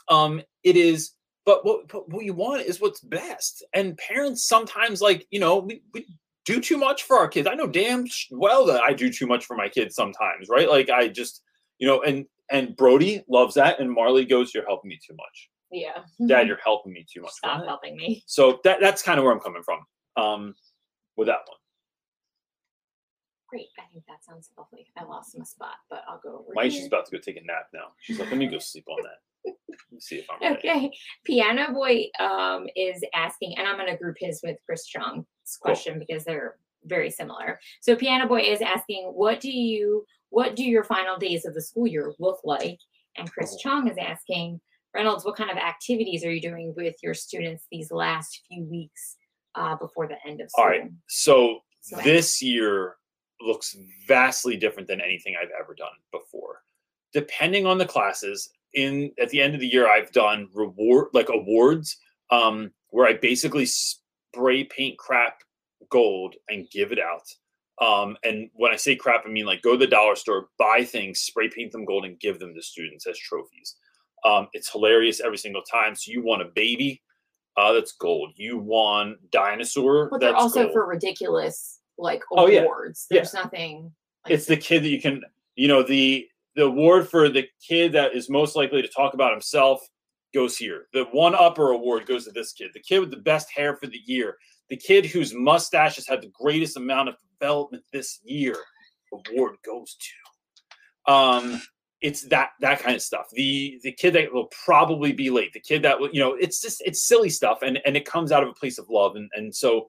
Um, 0.08 0.42
it 0.64 0.78
is, 0.78 1.12
but 1.46 1.66
what, 1.66 1.90
but 1.90 2.08
what 2.10 2.24
you 2.24 2.34
want 2.34 2.62
is 2.62 2.80
what's 2.80 3.02
best. 3.02 3.66
And 3.74 3.98
parents 3.98 4.48
sometimes, 4.48 5.02
like, 5.02 5.28
you 5.30 5.42
know, 5.42 5.58
we, 5.58 5.82
we 5.94 6.08
do 6.46 6.62
too 6.62 6.78
much 6.78 7.04
for 7.04 7.18
our 7.18 7.28
kids. 7.28 7.48
I 7.52 7.56
know 7.56 7.68
damn 7.68 8.06
well 8.32 8.66
that 8.68 8.82
I 8.82 8.94
do 8.94 9.12
too 9.12 9.28
much 9.28 9.46
for 9.46 9.58
my 9.58 9.68
kids 9.68 9.96
sometimes, 9.96 10.48
right? 10.48 10.70
Like, 10.70 10.90
I 10.90 11.10
just, 11.10 11.42
you 11.80 11.88
know, 11.88 12.02
and 12.04 12.26
and 12.52 12.76
Brody 12.76 13.24
loves 13.28 13.56
that, 13.56 13.80
and 13.80 13.92
Marley 13.92 14.26
goes, 14.26 14.54
"You're 14.54 14.66
helping 14.66 14.90
me 14.90 15.00
too 15.06 15.16
much, 15.16 15.50
Yeah. 15.72 16.04
Dad. 16.28 16.48
You're 16.48 16.60
helping 16.64 16.94
me 16.94 17.06
too 17.12 17.22
much." 17.22 17.32
Stop 17.34 17.66
helping 17.66 17.96
me. 17.96 18.24
So 18.28 18.60
that 18.64 18.80
that's 18.82 19.02
kind 19.02 19.18
of 19.20 19.24
where 19.24 19.34
I'm 19.34 19.40
coming 19.40 19.64
from 19.64 19.80
um, 20.18 20.56
with 21.18 21.28
that 21.28 21.42
one. 21.48 21.58
Great. 23.50 23.68
I 23.80 23.84
think 23.92 24.04
that 24.08 24.24
sounds 24.26 24.50
lovely. 24.58 24.88
I 24.98 25.04
lost 25.04 25.38
my 25.38 25.44
spot, 25.46 25.76
but 25.90 26.04
I'll 26.08 26.20
go 26.24 26.40
over 26.40 26.54
Maisha's 26.56 26.78
here. 26.80 26.88
about 26.88 27.06
to 27.06 27.12
go 27.12 27.22
take 27.22 27.38
a 27.38 27.44
nap 27.46 27.68
now. 27.74 27.88
She's 28.02 28.20
like, 28.20 28.30
"Let 28.30 28.38
me 28.38 28.48
go 28.48 28.60
sleep 28.60 28.86
on 28.90 28.98
that." 29.04 29.20
Let 29.46 29.78
me 29.92 30.00
see 30.00 30.16
if 30.18 30.28
I'm 30.32 30.40
ready. 30.42 30.68
Okay. 30.68 30.92
Piano 31.24 31.72
Boy 31.72 32.08
um, 32.20 32.66
is 32.76 33.04
asking, 33.14 33.58
and 33.58 33.68
I'm 33.68 33.78
going 33.78 33.90
to 33.90 33.98
group 33.98 34.18
his 34.20 34.42
with 34.44 34.58
Chris 34.66 34.88
Chung's 34.88 35.26
question 35.62 36.00
because 36.00 36.24
they're 36.24 36.56
very 36.86 37.12
similar. 37.12 37.60
So 37.82 37.96
Piano 37.96 38.28
Boy 38.28 38.42
is 38.42 38.62
asking, 38.62 39.12
what 39.14 39.40
do 39.40 39.52
you, 39.52 40.04
what 40.30 40.56
do 40.56 40.64
your 40.64 40.84
final 40.84 41.18
days 41.18 41.46
of 41.46 41.54
the 41.54 41.62
school 41.62 41.88
year 41.88 42.14
look 42.20 42.40
like? 42.44 42.80
And 43.18 43.32
Chris 43.32 43.54
Oh. 43.56 43.58
Chung 43.62 43.88
is 43.88 43.98
asking, 43.98 44.60
Reynolds, 44.94 45.26
what 45.26 45.36
kind 45.36 45.50
of 45.52 45.58
activities 45.58 46.24
are 46.26 46.32
you 46.32 46.42
doing 46.42 46.74
with 46.76 46.96
your 47.02 47.14
students 47.14 47.66
these 47.72 47.92
last 47.92 48.42
few 48.48 48.64
weeks 48.64 49.18
uh, 49.56 49.76
before 49.76 50.08
the 50.08 50.18
end 50.26 50.42
of 50.42 50.50
school? 50.50 50.64
All 50.64 50.70
right. 50.70 50.92
So 51.08 51.60
So 51.82 51.98
this 52.04 52.42
year 52.42 52.96
looks 53.42 53.76
vastly 54.08 54.58
different 54.58 54.88
than 54.88 55.02
anything 55.02 55.36
I've 55.42 55.52
ever 55.60 55.74
done 55.74 55.90
before. 56.12 56.62
Depending 57.14 57.66
on 57.66 57.78
the 57.78 57.86
classes, 57.86 58.50
in 58.74 59.12
at 59.22 59.30
the 59.30 59.42
end 59.42 59.54
of 59.54 59.62
the 59.62 59.68
year, 59.68 59.88
I've 59.90 60.12
done 60.12 60.50
reward 60.54 61.08
like 61.14 61.30
awards, 61.30 61.98
um, 62.30 62.72
where 62.90 63.08
I 63.08 63.14
basically 63.14 63.66
spray 63.66 64.66
paint 64.66 64.98
crap 64.98 65.40
gold 65.90 66.36
and 66.50 66.70
give 66.70 66.92
it 66.92 67.00
out. 67.00 67.24
Um, 67.82 68.16
and 68.24 68.50
when 68.54 68.72
I 68.72 68.78
say 68.78 68.96
crap, 68.96 69.24
I 69.26 69.30
mean 69.30 69.46
like 69.46 69.62
go 69.62 69.74
to 69.74 69.78
the 69.78 69.88
dollar 69.88 70.16
store, 70.16 70.48
buy 70.58 70.84
things, 70.86 71.20
spray 71.20 71.50
paint 71.50 71.72
them 71.72 71.86
gold, 71.86 72.06
and 72.06 72.20
give 72.20 72.40
them 72.40 72.54
to 72.56 72.62
students 72.62 73.06
as 73.08 73.18
trophies. 73.20 73.76
Um, 74.24 74.48
it's 74.54 74.72
hilarious 74.72 75.20
every 75.20 75.38
single 75.38 75.62
time. 75.64 75.94
So 75.96 76.12
you 76.12 76.24
want 76.24 76.42
a 76.42 76.46
baby, 76.56 77.02
uh, 77.58 77.74
that's 77.74 77.92
gold. 77.94 78.32
You 78.36 78.58
want 78.58 79.18
dinosaur, 79.32 80.10
But 80.10 80.22
that's 80.22 80.32
they're 80.32 80.36
also 80.42 80.62
gold. 80.64 80.74
for 80.74 80.88
ridiculous 80.88 81.80
like 81.98 82.24
Oh, 82.32 82.48
yeah. 82.48 82.62
awards. 82.62 83.08
Yeah. 83.12 83.20
There's 83.20 83.34
nothing. 83.34 83.92
Like, 84.26 84.34
it's 84.34 84.46
the 84.46 84.58
kid 84.58 84.84
that 84.84 84.90
you 84.90 85.02
can 85.02 85.22
you 85.56 85.68
know 85.68 85.84
the 85.84 86.28
the 86.56 86.64
award 86.64 87.08
for 87.10 87.28
the 87.30 87.46
kid 87.66 87.92
that 87.94 88.16
is 88.16 88.30
most 88.30 88.56
likely 88.56 88.82
to 88.82 88.88
talk 88.88 89.14
about 89.14 89.32
himself 89.32 89.82
goes 90.34 90.58
here 90.58 90.88
the 90.94 91.04
one 91.12 91.36
upper 91.36 91.72
award 91.72 92.06
goes 92.06 92.26
to 92.26 92.32
this 92.32 92.52
kid 92.52 92.72
the 92.74 92.80
kid 92.82 93.00
with 93.00 93.12
the 93.12 93.18
best 93.18 93.50
hair 93.56 93.76
for 93.78 93.88
the 93.88 94.00
year 94.06 94.36
the 94.69 94.78
kid 94.78 95.06
whose 95.06 95.34
mustache 95.34 95.95
has 95.95 96.08
had 96.08 96.21
the 96.21 96.32
greatest 96.39 96.78
amount 96.78 97.10
of 97.10 97.15
development 97.39 97.84
this 97.91 98.19
year 98.23 98.56
award 99.13 99.56
goes 99.65 99.95
to 99.99 101.12
um 101.12 101.62
it's 102.01 102.28
that 102.28 102.49
that 102.60 102.80
kind 102.80 102.95
of 102.95 103.01
stuff 103.01 103.28
the 103.34 103.80
the 103.84 103.91
kid 103.91 104.13
that 104.13 104.34
will 104.34 104.49
probably 104.65 105.12
be 105.12 105.30
late 105.30 105.54
the 105.54 105.60
kid 105.60 105.84
that 105.84 105.99
will 105.99 106.10
you 106.12 106.19
know 106.19 106.34
it's 106.34 106.62
just 106.62 106.82
it's 106.86 107.08
silly 107.08 107.30
stuff 107.30 107.60
and 107.62 107.80
and 107.86 107.95
it 107.95 108.06
comes 108.06 108.32
out 108.32 108.43
of 108.43 108.49
a 108.49 108.54
place 108.54 108.78
of 108.78 108.89
love 108.89 109.15
and 109.15 109.30
and 109.36 109.56
so 109.56 109.88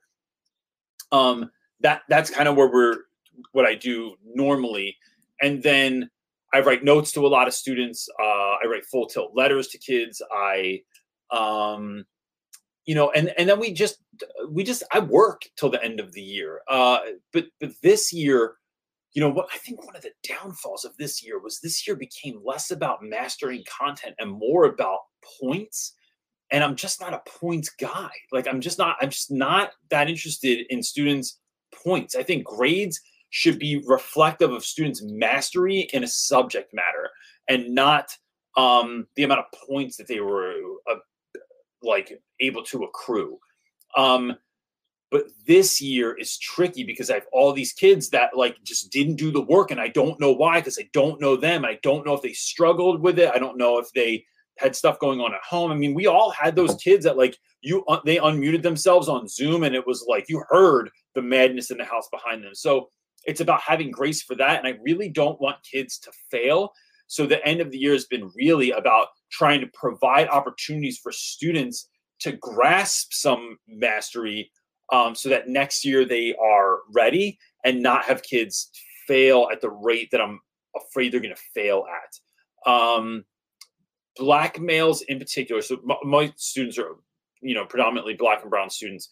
um 1.13 1.51
that 1.81 2.03
that's 2.09 2.31
kind 2.31 2.49
of 2.49 2.57
where 2.57 2.71
we're 2.71 2.97
what 3.53 3.67
I 3.67 3.75
do 3.75 4.15
normally. 4.25 4.97
And 5.41 5.63
then 5.63 6.11
I 6.53 6.61
write 6.61 6.85
notes 6.85 7.13
to 7.13 7.27
a 7.27 7.29
lot 7.29 7.49
of 7.49 7.55
students. 7.55 8.09
Uh, 8.21 8.57
I 8.63 8.67
write 8.71 8.87
full 8.87 9.07
tilt 9.07 9.33
letters 9.35 9.69
to 9.69 9.79
kids. 9.79 10.23
I, 10.33 10.81
um, 11.31 12.05
you 12.87 12.95
know, 12.95 13.11
and 13.11 13.35
and 13.37 13.49
then 13.49 13.59
we 13.59 13.73
just 13.73 13.99
we 14.49 14.63
just 14.65 14.85
I 14.93 15.01
work 15.01 15.43
till 15.57 15.69
the 15.69 15.83
end 15.83 16.01
of 16.01 16.13
the 16.13 16.23
year. 16.23 16.61
Uh, 16.69 17.01
but 17.33 17.47
but 17.61 17.73
this 17.83 18.13
year, 18.13 18.55
you 19.13 19.21
know, 19.21 19.29
what 19.29 19.49
I 19.53 19.59
think 19.59 19.85
one 19.85 19.97
of 19.97 20.03
the 20.03 20.13
downfalls 20.27 20.85
of 20.85 20.97
this 20.97 21.23
year 21.23 21.41
was 21.41 21.61
this 21.61 21.87
year 21.87 21.97
became 21.97 22.41
less 22.45 22.71
about 22.71 23.03
mastering 23.03 23.65
content 23.69 24.15
and 24.19 24.31
more 24.31 24.65
about 24.65 25.01
points. 25.41 25.95
And 26.53 26.63
I'm 26.63 26.77
just 26.77 27.01
not 27.01 27.13
a 27.13 27.23
points 27.29 27.71
guy. 27.71 28.11
Like 28.31 28.47
I'm 28.47 28.61
just 28.61 28.79
not. 28.79 28.97
I'm 29.01 29.11
just 29.11 29.33
not 29.33 29.73
that 29.91 30.09
interested 30.09 30.65
in 30.71 30.81
students' 30.81 31.41
points. 31.75 32.15
I 32.15 32.23
think 32.23 32.45
grades 32.45 33.01
should 33.31 33.59
be 33.59 33.83
reflective 33.85 34.53
of 34.53 34.65
students' 34.65 35.03
mastery 35.03 35.89
in 35.93 36.05
a 36.05 36.09
subject 36.09 36.73
matter 36.73 37.11
and 37.49 37.75
not 37.75 38.11
um, 38.57 39.09
the 39.17 39.25
amount 39.25 39.41
of 39.41 39.61
points 39.69 39.97
that 39.97 40.07
they 40.07 40.21
were 40.21 40.55
uh, 40.89 40.95
like 41.87 42.13
able 42.41 42.63
to 42.65 42.85
accrue. 42.85 43.39
Um, 43.97 44.37
but 45.11 45.27
this 45.47 45.81
year 45.81 46.19
is 46.19 46.37
tricky 46.39 46.83
because 46.83 47.11
I 47.11 47.15
have 47.15 47.27
all 47.33 47.53
these 47.53 47.73
kids 47.73 48.11
that 48.11 48.37
like 48.37 48.57
just 48.65 48.91
didn't 48.91 49.17
do 49.17 49.31
the 49.31 49.41
work, 49.41 49.71
and 49.71 49.81
I 49.81 49.89
don't 49.89 50.21
know 50.21 50.33
why 50.33 50.61
because 50.61 50.79
I 50.81 50.89
don't 50.93 51.21
know 51.21 51.37
them. 51.37 51.65
I 51.65 51.79
don't 51.83 52.05
know 52.05 52.15
if 52.15 52.23
they 52.23 52.33
struggled 52.33 53.01
with 53.01 53.19
it. 53.19 53.31
I 53.33 53.39
don't 53.39 53.57
know 53.57 53.79
if 53.79 53.91
they 53.93 54.25
had 54.59 54.75
stuff 54.75 54.99
going 54.99 55.21
on 55.21 55.35
at 55.35 55.41
home. 55.49 55.71
I 55.71 55.75
mean, 55.75 55.95
we 55.95 56.07
all 56.07 56.31
had 56.31 56.57
those 56.57 56.75
kids 56.77 57.05
that 57.05 57.17
like 57.17 57.39
you 57.61 57.85
uh, 57.87 58.01
they 58.05 58.17
unmuted 58.17 58.63
themselves 58.63 59.09
on 59.09 59.29
Zoom, 59.29 59.63
and 59.63 59.75
it 59.75 59.87
was 59.87 60.05
like 60.09 60.29
you 60.29 60.43
heard 60.49 60.91
the 61.15 61.23
madness 61.23 61.71
in 61.71 61.79
the 61.79 61.85
house 61.85 62.09
behind 62.11 62.43
them. 62.43 62.55
So 62.55 62.89
it's 63.27 63.41
about 63.41 63.61
having 63.61 63.91
grace 63.91 64.23
for 64.23 64.35
that. 64.37 64.59
And 64.59 64.67
I 64.67 64.79
really 64.83 65.09
don't 65.09 65.41
want 65.41 65.57
kids 65.63 65.99
to 65.99 66.13
fail. 66.31 66.73
So 67.07 67.27
the 67.27 67.45
end 67.47 67.61
of 67.61 67.71
the 67.71 67.79
year 67.79 67.93
has 67.93 68.07
been 68.07 68.31
really 68.35 68.73
about 68.73 69.09
trying 69.31 69.61
to 69.61 69.69
provide 69.75 70.29
opportunities 70.29 70.99
for 70.99 71.13
students 71.13 71.89
to 72.21 72.33
grasp 72.33 73.13
some 73.13 73.59
mastery 73.69 74.51
um, 74.93 75.15
so 75.15 75.29
that 75.29 75.49
next 75.49 75.85
year 75.85 76.05
they 76.05 76.35
are 76.35 76.81
ready 76.95 77.39
and 77.65 77.83
not 77.83 78.05
have 78.05 78.23
kids 78.23 78.71
fail 79.07 79.49
at 79.53 79.61
the 79.61 79.71
rate 79.71 80.09
that 80.13 80.21
I'm 80.21 80.41
afraid 80.75 81.13
they're 81.13 81.21
going 81.21 81.35
to 81.35 81.43
fail 81.55 81.85
at. 81.87 82.71
Um, 82.71 83.25
black 84.17 84.61
males 84.61 85.03
in 85.03 85.19
particular, 85.19 85.63
so 85.63 85.77
m- 85.77 86.09
my 86.09 86.33
students 86.37 86.79
are, 86.79 86.97
you 87.41 87.55
know, 87.55 87.65
predominantly 87.65 88.15
black 88.15 88.43
and 88.43 88.51
brown 88.51 88.71
students. 88.71 89.09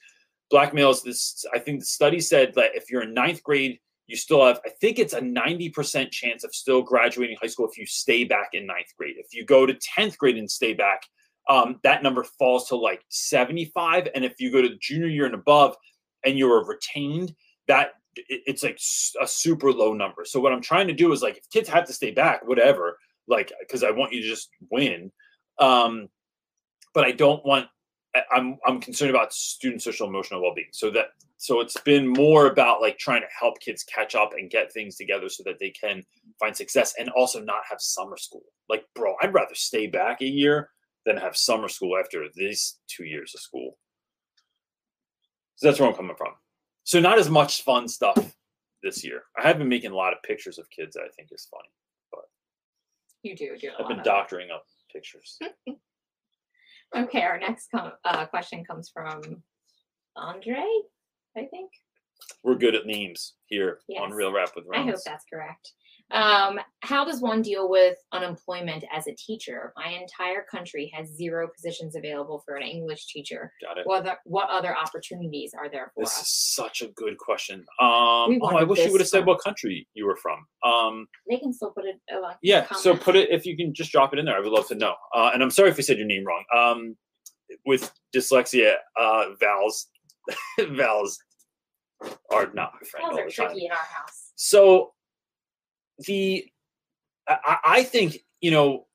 Black 0.50 0.74
males, 0.74 1.02
this 1.02 1.44
I 1.54 1.58
think 1.58 1.80
the 1.80 1.86
study 1.86 2.20
said 2.20 2.54
that 2.54 2.74
if 2.74 2.90
you're 2.90 3.02
in 3.02 3.14
ninth 3.14 3.42
grade, 3.42 3.78
you 4.06 4.16
still 4.16 4.44
have, 4.44 4.60
I 4.66 4.70
think 4.80 4.98
it's 4.98 5.14
a 5.14 5.20
90% 5.20 6.10
chance 6.10 6.44
of 6.44 6.54
still 6.54 6.82
graduating 6.82 7.36
high 7.40 7.48
school 7.48 7.68
if 7.68 7.78
you 7.78 7.86
stay 7.86 8.24
back 8.24 8.50
in 8.52 8.66
ninth 8.66 8.92
grade. 8.98 9.16
If 9.18 9.32
you 9.32 9.44
go 9.44 9.64
to 9.64 9.74
10th 9.74 10.18
grade 10.18 10.36
and 10.36 10.50
stay 10.50 10.74
back, 10.74 11.02
um, 11.48 11.80
that 11.82 12.02
number 12.02 12.24
falls 12.38 12.68
to 12.68 12.76
like 12.76 13.02
75. 13.08 14.08
And 14.14 14.24
if 14.24 14.34
you 14.40 14.52
go 14.52 14.62
to 14.62 14.76
junior 14.80 15.08
year 15.08 15.26
and 15.26 15.34
above 15.34 15.76
and 16.24 16.38
you're 16.38 16.64
retained, 16.64 17.34
that 17.68 17.92
it's 18.16 18.62
like 18.62 18.78
a 19.20 19.26
super 19.26 19.72
low 19.72 19.92
number. 19.92 20.24
So 20.24 20.38
what 20.38 20.52
I'm 20.52 20.62
trying 20.62 20.86
to 20.88 20.92
do 20.94 21.12
is 21.12 21.22
like, 21.22 21.38
if 21.38 21.50
kids 21.50 21.68
have 21.68 21.86
to 21.86 21.92
stay 21.92 22.10
back, 22.10 22.46
whatever, 22.46 22.98
like, 23.26 23.52
because 23.60 23.82
I 23.82 23.90
want 23.90 24.12
you 24.12 24.22
to 24.22 24.28
just 24.28 24.50
win. 24.70 25.10
Um, 25.58 26.08
but 26.92 27.04
I 27.04 27.12
don't 27.12 27.44
want, 27.44 27.66
I'm, 28.30 28.58
I'm 28.66 28.80
concerned 28.80 29.10
about 29.10 29.32
student 29.32 29.82
social 29.82 30.08
emotional 30.08 30.42
well-being. 30.42 30.68
So 30.72 30.90
that, 30.92 31.06
so 31.36 31.60
it's 31.60 31.80
been 31.80 32.06
more 32.06 32.46
about 32.46 32.80
like 32.80 32.98
trying 32.98 33.22
to 33.22 33.26
help 33.38 33.60
kids 33.60 33.82
catch 33.82 34.14
up 34.14 34.32
and 34.36 34.50
get 34.50 34.72
things 34.72 34.96
together 34.96 35.28
so 35.28 35.42
that 35.46 35.58
they 35.58 35.70
can 35.70 36.04
find 36.38 36.56
success 36.56 36.94
and 36.98 37.08
also 37.10 37.40
not 37.40 37.62
have 37.68 37.80
summer 37.80 38.16
school. 38.16 38.44
Like, 38.68 38.84
bro, 38.94 39.14
I'd 39.22 39.34
rather 39.34 39.54
stay 39.54 39.86
back 39.86 40.20
a 40.20 40.26
year 40.26 40.70
than 41.04 41.16
have 41.16 41.36
summer 41.36 41.68
school 41.68 41.98
after 41.98 42.24
these 42.34 42.78
two 42.88 43.04
years 43.04 43.34
of 43.34 43.40
school. 43.40 43.78
So 45.56 45.66
that's 45.66 45.78
where 45.78 45.88
I'm 45.88 45.94
coming 45.94 46.16
from. 46.16 46.34
So 46.84 47.00
not 47.00 47.18
as 47.18 47.30
much 47.30 47.62
fun 47.62 47.88
stuff 47.88 48.36
this 48.82 49.04
year. 49.04 49.22
I 49.36 49.46
have 49.46 49.58
been 49.58 49.68
making 49.68 49.90
a 49.90 49.96
lot 49.96 50.12
of 50.12 50.22
pictures 50.22 50.58
of 50.58 50.68
kids 50.70 50.94
that 50.94 51.02
I 51.02 51.08
think 51.16 51.28
is 51.32 51.48
funny. 51.50 51.70
But 52.10 52.24
you 53.22 53.36
do 53.36 53.56
do. 53.58 53.70
I've 53.78 53.88
been 53.88 54.02
doctoring 54.04 54.50
up 54.50 54.64
pictures. 54.92 55.38
Okay, 56.96 57.22
our 57.22 57.38
next 57.38 57.68
com- 57.74 57.92
uh, 58.04 58.26
question 58.26 58.64
comes 58.64 58.90
from 58.92 59.42
Andre, 60.16 60.64
I 61.36 61.44
think. 61.46 61.70
We're 62.42 62.54
good 62.54 62.74
at 62.74 62.86
names 62.86 63.34
here 63.46 63.80
on 64.00 64.12
Real 64.12 64.32
Rap 64.32 64.50
with 64.54 64.64
I 64.72 64.82
hope 64.82 64.96
that's 65.04 65.24
correct. 65.32 65.72
Um, 66.10 66.60
how 66.80 67.04
does 67.04 67.20
one 67.20 67.42
deal 67.42 67.68
with 67.68 67.96
unemployment 68.12 68.84
as 68.92 69.06
a 69.06 69.14
teacher? 69.14 69.72
My 69.76 69.88
entire 69.88 70.44
country 70.50 70.92
has 70.94 71.08
zero 71.08 71.48
positions 71.54 71.96
available 71.96 72.42
for 72.44 72.56
an 72.56 72.62
English 72.62 73.06
teacher. 73.06 73.52
Got 73.62 73.78
it. 73.78 73.86
What 73.86 74.00
other, 74.02 74.16
what 74.24 74.48
other 74.50 74.76
opportunities 74.76 75.54
are 75.58 75.68
there 75.70 75.90
for 75.94 76.04
This 76.04 76.16
is 76.20 76.28
such 76.28 76.82
a 76.82 76.88
good 76.88 77.18
question. 77.18 77.60
Um, 77.80 78.38
oh, 78.42 78.56
I 78.56 78.64
wish 78.64 78.80
you 78.84 78.92
would 78.92 79.00
have 79.00 79.08
said 79.08 79.26
what 79.26 79.42
country 79.42 79.88
you 79.94 80.06
were 80.06 80.16
from. 80.16 80.46
Um, 80.64 81.06
They 81.28 81.38
can 81.38 81.52
still 81.52 81.70
put 81.70 81.84
it. 81.86 81.96
Uh, 82.14 82.20
like, 82.20 82.36
yeah, 82.42 82.66
so 82.72 82.94
put 82.96 83.16
it 83.16 83.30
if 83.30 83.46
you 83.46 83.56
can 83.56 83.74
just 83.74 83.90
drop 83.90 84.12
it 84.12 84.18
in 84.18 84.24
there. 84.26 84.36
I 84.36 84.40
would 84.40 84.52
love 84.52 84.68
to 84.68 84.74
know. 84.74 84.94
Uh, 85.14 85.30
and 85.32 85.42
I'm 85.42 85.50
sorry 85.50 85.70
if 85.70 85.78
I 85.78 85.82
said 85.82 85.98
your 85.98 86.06
name 86.06 86.24
wrong. 86.24 86.44
Um, 86.54 86.96
with 87.66 87.90
dyslexia, 88.14 88.74
uh, 88.98 89.26
vowels, 89.40 89.88
vowels 90.70 91.18
are 92.30 92.50
not 92.54 92.72
my 92.74 92.86
friend 92.88 93.06
all 93.06 93.16
the 93.16 93.22
time. 93.22 93.30
tricky 93.30 93.66
in 93.66 93.70
our 93.70 93.76
house. 93.76 94.32
So 94.36 94.93
the 95.98 96.46
I, 97.28 97.58
I 97.64 97.82
think 97.82 98.18
you 98.40 98.50
know 98.50 98.86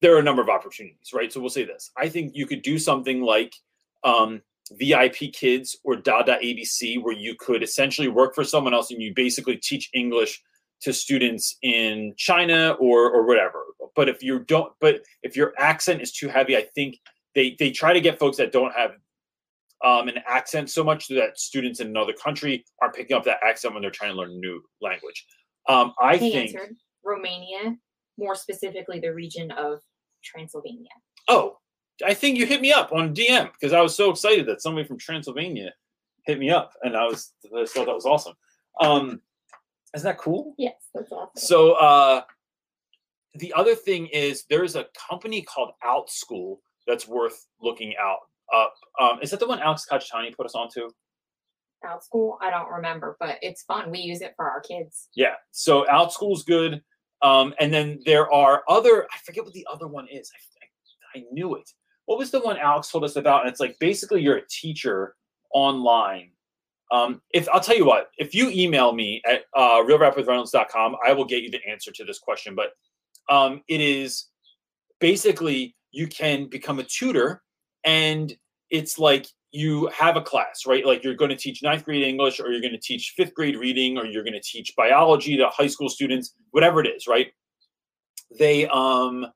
there 0.00 0.14
are 0.14 0.18
a 0.18 0.22
number 0.22 0.42
of 0.42 0.48
opportunities, 0.48 1.12
right? 1.14 1.32
So 1.32 1.40
we'll 1.40 1.50
say 1.50 1.64
this. 1.64 1.90
I 1.96 2.08
think 2.08 2.32
you 2.34 2.46
could 2.46 2.62
do 2.62 2.78
something 2.78 3.22
like 3.22 3.54
um, 4.02 4.42
VIP 4.72 5.32
Kids 5.32 5.78
or 5.82 5.96
Dada 5.96 6.38
ABC, 6.42 7.02
where 7.02 7.14
you 7.14 7.34
could 7.38 7.62
essentially 7.62 8.08
work 8.08 8.34
for 8.34 8.44
someone 8.44 8.74
else 8.74 8.90
and 8.90 9.00
you 9.02 9.12
basically 9.14 9.56
teach 9.56 9.90
English 9.94 10.42
to 10.82 10.92
students 10.92 11.56
in 11.62 12.14
China 12.16 12.76
or 12.78 13.10
or 13.10 13.26
whatever. 13.26 13.64
But 13.96 14.08
if 14.08 14.22
you 14.22 14.40
don't, 14.40 14.72
but 14.80 15.02
if 15.22 15.36
your 15.36 15.54
accent 15.58 16.02
is 16.02 16.12
too 16.12 16.28
heavy, 16.28 16.56
I 16.56 16.62
think 16.74 16.98
they 17.34 17.56
they 17.58 17.70
try 17.70 17.92
to 17.92 18.00
get 18.00 18.18
folks 18.18 18.36
that 18.38 18.52
don't 18.52 18.72
have 18.74 18.92
um, 19.84 20.08
an 20.08 20.18
accent 20.26 20.70
so 20.70 20.82
much 20.82 21.08
that 21.08 21.38
students 21.38 21.80
in 21.80 21.88
another 21.88 22.12
country 22.12 22.64
are 22.80 22.90
picking 22.90 23.16
up 23.16 23.24
that 23.24 23.38
accent 23.46 23.74
when 23.74 23.82
they're 23.82 23.90
trying 23.90 24.12
to 24.12 24.16
learn 24.16 24.30
a 24.30 24.34
new 24.34 24.62
language. 24.80 25.26
Um, 25.68 25.94
I 26.00 26.16
He 26.16 26.30
think. 26.32 26.54
answered 26.54 26.76
Romania, 27.02 27.76
more 28.18 28.34
specifically 28.34 29.00
the 29.00 29.12
region 29.12 29.50
of 29.52 29.80
Transylvania. 30.22 30.88
Oh, 31.28 31.58
I 32.04 32.14
think 32.14 32.38
you 32.38 32.46
hit 32.46 32.60
me 32.60 32.72
up 32.72 32.92
on 32.92 33.14
DM 33.14 33.50
because 33.52 33.72
I 33.72 33.80
was 33.80 33.94
so 33.94 34.10
excited 34.10 34.46
that 34.46 34.60
somebody 34.62 34.86
from 34.86 34.98
Transylvania 34.98 35.72
hit 36.26 36.38
me 36.38 36.50
up, 36.50 36.72
and 36.82 36.96
I 36.96 37.04
was 37.04 37.32
I 37.56 37.64
thought 37.66 37.86
that 37.86 37.94
was 37.94 38.06
awesome. 38.06 38.34
Um, 38.80 39.20
isn't 39.94 40.04
that 40.04 40.18
cool? 40.18 40.54
Yes, 40.58 40.74
that's 40.92 41.12
awesome. 41.12 41.30
So 41.36 41.72
uh, 41.74 42.22
the 43.34 43.52
other 43.54 43.74
thing 43.74 44.06
is 44.08 44.44
there's 44.50 44.74
a 44.76 44.86
company 45.08 45.42
called 45.42 45.70
OutSchool 45.84 46.58
that's 46.86 47.06
worth 47.06 47.46
looking 47.60 47.94
out 48.00 48.18
up. 48.54 48.74
Um, 49.00 49.18
is 49.22 49.30
that 49.30 49.40
the 49.40 49.46
one 49.46 49.60
Alex 49.60 49.86
Kachitani 49.90 50.34
put 50.36 50.46
us 50.46 50.54
onto? 50.54 50.90
Out 51.84 52.04
school, 52.04 52.38
I 52.40 52.50
don't 52.50 52.70
remember, 52.70 53.16
but 53.20 53.38
it's 53.42 53.62
fun. 53.62 53.90
We 53.90 54.00
use 54.00 54.20
it 54.20 54.34
for 54.36 54.48
our 54.48 54.60
kids. 54.60 55.08
Yeah. 55.14 55.34
So 55.50 55.84
OutSchool's 55.84 56.44
good. 56.44 56.82
Um, 57.22 57.54
and 57.58 57.72
then 57.72 58.00
there 58.04 58.30
are 58.32 58.62
other. 58.68 59.06
I 59.12 59.18
forget 59.24 59.44
what 59.44 59.54
the 59.54 59.66
other 59.72 59.86
one 59.86 60.06
is. 60.08 60.30
I, 60.34 61.18
I, 61.18 61.20
I 61.20 61.24
knew 61.32 61.54
it. 61.56 61.70
What 62.06 62.18
was 62.18 62.30
the 62.30 62.40
one 62.40 62.58
Alex 62.58 62.90
told 62.90 63.04
us 63.04 63.16
about? 63.16 63.42
And 63.42 63.50
it's 63.50 63.60
like 63.60 63.78
basically 63.78 64.20
you're 64.20 64.36
a 64.36 64.48
teacher 64.48 65.14
online. 65.54 66.30
Um, 66.92 67.22
if 67.32 67.48
I'll 67.48 67.60
tell 67.60 67.76
you 67.76 67.86
what, 67.86 68.10
if 68.18 68.34
you 68.34 68.50
email 68.50 68.92
me 68.92 69.22
at 69.26 69.44
uh, 69.56 69.82
realrapwithreynolds.com, 69.82 70.96
I 71.04 71.12
will 71.12 71.24
get 71.24 71.42
you 71.42 71.50
the 71.50 71.60
answer 71.68 71.90
to 71.92 72.04
this 72.04 72.18
question. 72.18 72.54
But 72.54 72.72
um, 73.30 73.62
it 73.68 73.80
is 73.80 74.26
basically 75.00 75.74
you 75.92 76.06
can 76.06 76.46
become 76.48 76.78
a 76.78 76.84
tutor, 76.84 77.42
and 77.84 78.34
it's 78.70 78.98
like 78.98 79.26
you 79.54 79.86
have 79.96 80.16
a 80.16 80.20
class, 80.20 80.66
right? 80.66 80.84
Like 80.84 81.04
you're 81.04 81.14
going 81.14 81.30
to 81.30 81.36
teach 81.36 81.62
ninth 81.62 81.84
grade 81.84 82.02
English, 82.02 82.40
or 82.40 82.50
you're 82.50 82.60
going 82.60 82.72
to 82.72 82.78
teach 82.78 83.14
fifth 83.16 83.34
grade 83.34 83.56
reading, 83.56 83.96
or 83.96 84.04
you're 84.04 84.24
going 84.24 84.34
to 84.34 84.40
teach 84.40 84.74
biology 84.76 85.36
to 85.36 85.48
high 85.48 85.68
school 85.68 85.88
students, 85.88 86.34
whatever 86.50 86.80
it 86.80 86.88
is, 86.88 87.06
right? 87.06 87.28
They 88.36 88.66
um 88.66 89.26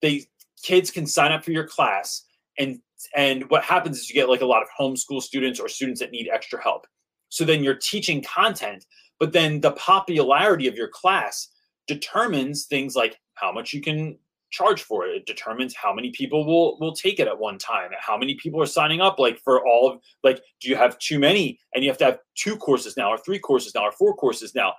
they 0.00 0.24
kids 0.62 0.90
can 0.90 1.06
sign 1.06 1.32
up 1.32 1.44
for 1.44 1.50
your 1.50 1.66
class 1.66 2.24
and 2.58 2.80
and 3.14 3.50
what 3.50 3.62
happens 3.62 3.98
is 3.98 4.08
you 4.08 4.14
get 4.14 4.30
like 4.30 4.40
a 4.40 4.46
lot 4.46 4.62
of 4.62 4.68
homeschool 4.78 5.20
students 5.20 5.60
or 5.60 5.68
students 5.68 6.00
that 6.00 6.12
need 6.12 6.30
extra 6.32 6.62
help. 6.62 6.86
So 7.28 7.44
then 7.44 7.62
you're 7.62 7.74
teaching 7.74 8.22
content, 8.22 8.86
but 9.20 9.32
then 9.32 9.60
the 9.60 9.72
popularity 9.72 10.66
of 10.66 10.76
your 10.76 10.88
class 10.88 11.48
determines 11.86 12.64
things 12.64 12.96
like 12.96 13.18
how 13.34 13.52
much 13.52 13.74
you 13.74 13.82
can 13.82 14.16
charge 14.52 14.82
for 14.82 15.06
it. 15.06 15.16
It 15.16 15.26
determines 15.26 15.74
how 15.74 15.92
many 15.92 16.10
people 16.10 16.46
will 16.46 16.78
will 16.78 16.94
take 16.94 17.18
it 17.18 17.26
at 17.26 17.38
one 17.38 17.58
time, 17.58 17.90
how 17.98 18.16
many 18.16 18.36
people 18.36 18.62
are 18.62 18.66
signing 18.66 19.00
up. 19.00 19.18
Like 19.18 19.40
for 19.40 19.66
all 19.66 19.90
of 19.90 20.00
like, 20.22 20.40
do 20.60 20.68
you 20.68 20.76
have 20.76 20.98
too 20.98 21.18
many, 21.18 21.58
and 21.74 21.82
you 21.82 21.90
have 21.90 21.98
to 21.98 22.04
have 22.04 22.18
two 22.36 22.56
courses 22.56 22.96
now, 22.96 23.10
or 23.10 23.18
three 23.18 23.40
courses 23.40 23.74
now, 23.74 23.84
or 23.84 23.92
four 23.92 24.14
courses 24.14 24.54
now? 24.54 24.74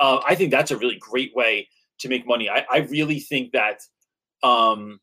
Uh, 0.00 0.20
I 0.26 0.34
think 0.34 0.50
that's 0.50 0.70
a 0.72 0.76
really 0.76 0.98
great 0.98 1.32
way 1.36 1.68
to 2.00 2.08
make 2.08 2.26
money. 2.26 2.48
I, 2.48 2.64
I 2.70 2.78
really 2.78 3.20
think 3.20 3.52
that 3.52 3.80
um, 4.42 4.98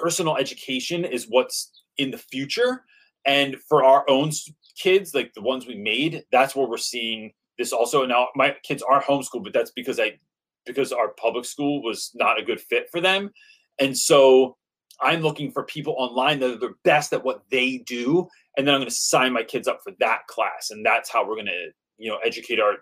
personal 0.00 0.36
education 0.36 1.04
is 1.04 1.26
what's 1.28 1.72
in 1.96 2.10
the 2.10 2.18
future, 2.18 2.84
and 3.24 3.56
for 3.68 3.82
our 3.82 4.04
own 4.08 4.30
kids, 4.78 5.14
like 5.14 5.32
the 5.34 5.42
ones 5.42 5.66
we 5.66 5.76
made, 5.76 6.24
that's 6.30 6.54
where 6.54 6.68
we're 6.68 6.76
seeing 6.76 7.32
this 7.58 7.72
also. 7.72 8.04
Now 8.04 8.28
my 8.34 8.54
kids 8.62 8.82
are 8.82 9.02
homeschooled, 9.02 9.44
but 9.44 9.52
that's 9.52 9.70
because 9.70 9.98
I 9.98 10.18
because 10.66 10.92
our 10.92 11.08
public 11.08 11.44
school 11.44 11.82
was 11.82 12.10
not 12.14 12.38
a 12.38 12.42
good 12.42 12.60
fit 12.60 12.88
for 12.90 13.00
them. 13.00 13.30
And 13.80 13.96
so 13.96 14.56
I'm 15.00 15.20
looking 15.20 15.50
for 15.50 15.64
people 15.64 15.94
online 15.98 16.40
that 16.40 16.50
are 16.50 16.58
the 16.58 16.74
best 16.84 17.12
at 17.12 17.24
what 17.24 17.42
they 17.50 17.78
do. 17.78 18.28
And 18.56 18.66
then 18.66 18.74
I'm 18.74 18.80
going 18.80 18.88
to 18.88 18.94
sign 18.94 19.32
my 19.32 19.42
kids 19.42 19.66
up 19.66 19.80
for 19.82 19.92
that 20.00 20.26
class. 20.28 20.70
And 20.70 20.86
that's 20.86 21.10
how 21.10 21.26
we're 21.26 21.34
going 21.34 21.46
to, 21.46 21.70
you 21.98 22.10
know, 22.10 22.18
educate 22.24 22.60
our 22.60 22.76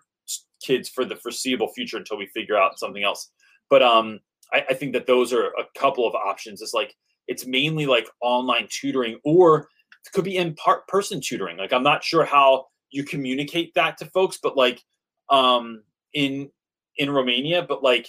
kids 0.62 0.88
for 0.88 1.05
the 1.05 1.16
foreseeable 1.16 1.72
future 1.72 1.97
until 1.97 2.18
we 2.18 2.26
figure 2.26 2.57
out 2.57 2.78
something 2.78 3.03
else. 3.03 3.30
But 3.70 3.82
um, 3.82 4.20
I, 4.53 4.64
I 4.70 4.74
think 4.74 4.93
that 4.93 5.07
those 5.07 5.32
are 5.32 5.47
a 5.47 5.64
couple 5.78 6.07
of 6.07 6.14
options. 6.14 6.61
It's 6.61 6.74
like, 6.74 6.95
it's 7.28 7.47
mainly 7.47 7.86
like 7.86 8.09
online 8.20 8.68
tutoring 8.70 9.18
or 9.24 9.68
it 10.05 10.12
could 10.12 10.24
be 10.24 10.36
in 10.36 10.55
part 10.55 10.86
person 10.88 11.20
tutoring. 11.20 11.57
Like, 11.57 11.72
I'm 11.72 11.82
not 11.82 12.05
sure 12.05 12.24
how 12.24 12.66
you 12.90 13.05
communicate 13.05 13.72
that 13.74 13.97
to 13.99 14.07
folks, 14.07 14.38
but 14.43 14.57
like, 14.57 14.82
um, 15.30 15.82
in, 16.12 16.51
in 16.99 17.11
Romania, 17.11 17.62
but 17.66 17.82
like, 17.82 18.09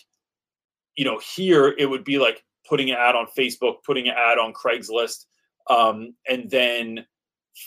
you 0.97 1.05
know, 1.05 1.19
here 1.36 1.73
it 1.77 1.86
would 1.89 2.03
be 2.03 2.19
like 2.19 2.43
putting 2.68 2.89
an 2.91 2.97
ad 2.97 3.16
on 3.16 3.28
Facebook, 3.38 3.76
putting 3.86 4.07
an 4.07 4.16
ad 4.18 4.38
on 4.38 4.53
Craigslist, 4.53 5.26
um, 5.70 6.16
and 6.28 6.49
then 6.49 7.05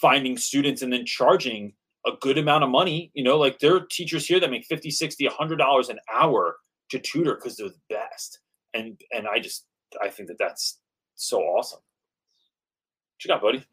finding 0.01 0.37
students 0.37 0.83
and 0.83 0.93
then 0.93 1.07
charging 1.07 1.73
a 2.07 2.13
good 2.21 2.39
amount 2.39 2.65
of 2.65 2.71
money. 2.71 3.11
You 3.15 3.25
know, 3.25 3.39
like 3.39 3.59
there 3.59 3.75
are 3.75 3.87
teachers 3.91 4.27
here 4.27 4.41
that 4.41 4.51
make 4.51 4.65
50, 4.65 4.91
60, 4.91 5.27
100 5.27 5.57
dollars 5.57 5.89
an 5.89 5.99
hour 6.13 6.57
to 6.91 6.99
tutor 6.99 7.35
because 7.35 7.57
they're 7.57 7.69
the 7.69 7.75
best. 7.95 8.41
And 8.75 9.01
and 9.13 9.27
I 9.27 9.39
just 9.39 9.67
I 10.01 10.09
think 10.09 10.29
that 10.29 10.39
that's 10.39 10.81
so 11.15 11.41
awesome. 11.41 11.81
What 11.81 13.25
you 13.25 13.29
got, 13.29 13.43
buddy? 13.43 13.65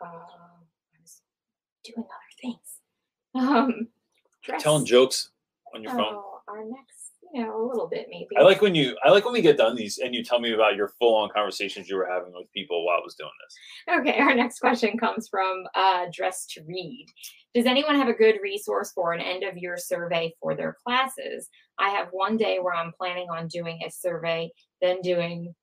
Uh, 0.00 0.06
I 0.06 1.00
was 1.00 1.20
doing 1.84 1.98
other 1.98 2.32
things. 2.40 2.58
Um, 3.34 3.88
dress. 4.42 4.62
Telling 4.62 4.86
jokes 4.86 5.30
on 5.74 5.82
your 5.82 5.92
phone. 5.92 6.14
Oh, 6.14 6.40
our 6.48 6.64
next, 6.64 6.87
you 7.32 7.42
know, 7.42 7.60
a 7.60 7.64
little 7.66 7.88
bit 7.88 8.06
maybe. 8.10 8.28
I 8.38 8.42
like 8.42 8.60
when 8.62 8.74
you 8.74 8.96
I 9.04 9.10
like 9.10 9.24
when 9.24 9.34
we 9.34 9.42
get 9.42 9.56
done 9.56 9.76
these 9.76 9.98
and 9.98 10.14
you 10.14 10.24
tell 10.24 10.40
me 10.40 10.52
about 10.52 10.76
your 10.76 10.92
full 10.98 11.16
on 11.16 11.30
conversations 11.34 11.88
you 11.88 11.96
were 11.96 12.08
having 12.10 12.32
with 12.32 12.50
people 12.52 12.84
while 12.84 12.98
I 12.98 13.00
was 13.04 13.14
doing 13.14 13.30
this. 13.44 13.98
Okay, 14.00 14.18
our 14.18 14.34
next 14.34 14.60
question 14.60 14.96
comes 14.98 15.28
from 15.28 15.64
uh, 15.74 16.06
Dress 16.12 16.46
to 16.54 16.62
Read. 16.66 17.06
Does 17.54 17.66
anyone 17.66 17.96
have 17.96 18.08
a 18.08 18.14
good 18.14 18.36
resource 18.42 18.92
for 18.94 19.12
an 19.12 19.20
end 19.20 19.42
of 19.42 19.56
year 19.56 19.76
survey 19.76 20.34
for 20.40 20.54
their 20.54 20.76
classes? 20.84 21.48
I 21.78 21.90
have 21.90 22.08
one 22.12 22.36
day 22.36 22.58
where 22.60 22.74
I'm 22.74 22.92
planning 22.92 23.28
on 23.30 23.48
doing 23.48 23.80
a 23.86 23.90
survey, 23.90 24.50
then 24.80 25.00
doing 25.00 25.54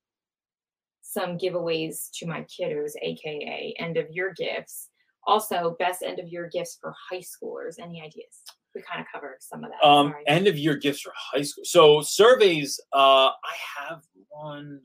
some 1.01 1.37
giveaways 1.37 2.09
to 2.15 2.25
my 2.25 2.43
kiddos, 2.43 2.91
aka 3.01 3.75
end 3.79 3.97
of 3.97 4.07
year 4.09 4.33
gifts. 4.35 4.89
Also, 5.27 5.75
best 5.79 6.03
end 6.03 6.19
of 6.19 6.27
year 6.27 6.49
gifts 6.51 6.77
for 6.79 6.93
high 7.09 7.21
schoolers. 7.21 7.75
Any 7.81 8.01
ideas? 8.01 8.41
We 8.75 8.81
kind 8.81 8.99
of 8.99 9.07
covered 9.11 9.37
some 9.39 9.63
of 9.63 9.71
that. 9.71 9.87
Um, 9.87 10.09
sorry. 10.09 10.23
end 10.27 10.47
of 10.47 10.57
year 10.57 10.75
gifts 10.75 10.99
for 10.99 11.13
high 11.15 11.43
school. 11.43 11.63
So 11.63 12.01
surveys, 12.01 12.79
uh, 12.93 13.29
I 13.29 13.55
have 13.79 14.03
one. 14.29 14.81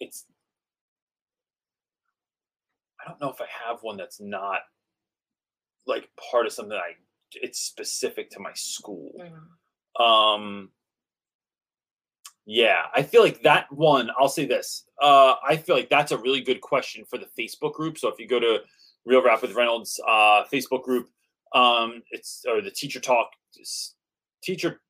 It's. 0.00 0.26
I 3.00 3.08
don't 3.08 3.20
know 3.20 3.30
if 3.30 3.40
I 3.40 3.46
have 3.68 3.82
one 3.82 3.96
that's 3.96 4.20
not 4.20 4.60
like 5.86 6.08
part 6.30 6.46
of 6.46 6.52
something 6.52 6.76
I. 6.76 6.94
It's 7.32 7.60
specific 7.60 8.30
to 8.30 8.40
my 8.40 8.52
school. 8.54 9.12
Mm. 10.00 10.04
Um. 10.04 10.70
Yeah, 12.46 12.82
I 12.94 13.02
feel 13.02 13.22
like 13.22 13.42
that 13.42 13.72
one. 13.72 14.10
I'll 14.18 14.28
say 14.28 14.46
this. 14.46 14.84
Uh, 15.00 15.36
I 15.46 15.56
feel 15.56 15.76
like 15.76 15.88
that's 15.88 16.12
a 16.12 16.18
really 16.18 16.40
good 16.40 16.60
question 16.60 17.04
for 17.04 17.18
the 17.18 17.28
Facebook 17.38 17.72
group. 17.72 17.98
So 17.98 18.08
if 18.08 18.18
you 18.18 18.26
go 18.26 18.40
to 18.40 18.58
Real 19.06 19.22
Rap 19.22 19.42
with 19.42 19.54
Reynolds 19.54 20.00
uh, 20.06 20.44
Facebook 20.52 20.82
group, 20.82 21.08
um, 21.54 22.02
it's 22.10 22.44
or 22.48 22.60
the 22.60 22.70
Teacher 22.70 23.00
Talk, 23.00 23.28
teacher 24.42 24.80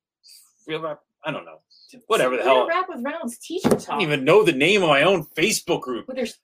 Real 0.66 0.80
Rap. 0.80 1.00
I 1.24 1.30
don't 1.30 1.44
know, 1.44 1.60
whatever 2.06 2.36
the 2.36 2.42
hell. 2.42 2.58
Real. 2.58 2.68
Rap 2.68 2.86
with 2.88 3.02
Reynolds 3.04 3.38
teacher 3.38 3.70
Talk. 3.70 3.88
I 3.88 3.92
don't 3.92 4.00
even 4.02 4.24
know 4.24 4.44
the 4.44 4.52
name 4.52 4.82
of 4.82 4.88
my 4.88 5.02
own 5.02 5.24
Facebook 5.36 5.80
group, 5.80 6.06
Well, 6.08 6.14
there's 6.14 6.38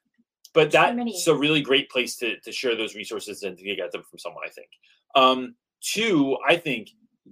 but 0.52 0.70
that's 0.70 1.26
a 1.26 1.34
really 1.34 1.60
great 1.62 1.90
place 1.90 2.16
to 2.16 2.38
to 2.40 2.52
share 2.52 2.76
those 2.76 2.94
resources 2.94 3.42
and 3.42 3.56
to 3.56 3.64
get 3.64 3.92
them 3.92 4.02
from 4.08 4.18
someone. 4.18 4.42
I 4.46 4.50
think. 4.50 4.68
Um, 5.14 5.54
two, 5.82 6.36
I 6.48 6.56
think 6.56 6.90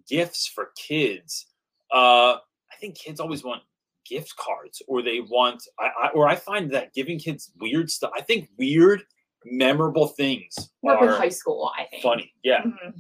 gifts 0.09 0.47
for 0.47 0.71
kids. 0.77 1.47
Uh, 1.93 2.37
I 2.37 2.77
think 2.81 2.97
kids 2.97 3.21
always 3.21 3.43
want 3.43 3.63
gift 4.09 4.35
cards, 4.37 4.83
or 4.89 5.03
they 5.03 5.21
want, 5.21 5.63
I, 5.79 5.91
I 6.05 6.09
or 6.15 6.29
I 6.29 6.37
find 6.37 6.71
that 6.73 6.95
giving 6.95 7.19
kids 7.19 7.51
weird 7.61 7.91
stuff. 7.91 8.11
I 8.17 8.23
think 8.23 8.49
weird, 8.59 9.03
memorable 9.51 10.09
things 10.09 10.55
work 10.83 11.01
with 11.01 11.11
high 11.11 11.29
school. 11.29 11.71
I 11.79 11.85
think 11.85 12.03
funny. 12.03 12.33
Yeah, 12.43 12.63
Mhm. 12.63 12.95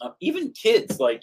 um, 0.00 0.14
even 0.20 0.50
kids 0.52 0.98
like 1.00 1.22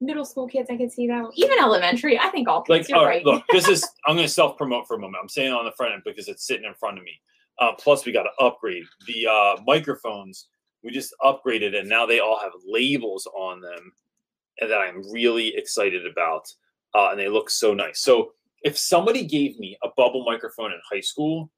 middle 0.00 0.24
school 0.24 0.48
kids, 0.48 0.68
I 0.70 0.76
could 0.76 0.90
see 0.90 1.06
that. 1.08 1.30
Even 1.34 1.58
elementary, 1.60 2.18
I 2.18 2.28
think 2.28 2.48
all 2.48 2.62
kids. 2.62 2.88
like 2.90 2.98
all 2.98 3.04
right. 3.06 3.24
right 3.24 3.26
look 3.26 3.44
this 3.52 3.68
is 3.68 3.84
i'm 4.06 4.16
going 4.16 4.26
to 4.26 4.32
self 4.32 4.56
promote 4.56 4.86
for 4.88 4.96
a 4.96 4.98
moment 4.98 5.20
i'm 5.22 5.28
saying 5.28 5.52
on 5.52 5.64
the 5.64 5.72
front 5.72 5.92
end 5.92 6.02
because 6.04 6.26
it's 6.28 6.46
sitting 6.46 6.64
in 6.64 6.74
front 6.74 6.98
of 6.98 7.04
me 7.04 7.12
uh, 7.60 7.72
plus 7.78 8.04
we 8.04 8.10
got 8.12 8.24
to 8.24 8.44
upgrade 8.44 8.82
the 9.06 9.26
uh, 9.26 9.56
microphones 9.66 10.48
we 10.82 10.90
just 10.90 11.14
upgraded 11.22 11.78
and 11.78 11.88
now 11.88 12.04
they 12.04 12.18
all 12.18 12.38
have 12.40 12.50
labels 12.66 13.28
on 13.36 13.60
them 13.60 13.92
and 14.60 14.68
that 14.70 14.78
i'm 14.80 15.02
really 15.12 15.54
excited 15.56 16.04
about 16.06 16.44
uh, 16.96 17.08
and 17.10 17.20
they 17.20 17.28
look 17.28 17.48
so 17.48 17.72
nice 17.72 18.00
so 18.00 18.32
if 18.64 18.76
somebody 18.76 19.24
gave 19.24 19.56
me 19.60 19.76
a 19.84 19.88
bubble 19.96 20.24
microphone 20.24 20.72
in 20.72 20.80
high 20.90 21.00
school 21.00 21.48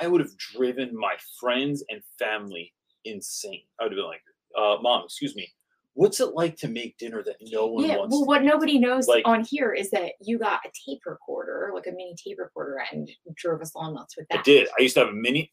i 0.00 0.06
would 0.06 0.20
have 0.20 0.36
driven 0.36 0.96
my 0.96 1.14
friends 1.40 1.84
and 1.90 2.00
family 2.18 2.72
insane 3.04 3.62
i 3.80 3.84
would 3.84 3.92
have 3.92 3.96
been 3.96 4.06
like 4.06 4.22
uh, 4.58 4.76
mom 4.82 5.02
excuse 5.04 5.34
me 5.36 5.48
what's 5.94 6.18
it 6.20 6.34
like 6.34 6.56
to 6.56 6.66
make 6.68 6.96
dinner 6.98 7.22
that 7.22 7.36
no 7.52 7.66
one 7.66 7.84
Yeah, 7.84 7.98
wants? 7.98 8.12
well, 8.12 8.24
what 8.24 8.42
nobody 8.42 8.78
knows 8.80 9.06
Like- 9.06 9.26
on 9.28 9.44
here 9.44 9.72
is 9.72 9.90
that 9.90 10.12
you 10.20 10.38
got 10.40 10.58
a 10.66 10.70
tape 10.84 11.02
recorder, 11.06 11.70
like 11.72 11.86
a 11.86 11.92
mini 11.92 12.16
tape 12.16 12.38
recorder, 12.40 12.82
and 12.90 13.08
drove 13.36 13.60
us 13.60 13.70
all 13.76 13.94
nuts 13.94 14.16
with 14.16 14.26
that. 14.30 14.40
I 14.40 14.42
did. 14.42 14.66
I 14.76 14.82
used 14.82 14.94
to 14.94 15.00
have 15.04 15.10
a 15.10 15.12
mini 15.12 15.52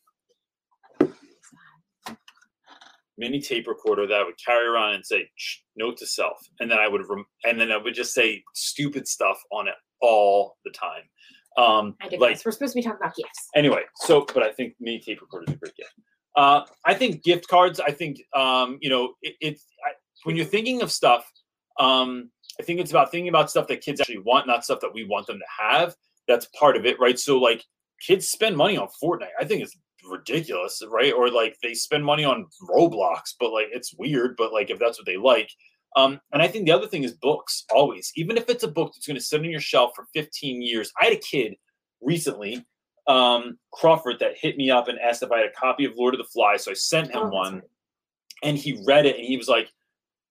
mini 3.19 3.39
tape 3.39 3.67
recorder 3.67 4.07
that 4.07 4.19
I 4.19 4.23
would 4.23 4.39
carry 4.43 4.65
around 4.65 4.95
and 4.95 5.05
say 5.05 5.29
"Shh, 5.35 5.57
note 5.75 5.97
to 5.97 6.07
self, 6.07 6.39
and 6.59 6.71
then 6.71 6.79
I 6.79 6.87
would 6.87 7.01
rem- 7.07 7.25
and 7.43 7.59
then 7.59 7.71
I 7.71 7.77
would 7.77 7.93
just 7.93 8.13
say 8.13 8.43
stupid 8.55 9.07
stuff 9.07 9.37
on 9.51 9.67
it 9.67 9.75
all 10.01 10.57
the 10.65 10.71
time. 10.71 11.03
Um, 11.57 11.95
I 12.01 12.09
digress. 12.09 12.21
like 12.21 12.45
We're 12.45 12.51
supposed 12.51 12.73
to 12.73 12.77
be 12.77 12.83
talking 12.83 12.99
about 13.01 13.15
gifts. 13.15 13.49
anyway, 13.55 13.83
so 13.95 14.25
but 14.33 14.43
I 14.43 14.51
think 14.51 14.75
mini 14.79 14.99
tape 14.99 15.21
recorder 15.21 15.45
is 15.47 15.53
a 15.55 15.57
great 15.57 15.75
gift. 15.75 15.93
Uh, 16.35 16.61
I 16.85 16.93
think 16.93 17.23
gift 17.23 17.47
cards. 17.47 17.79
I 17.79 17.91
think 17.91 18.21
um, 18.33 18.77
you 18.81 18.89
know 18.89 19.13
it, 19.21 19.35
it's 19.41 19.65
I, 19.85 19.91
when 20.23 20.35
you're 20.35 20.45
thinking 20.45 20.81
of 20.81 20.91
stuff. 20.91 21.29
Um, 21.79 22.29
I 22.59 22.63
think 22.63 22.79
it's 22.79 22.91
about 22.91 23.11
thinking 23.11 23.29
about 23.29 23.49
stuff 23.49 23.67
that 23.67 23.81
kids 23.81 24.01
actually 24.01 24.19
want, 24.19 24.45
not 24.45 24.63
stuff 24.63 24.81
that 24.81 24.93
we 24.93 25.05
want 25.05 25.25
them 25.25 25.39
to 25.39 25.63
have. 25.65 25.95
That's 26.27 26.45
part 26.47 26.75
of 26.77 26.85
it, 26.85 26.99
right? 26.99 27.17
So 27.17 27.37
like 27.37 27.63
kids 28.05 28.27
spend 28.27 28.55
money 28.57 28.77
on 28.77 28.87
Fortnite. 29.01 29.29
I 29.39 29.45
think 29.45 29.63
it's 29.63 29.75
ridiculous, 30.09 30.81
right? 30.89 31.13
Or 31.13 31.29
like 31.29 31.55
they 31.63 31.73
spend 31.73 32.05
money 32.05 32.23
on 32.23 32.45
Roblox, 32.69 33.35
but 33.39 33.51
like 33.51 33.67
it's 33.71 33.93
weird, 33.97 34.35
but 34.37 34.53
like 34.53 34.69
if 34.69 34.79
that's 34.79 34.99
what 34.99 35.05
they 35.05 35.17
like. 35.17 35.49
Um, 35.95 36.19
and 36.31 36.41
I 36.41 36.47
think 36.47 36.65
the 36.65 36.71
other 36.71 36.87
thing 36.87 37.03
is 37.03 37.13
books, 37.13 37.65
always. 37.73 38.11
Even 38.15 38.37
if 38.37 38.49
it's 38.49 38.63
a 38.63 38.67
book 38.67 38.93
that's 38.93 39.07
going 39.07 39.17
to 39.17 39.23
sit 39.23 39.39
on 39.41 39.49
your 39.49 39.59
shelf 39.59 39.91
for 39.95 40.07
15 40.13 40.61
years. 40.61 40.91
I 40.99 41.05
had 41.05 41.13
a 41.13 41.17
kid 41.17 41.55
recently, 42.01 42.65
um, 43.07 43.57
Crawford, 43.73 44.19
that 44.19 44.37
hit 44.37 44.55
me 44.57 44.69
up 44.71 44.87
and 44.87 44.97
asked 44.99 45.21
if 45.23 45.31
I 45.31 45.39
had 45.39 45.47
a 45.47 45.53
copy 45.53 45.85
of 45.85 45.93
Lord 45.97 46.13
of 46.13 46.19
the 46.19 46.23
Flies. 46.31 46.63
So 46.63 46.71
I 46.71 46.75
sent 46.75 47.11
him 47.11 47.23
Oh, 47.23 47.29
one 47.29 47.53
right. 47.55 47.63
and 48.43 48.57
he 48.57 48.81
read 48.87 49.05
it 49.05 49.17
and 49.17 49.25
he 49.25 49.37
was 49.37 49.49
like, 49.49 49.69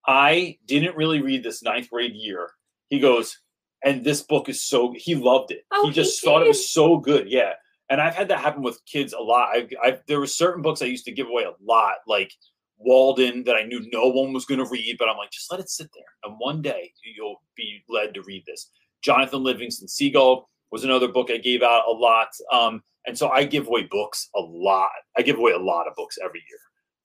I 0.07 0.57
didn't 0.67 0.97
really 0.97 1.21
read 1.21 1.43
this 1.43 1.63
ninth 1.63 1.91
grade 1.91 2.15
year. 2.15 2.51
He 2.89 2.99
goes, 2.99 3.39
and 3.85 4.03
this 4.05 4.23
book 4.23 4.49
is 4.49 4.63
so 4.63 4.95
he 4.97 5.15
loved 5.15 5.51
it. 5.51 5.65
Oh, 5.71 5.83
he 5.83 5.89
he 5.89 5.95
just 5.95 6.23
thought 6.25 6.43
it 6.43 6.49
was 6.49 6.71
so 6.71 6.97
good. 6.97 7.31
Yeah. 7.31 7.53
And 7.91 8.01
I've 8.01 8.15
had 8.15 8.29
that 8.29 8.39
happen 8.39 8.63
with 8.63 8.81
kids 8.87 9.13
a 9.13 9.19
lot. 9.21 9.49
I, 9.53 9.69
I 9.83 9.99
there 10.07 10.21
were 10.21 10.27
certain 10.27 10.63
books 10.63 10.81
I 10.81 10.87
used 10.87 11.05
to 11.07 11.13
give 11.13 11.29
away 11.29 11.43
a 11.45 11.53
lot, 11.63 11.97
like 12.07 12.33
Walden, 12.81 13.45
that 13.45 13.57
I 13.57 13.63
knew 13.63 13.87
no 13.93 14.09
one 14.09 14.33
was 14.33 14.45
going 14.45 14.59
to 14.63 14.71
read, 14.71 14.97
but 14.99 15.09
I'm 15.09 15.17
like, 15.17 15.31
just 15.31 15.51
let 15.51 15.61
it 15.61 15.71
sit 15.71 15.89
there, 15.95 16.05
and 16.25 16.37
one 16.39 16.63
day 16.63 16.93
you'll 17.17 17.43
be 17.57 17.83
led 17.89 18.15
to 18.15 18.23
read 18.23 18.45
this. 18.47 18.71
Jonathan 19.03 19.43
Livingston 19.43 19.89
Seagull 19.89 20.49
was 20.73 20.85
another 20.85 21.09
book 21.09 21.31
I 21.31 21.37
gave 21.39 21.63
out 21.63 21.85
a 21.89 21.93
lot, 21.93 22.29
um, 22.53 22.83
and 23.07 23.17
so 23.17 23.29
I 23.29 23.45
give 23.45 23.67
away 23.67 23.89
books 23.91 24.29
a 24.35 24.41
lot. 24.41 24.91
I 25.17 25.23
give 25.23 25.39
away 25.39 25.53
a 25.53 25.59
lot 25.59 25.87
of 25.87 25.95
books 25.95 26.19
every 26.23 26.43
year 26.49 26.59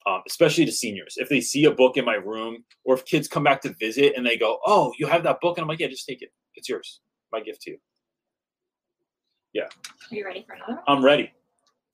um, 0.05 0.21
especially 0.28 0.65
to 0.65 0.71
seniors. 0.71 1.15
If 1.17 1.30
they 1.30 1.41
see 1.41 1.65
a 1.65 1.71
book 1.71 1.97
in 1.97 2.05
my 2.05 2.15
room, 2.15 2.63
or 2.84 2.95
if 2.95 3.05
kids 3.05 3.28
come 3.28 3.43
back 3.43 3.61
to 3.61 3.73
visit 3.80 4.13
and 4.15 4.26
they 4.26 4.38
go, 4.38 4.59
"Oh, 4.65 4.93
you 4.99 5.07
have 5.07 5.23
that 5.23 5.39
book," 5.41 5.57
and 5.57 5.63
I'm 5.63 5.67
like, 5.67 5.80
"Yeah, 5.80 5.88
just 5.88 6.05
take 6.07 6.21
it. 6.21 6.32
It's 6.55 6.69
yours. 6.69 7.01
My 7.32 7.41
gift 7.41 7.61
to 7.63 7.71
you. 7.71 7.78
Yeah. 9.53 9.63
Are 9.63 10.15
you 10.15 10.26
ready 10.26 10.43
for 10.45 10.53
another 10.53 10.76
one? 10.76 10.84
I'm 10.88 11.03
ready, 11.03 11.34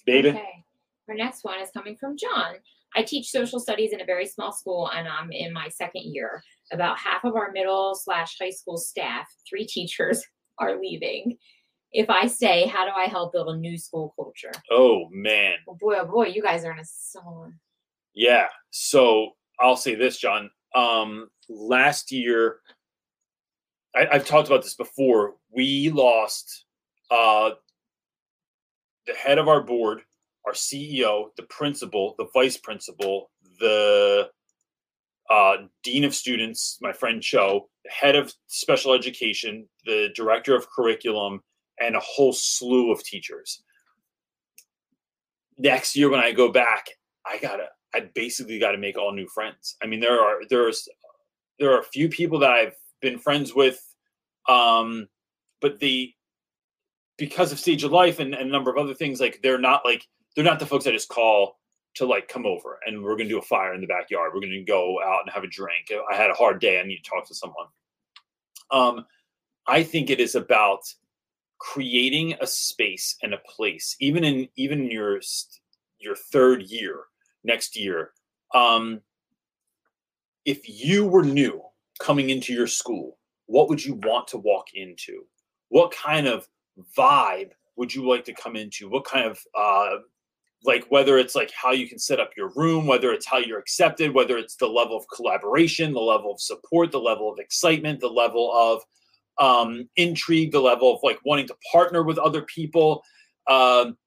baby." 0.05 0.29
Okay. 0.29 0.65
Our 1.07 1.15
next 1.15 1.43
one 1.43 1.59
is 1.59 1.69
coming 1.71 1.95
from 1.97 2.17
John. 2.17 2.55
I 2.95 3.03
teach 3.03 3.29
social 3.29 3.59
studies 3.59 3.93
in 3.93 4.01
a 4.01 4.05
very 4.05 4.25
small 4.25 4.51
school 4.51 4.89
and 4.93 5.07
I'm 5.07 5.31
in 5.31 5.53
my 5.53 5.69
second 5.69 6.03
year. 6.13 6.43
About 6.73 6.97
half 6.97 7.23
of 7.23 7.35
our 7.35 7.51
middle 7.51 7.95
slash 7.95 8.37
high 8.39 8.49
school 8.49 8.77
staff, 8.77 9.27
three 9.49 9.65
teachers, 9.65 10.23
are 10.57 10.79
leaving. 10.79 11.37
If 11.93 12.09
I 12.09 12.27
stay, 12.27 12.65
how 12.67 12.85
do 12.85 12.91
I 12.95 13.05
help 13.05 13.33
build 13.33 13.49
a 13.49 13.57
new 13.57 13.77
school 13.77 14.13
culture? 14.15 14.51
Oh 14.69 15.07
man, 15.11 15.55
Oh 15.67 15.75
boy, 15.79 15.97
oh 15.99 16.05
boy, 16.05 16.27
you 16.27 16.41
guys 16.41 16.63
are 16.63 16.71
in 16.71 16.79
a 16.79 16.85
similar. 16.85 17.53
yeah. 18.13 18.47
So 18.69 19.31
I'll 19.59 19.75
say 19.77 19.95
this, 19.95 20.17
John. 20.17 20.49
Um, 20.73 21.29
last 21.49 22.11
year, 22.11 22.59
I, 23.95 24.07
I've 24.13 24.25
talked 24.25 24.47
about 24.47 24.63
this 24.63 24.75
before. 24.75 25.35
We 25.49 25.89
lost 25.89 26.65
uh, 27.09 27.51
the 29.05 29.13
head 29.13 29.37
of 29.37 29.49
our 29.49 29.61
board, 29.61 30.01
our 30.51 30.55
CEO, 30.55 31.27
the 31.37 31.43
principal, 31.43 32.13
the 32.17 32.27
vice 32.33 32.57
principal, 32.57 33.31
the 33.59 34.29
uh, 35.29 35.55
dean 35.81 36.03
of 36.03 36.13
students, 36.13 36.77
my 36.81 36.91
friend 36.91 37.21
Cho, 37.21 37.69
head 37.89 38.17
of 38.17 38.33
special 38.47 38.93
education, 38.93 39.65
the 39.85 40.09
director 40.13 40.53
of 40.53 40.69
curriculum, 40.69 41.39
and 41.79 41.95
a 41.95 42.01
whole 42.01 42.33
slew 42.33 42.91
of 42.91 43.01
teachers. 43.01 43.63
Next 45.57 45.95
year, 45.95 46.09
when 46.09 46.19
I 46.19 46.33
go 46.33 46.51
back, 46.51 46.87
I 47.25 47.37
gotta, 47.37 47.67
I 47.95 48.09
basically 48.13 48.59
got 48.59 48.71
to 48.71 48.77
make 48.77 48.97
all 48.97 49.13
new 49.13 49.27
friends. 49.27 49.77
I 49.81 49.87
mean, 49.87 50.01
there 50.01 50.19
are 50.19 50.41
there's 50.49 50.89
there 51.59 51.71
are 51.73 51.79
a 51.79 51.83
few 51.83 52.09
people 52.09 52.39
that 52.39 52.51
I've 52.51 52.75
been 53.01 53.19
friends 53.19 53.55
with, 53.55 53.79
um, 54.49 55.07
but 55.61 55.79
the 55.79 56.13
because 57.17 57.53
of 57.53 57.59
stage 57.59 57.83
of 57.85 57.91
life 57.91 58.19
and, 58.19 58.33
and 58.33 58.49
a 58.49 58.51
number 58.51 58.71
of 58.71 58.77
other 58.77 58.95
things, 58.95 59.21
like 59.21 59.39
they're 59.41 59.59
not 59.59 59.85
like 59.85 60.05
they're 60.36 60.45
not 60.45 60.59
the 60.59 60.65
folks 60.65 60.88
I 60.88 60.91
just 60.91 61.09
call 61.09 61.57
to 61.95 62.05
like 62.05 62.27
come 62.27 62.45
over 62.45 62.79
and 62.86 63.03
we're 63.03 63.17
gonna 63.17 63.29
do 63.29 63.39
a 63.39 63.43
fire 63.43 63.73
in 63.73 63.82
the 63.82 63.88
backyard. 63.88 64.32
We're 64.34 64.41
gonna 64.41 64.63
go 64.63 65.01
out 65.03 65.21
and 65.23 65.32
have 65.34 65.43
a 65.43 65.47
drink. 65.47 65.91
I 66.11 66.15
had 66.15 66.32
a 66.32 66.36
hard 66.36 66.61
day. 66.61 66.79
I 66.79 66.84
need 66.84 67.03
to 67.03 67.09
talk 67.09 67.27
to 67.27 67.36
someone. 67.36 67.67
Um, 68.71 69.05
I 69.67 69.84
think 69.84 70.09
it 70.09 70.19
is 70.19 70.36
about 70.36 70.82
creating 71.59 72.34
a 72.41 72.47
space 72.47 73.17
and 73.21 73.34
a 73.34 73.41
place, 73.47 73.95
even 73.99 74.23
in 74.23 74.47
even 74.55 74.86
in 74.86 74.91
your 74.91 75.21
your 75.99 76.15
third 76.15 76.63
year 76.63 77.01
next 77.43 77.77
year. 77.77 78.11
Um, 78.53 79.01
if 80.45 80.67
you 80.67 81.05
were 81.05 81.23
new 81.23 81.61
coming 81.99 82.29
into 82.32 82.53
your 82.53 82.67
school, 82.67 83.17
what 83.45 83.69
would 83.69 83.84
you 83.84 83.95
want 84.03 84.27
to 84.29 84.38
walk 84.38 84.67
into? 84.73 85.23
What 85.69 85.91
kind 85.91 86.27
of 86.27 86.47
vibe 86.97 87.51
would 87.75 87.93
you 87.93 88.07
like 88.07 88.25
to 88.25 88.34
come 88.34 88.55
into? 88.55 88.89
What 88.89 89.05
kind 89.05 89.25
of 89.25 89.39
uh, 89.57 89.97
like 90.64 90.86
whether 90.89 91.18
it's 91.18 91.36
like 91.36 91.51
how 91.59 91.72
you 91.72 91.88
can 91.88 91.97
set 91.97 92.20
up 92.20 92.32
your 92.38 92.51
room, 92.55 92.86
whether 92.86 93.12
it's 93.12 93.26
how 93.26 93.38
you're 93.38 93.59
accepted, 93.59 94.14
whether 94.14 94.38
it's 94.38 94.55
the 94.55 94.68
level 94.68 94.95
of 94.95 95.05
collaboration, 95.14 95.93
the 95.93 95.99
level 95.99 96.32
of 96.32 96.39
support, 96.39 96.91
the 96.91 96.99
level 96.99 97.32
of 97.32 97.39
excitement, 97.39 97.99
the 97.99 98.07
level 98.07 98.51
of 98.53 98.84
um, 99.39 99.89
intrigue, 99.95 100.51
the 100.51 100.59
level 100.59 100.93
of 100.93 100.99
like 101.03 101.20
wanting 101.26 101.47
to 101.47 101.55
partner 101.72 102.03
with 102.03 102.20
other 102.20 102.43
people. 102.43 103.03
Um, 103.49 103.97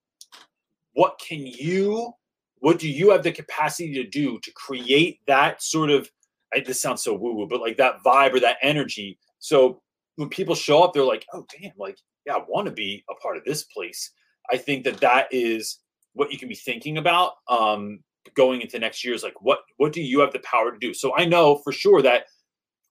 what 0.93 1.19
can 1.19 1.45
you, 1.45 2.13
what 2.59 2.79
do 2.79 2.89
you 2.89 3.11
have 3.11 3.25
the 3.25 3.33
capacity 3.33 3.93
to 3.95 4.05
do 4.09 4.39
to 4.39 4.53
create 4.53 5.19
that 5.27 5.61
sort 5.61 5.91
of, 5.91 6.09
I, 6.55 6.61
this 6.61 6.81
sounds 6.81 7.03
so 7.03 7.15
woo 7.15 7.35
woo, 7.35 7.49
but 7.49 7.61
like 7.61 7.77
that 7.79 8.05
vibe 8.05 8.35
or 8.35 8.41
that 8.41 8.59
energy. 8.63 9.19
So 9.41 9.83
when 10.15 10.29
people 10.29 10.55
show 10.55 10.85
up, 10.85 10.93
they're 10.93 11.03
like, 11.03 11.27
oh, 11.33 11.45
damn, 11.61 11.73
like, 11.77 11.99
yeah, 12.27 12.35
I 12.35 12.45
want 12.49 12.67
to 12.67 12.73
be 12.73 13.05
a 13.11 13.15
part 13.15 13.37
of 13.37 13.45
this 13.45 13.65
place. 13.65 14.13
I 14.53 14.57
think 14.57 14.85
that 14.85 15.01
that 15.01 15.27
is 15.33 15.81
what 16.15 16.33
you 16.33 16.39
can 16.39 16.49
be 16.49 16.55
thinking 16.55 16.99
about 16.99 17.33
um, 17.49 18.01
going 18.35 18.61
into 18.61 18.79
next 18.79 19.05
year 19.05 19.15
is 19.15 19.23
like, 19.23 19.41
what, 19.43 19.61
what 19.77 19.93
do 19.93 20.03
you 20.03 20.21
have 20.21 20.33
the 20.33 20.39
power 20.41 20.73
to 20.73 20.79
do? 20.79 20.95
So 20.95 21.15
I 21.17 21.25
know 21.25 21.57
for 21.57 21.73
sure 21.73 22.03
that 22.03 22.25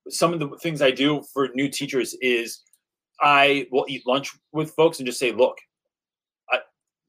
some 0.10 0.34
of 0.34 0.40
the 0.40 0.50
things 0.58 0.82
I 0.82 0.92
do 0.92 1.24
for 1.34 1.50
new 1.56 1.70
teachers 1.70 2.16
is 2.22 2.62
I 3.22 3.68
will 3.72 3.86
eat 3.88 4.06
lunch 4.06 4.32
with 4.52 4.72
folks 4.72 5.00
and 5.00 5.08
just 5.08 5.20
say, 5.20 5.32
look, 5.32 5.58
I, 6.52 6.60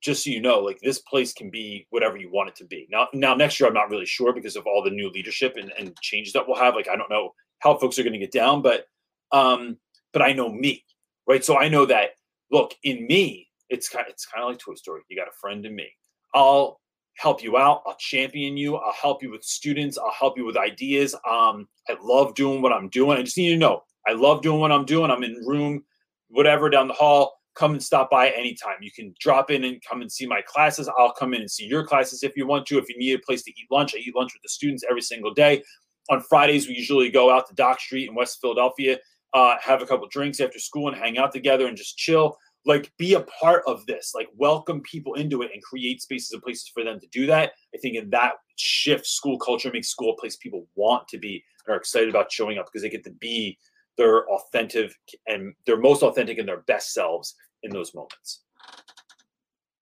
just 0.02 0.24
so 0.24 0.30
you 0.30 0.40
know, 0.40 0.60
like 0.60 0.78
this 0.80 1.00
place 1.00 1.32
can 1.32 1.50
be 1.50 1.86
whatever 1.90 2.16
you 2.16 2.30
want 2.30 2.50
it 2.50 2.56
to 2.56 2.64
be. 2.64 2.86
Now, 2.90 3.08
now 3.12 3.34
next 3.34 3.58
year 3.58 3.68
I'm 3.68 3.74
not 3.74 3.90
really 3.90 4.06
sure 4.06 4.32
because 4.32 4.56
of 4.56 4.66
all 4.66 4.82
the 4.82 4.90
new 4.90 5.10
leadership 5.10 5.56
and, 5.56 5.72
and 5.78 5.96
changes 6.00 6.32
that 6.34 6.46
we'll 6.46 6.56
have. 6.56 6.74
Like 6.74 6.88
I 6.88 6.96
don't 6.96 7.10
know 7.10 7.30
how 7.58 7.76
folks 7.76 7.98
are 7.98 8.04
going 8.04 8.12
to 8.12 8.18
get 8.18 8.32
down, 8.32 8.62
but 8.62 8.86
um, 9.32 9.78
but 10.12 10.22
I 10.22 10.32
know 10.32 10.48
me, 10.48 10.84
right? 11.26 11.44
So 11.44 11.58
I 11.58 11.68
know 11.68 11.86
that 11.86 12.10
look 12.52 12.74
in 12.84 13.06
me, 13.06 13.48
it's 13.68 13.88
kind 13.88 14.06
of, 14.06 14.12
it's 14.12 14.26
kind 14.26 14.44
of 14.44 14.50
like 14.50 14.58
Toy 14.58 14.74
Story. 14.74 15.02
You 15.08 15.16
got 15.16 15.28
a 15.28 15.36
friend 15.40 15.66
in 15.66 15.74
me. 15.74 15.88
I'll 16.34 16.80
help 17.16 17.42
you 17.42 17.56
out. 17.56 17.82
I'll 17.86 17.96
champion 17.96 18.56
you. 18.56 18.76
I'll 18.76 18.92
help 18.92 19.22
you 19.22 19.30
with 19.30 19.44
students. 19.44 19.96
I'll 19.96 20.12
help 20.12 20.36
you 20.36 20.44
with 20.44 20.56
ideas. 20.56 21.14
Um, 21.14 21.68
I 21.88 21.96
love 22.02 22.34
doing 22.34 22.60
what 22.60 22.72
I'm 22.72 22.88
doing. 22.88 23.18
I 23.18 23.22
just 23.22 23.36
need 23.36 23.50
you 23.50 23.54
to 23.54 23.58
know 23.58 23.82
I 24.06 24.12
love 24.12 24.42
doing 24.42 24.60
what 24.60 24.72
I'm 24.72 24.84
doing. 24.84 25.10
I'm 25.10 25.22
in 25.22 25.34
room, 25.46 25.82
whatever 26.28 26.68
down 26.68 26.88
the 26.88 26.94
hall. 26.94 27.34
Come 27.54 27.72
and 27.72 27.82
stop 27.82 28.10
by 28.10 28.30
anytime. 28.30 28.76
You 28.80 28.90
can 28.90 29.14
drop 29.20 29.50
in 29.50 29.64
and 29.64 29.80
come 29.88 30.02
and 30.02 30.10
see 30.10 30.26
my 30.26 30.42
classes. 30.42 30.88
I'll 30.98 31.12
come 31.12 31.34
in 31.34 31.40
and 31.40 31.50
see 31.50 31.64
your 31.64 31.86
classes 31.86 32.22
if 32.22 32.36
you 32.36 32.46
want 32.46 32.66
to. 32.66 32.78
If 32.78 32.88
you 32.88 32.98
need 32.98 33.14
a 33.14 33.18
place 33.20 33.42
to 33.44 33.50
eat 33.50 33.66
lunch, 33.70 33.94
I 33.94 33.98
eat 33.98 34.14
lunch 34.14 34.32
with 34.34 34.42
the 34.42 34.48
students 34.48 34.84
every 34.88 35.02
single 35.02 35.32
day. 35.32 35.62
On 36.10 36.20
Fridays, 36.20 36.66
we 36.66 36.74
usually 36.74 37.10
go 37.10 37.30
out 37.30 37.48
to 37.48 37.54
Dock 37.54 37.80
Street 37.80 38.08
in 38.08 38.14
West 38.14 38.38
Philadelphia, 38.40 38.98
uh, 39.32 39.56
have 39.62 39.82
a 39.82 39.86
couple 39.86 40.06
drinks 40.08 40.40
after 40.40 40.58
school, 40.58 40.88
and 40.88 40.96
hang 40.96 41.16
out 41.16 41.32
together 41.32 41.66
and 41.66 41.76
just 41.76 41.96
chill 41.96 42.36
like 42.66 42.92
be 42.98 43.14
a 43.14 43.20
part 43.20 43.62
of 43.66 43.84
this 43.86 44.12
like 44.14 44.28
welcome 44.36 44.80
people 44.82 45.14
into 45.14 45.42
it 45.42 45.50
and 45.52 45.62
create 45.62 46.00
spaces 46.00 46.32
and 46.32 46.42
places 46.42 46.70
for 46.72 46.84
them 46.84 46.98
to 47.00 47.06
do 47.08 47.26
that. 47.26 47.52
I 47.74 47.78
think 47.78 47.96
in 47.96 48.10
that 48.10 48.34
shifts 48.56 49.10
school 49.10 49.38
culture 49.38 49.70
makes 49.72 49.88
school 49.88 50.14
a 50.14 50.20
place 50.20 50.36
people 50.36 50.66
want 50.74 51.08
to 51.08 51.18
be 51.18 51.42
and 51.66 51.74
are 51.74 51.78
excited 51.78 52.08
about 52.08 52.32
showing 52.32 52.58
up 52.58 52.66
because 52.66 52.82
they 52.82 52.90
get 52.90 53.04
to 53.04 53.12
be 53.12 53.58
their 53.96 54.28
authentic 54.28 54.92
and 55.26 55.52
their 55.66 55.78
most 55.78 56.02
authentic 56.02 56.38
and 56.38 56.48
their 56.48 56.62
best 56.62 56.92
selves 56.92 57.34
in 57.62 57.70
those 57.70 57.94
moments. 57.94 58.42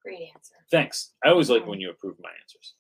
Great 0.05 0.31
answer. 0.35 0.55
thanks. 0.71 1.13
I 1.25 1.29
always 1.29 1.49
like 1.49 1.67
when 1.67 1.81
you 1.81 1.91
approve 1.91 2.17
my 2.21 2.31
answers. 2.43 2.75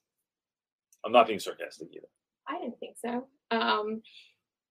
I'm 1.04 1.12
not 1.12 1.26
being 1.26 1.38
sarcastic 1.38 1.88
either. 1.92 2.06
I 2.48 2.60
didn't 2.60 2.78
think 2.80 2.96
so. 3.04 3.26
Um, 3.50 4.02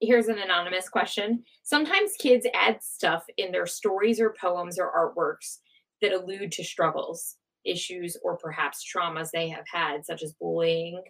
here's 0.02 0.28
an 0.28 0.40
anonymous 0.40 0.90
question. 0.90 1.44
Sometimes 1.64 2.14
kids 2.20 2.48
add 2.54 2.82
stuff 2.82 3.24
in 3.38 3.52
their 3.52 3.68
stories 3.68 4.20
or 4.20 4.36
poems 4.40 4.80
or 4.80 4.92
artworks 4.92 5.60
that 6.02 6.12
allude 6.12 6.52
to 6.54 6.64
struggles, 6.64 7.38
issues, 7.64 8.18
or 8.24 8.38
perhaps 8.38 8.84
traumas 8.84 9.30
they 9.32 9.48
have 9.48 9.66
had, 9.72 10.06
such 10.06 10.24
as 10.24 10.34
bullying 10.34 11.02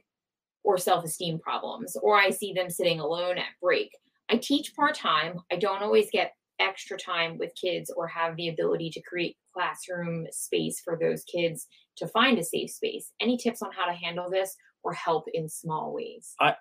or 0.63 0.77
self 0.77 1.05
esteem 1.05 1.39
problems. 1.39 1.95
Or 2.03 2.17
I 2.17 2.29
see 2.29 2.53
them 2.53 2.69
sitting 2.69 2.99
alone 2.99 3.37
at 3.37 3.45
break. 3.61 3.91
I 4.29 4.37
teach 4.37 4.75
part 4.75 4.95
time. 4.95 5.39
I 5.51 5.55
don't 5.55 5.81
always 5.81 6.11
get 6.11 6.33
extra 6.59 6.97
time 6.97 7.37
with 7.37 7.55
kids 7.59 7.91
or 7.95 8.07
have 8.07 8.35
the 8.35 8.49
ability 8.49 8.91
to 8.91 9.01
create 9.01 9.35
classroom 9.53 10.27
space 10.31 10.79
for 10.83 10.97
those 10.99 11.23
kids 11.23 11.67
to 11.97 12.07
find 12.07 12.37
a 12.37 12.43
safe 12.43 12.69
space. 12.69 13.11
Any 13.19 13.37
tips 13.37 13.61
on 13.61 13.71
how 13.71 13.85
to 13.85 13.93
handle 13.93 14.29
this 14.29 14.55
or 14.83 14.93
help 14.93 15.25
in 15.33 15.49
small 15.49 15.93
ways? 15.93 16.35
It's 16.39 16.57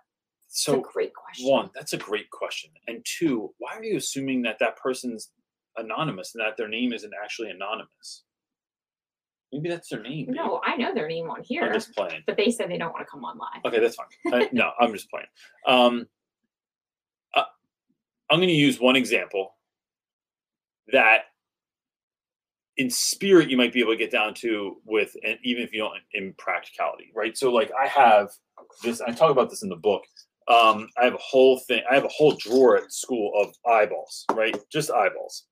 So 0.53 0.81
great 0.81 1.15
question. 1.15 1.49
one, 1.49 1.71
that's 1.75 1.93
a 1.93 1.97
great 1.97 2.29
question. 2.31 2.71
And 2.89 3.05
two, 3.05 3.55
why 3.59 3.77
are 3.77 3.85
you 3.85 3.97
assuming 3.97 4.43
that 4.43 4.59
that 4.59 4.77
person's 4.77 5.31
anonymous 5.77 6.35
and 6.35 6.45
that 6.45 6.57
their 6.57 6.69
name 6.69 6.93
isn't 6.93 7.13
actually 7.23 7.51
anonymous? 7.51 8.25
Maybe 9.53 9.69
that's 9.69 9.89
their 9.89 10.03
name. 10.03 10.27
babe. 10.27 10.35
No, 10.35 10.61
I 10.65 10.77
know 10.77 10.93
their 10.93 11.09
name 11.09 11.31
on 11.31 11.43
here, 11.43 11.65
I'm 11.65 11.73
just 11.73 11.95
playing. 11.95 12.23
but 12.27 12.37
they 12.37 12.51
said 12.51 12.69
they 12.69 12.79
don't 12.79 12.93
want 12.93 13.07
to 13.07 13.11
come 13.11 13.25
on 13.25 13.39
live. 13.39 13.65
Okay, 13.65 13.81
that's 13.81 13.97
fine. 13.97 14.07
I, 14.33 14.49
no, 14.53 14.73
I'm 14.81 14.93
just 14.93 15.09
playing. 15.11 15.27
Um, 15.67 16.07
uh, 17.35 17.45
I'm 18.31 18.39
going 18.39 18.49
to 18.49 18.55
use 18.55 18.81
one 18.81 18.97
example 18.97 19.55
that, 20.93 21.23
in 22.77 22.91
spirit, 22.91 23.51
you 23.51 23.57
might 23.57 23.73
be 23.73 23.81
able 23.81 23.93
to 23.93 23.99
get 23.99 24.11
down 24.11 24.35
to 24.35 24.77
with, 24.85 25.15
and 25.25 25.39
even 25.43 25.63
if 25.63 25.73
you 25.73 25.81
don't 25.81 25.99
in 26.15 26.33
practicality, 26.39 27.13
right? 27.15 27.37
So, 27.37 27.53
like, 27.53 27.71
I 27.79 27.87
have 27.87 28.31
this. 28.83 29.01
I 29.01 29.13
talk 29.13 29.31
about 29.31 29.51
this 29.51 29.63
in 29.63 29.69
the 29.69 29.77
book. 29.77 30.05
Um, 30.51 30.89
I 31.01 31.05
have 31.05 31.15
a 31.15 31.19
whole 31.19 31.59
thing. 31.61 31.83
I 31.89 31.95
have 31.95 32.05
a 32.05 32.09
whole 32.09 32.33
drawer 32.33 32.77
at 32.77 32.93
school 32.93 33.33
of 33.41 33.55
eyeballs, 33.71 34.25
right? 34.33 34.57
Just 34.71 34.91
eyeballs. 34.91 35.45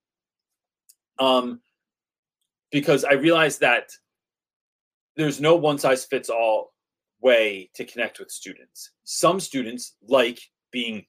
Um, 1.21 1.61
because 2.73 3.05
I 3.05 3.13
realized 3.13 3.61
that 3.61 3.91
there's 5.17 5.41
no 5.41 5.55
one 5.57 5.79
size 5.79 6.05
fits 6.05 6.29
all 6.29 6.73
way 7.21 7.71
to 7.75 7.85
connect 7.85 8.19
with 8.19 8.31
students. 8.31 8.91
Some 9.05 9.41
students 9.41 9.97
like 10.07 10.41
being 10.73 11.07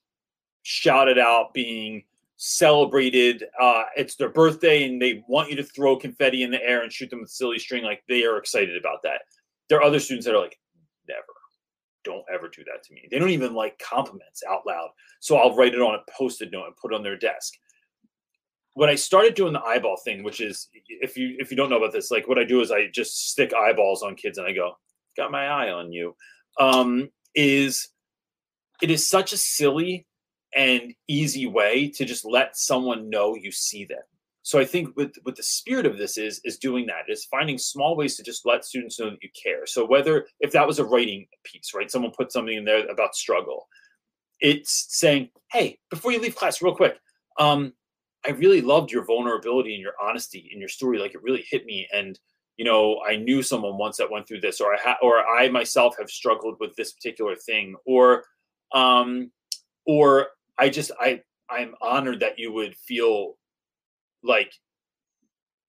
shouted 0.64 1.18
out, 1.18 1.54
being 1.54 2.04
celebrated. 2.38 3.44
Uh, 3.60 3.84
it's 3.96 4.16
their 4.16 4.30
birthday 4.30 4.86
and 4.86 5.02
they 5.02 5.24
want 5.28 5.50
you 5.50 5.56
to 5.58 5.64
throw 5.64 5.98
confetti 5.98 6.44
in 6.44 6.52
the 6.52 6.64
air 6.64 6.84
and 6.84 6.92
shoot 6.92 7.10
them 7.10 7.22
with 7.22 7.30
silly 7.30 7.60
string. 7.60 7.84
Like 7.84 8.04
they 8.08 8.24
are 8.24 8.38
excited 8.38 8.78
about 8.78 9.04
that. 9.04 9.22
There 9.68 9.80
are 9.80 9.84
other 9.84 10.00
students 10.00 10.26
that 10.26 10.36
are 10.36 10.42
like, 10.42 10.58
never. 11.08 11.39
Don't 12.04 12.26
ever 12.34 12.48
do 12.48 12.64
that 12.66 12.84
to 12.84 12.94
me. 12.94 13.08
They 13.10 13.20
don't 13.20 13.30
even 13.30 13.54
like 13.54 13.78
compliments 13.80 14.42
out 14.50 14.62
loud. 14.66 14.90
So 15.20 15.38
I'll 15.38 15.56
write 15.56 15.74
it 15.74 15.82
on 15.82 15.96
a 15.96 16.12
post-it 16.18 16.52
note 16.52 16.66
and 16.66 16.76
put 16.78 16.94
it 16.94 16.96
on 16.96 17.04
their 17.04 17.18
desk. 17.18 17.54
When 18.76 18.90
I 18.90 18.96
started 18.96 19.34
doing 19.34 19.54
the 19.54 19.62
eyeball 19.62 19.98
thing, 19.98 20.24
which 20.24 20.40
is 20.40 20.70
if 20.88 21.18
you 21.18 21.36
if 21.40 21.52
you 21.52 21.58
don't 21.58 21.70
know 21.70 21.78
about 21.78 21.92
this, 21.92 22.12
like 22.12 22.28
what 22.28 22.40
I 22.40 22.44
do 22.46 22.62
is 22.62 22.72
I 22.72 22.88
just 22.94 23.30
stick 23.30 23.54
eyeballs 23.54 24.04
on 24.04 24.16
kids 24.16 24.38
and 24.38 24.48
I 24.48 24.54
go, 24.54 24.74
got 25.18 25.32
my 25.32 25.48
eye 25.48 25.72
on 25.72 25.92
you 25.92 26.16
um, 26.60 27.10
is 27.34 27.90
it 28.82 28.92
is 28.92 29.08
such 29.08 29.34
a 29.34 29.38
silly 29.38 30.06
and 30.56 30.94
easy 31.08 31.48
way 31.48 31.90
to 31.90 32.06
just 32.06 32.26
let 32.26 32.58
someone 32.58 33.10
know 33.10 33.36
you 33.36 33.52
see 33.52 33.86
them 33.86 34.02
so 34.50 34.58
i 34.58 34.66
think 34.66 34.96
with 34.98 35.14
with 35.26 35.36
the 35.36 35.44
spirit 35.44 35.86
of 35.86 36.00
this 36.00 36.18
is 36.18 36.42
is 36.44 36.58
doing 36.58 36.88
that 36.88 37.04
is 37.08 37.26
finding 37.26 37.60
small 37.60 37.96
ways 37.96 38.16
to 38.16 38.24
just 38.24 38.48
let 38.48 38.66
students 38.66 39.00
know 39.00 39.12
that 39.12 39.22
you 39.22 39.30
care. 39.44 39.68
So 39.68 39.86
whether 39.86 40.26
if 40.40 40.52
that 40.54 40.66
was 40.66 40.80
a 40.80 40.86
writing 40.86 41.28
piece 41.44 41.72
right 41.76 41.92
someone 41.92 42.12
put 42.18 42.32
something 42.32 42.58
in 42.58 42.66
there 42.66 42.88
about 42.88 43.16
struggle 43.16 43.68
it's 44.40 44.88
saying 44.90 45.30
hey 45.52 45.78
before 45.92 46.12
you 46.12 46.20
leave 46.20 46.36
class 46.36 46.64
real 46.64 46.76
quick 46.76 46.98
um 47.40 47.74
i 48.26 48.32
really 48.32 48.62
loved 48.62 48.92
your 48.92 49.06
vulnerability 49.06 49.76
and 49.76 49.84
your 49.84 49.94
honesty 50.02 50.50
in 50.52 50.60
your 50.60 50.70
story. 50.70 50.98
Like 50.98 51.14
it 51.14 51.22
really 51.22 51.46
hit 51.52 51.66
me 51.66 51.88
and 51.94 52.20
you 52.58 52.66
know 52.66 53.02
i 53.08 53.16
knew 53.16 53.44
someone 53.44 53.78
once 53.78 53.98
that 53.98 54.10
went 54.10 54.28
through 54.28 54.42
this 54.42 54.60
or 54.60 54.74
i 54.74 54.78
ha- 54.84 55.04
or 55.04 55.20
i 55.20 55.48
myself 55.48 55.96
have 56.00 56.10
struggled 56.10 56.56
with 56.60 56.76
this 56.76 56.94
particular 56.94 57.36
thing 57.36 57.76
or 57.86 58.24
um 58.74 59.32
or 59.86 60.28
i 60.58 60.70
just 60.70 60.92
i 61.00 61.22
i'm 61.50 61.76
honored 61.82 62.20
that 62.20 62.40
you 62.40 62.52
would 62.52 62.76
feel 62.76 63.36
like 64.24 64.54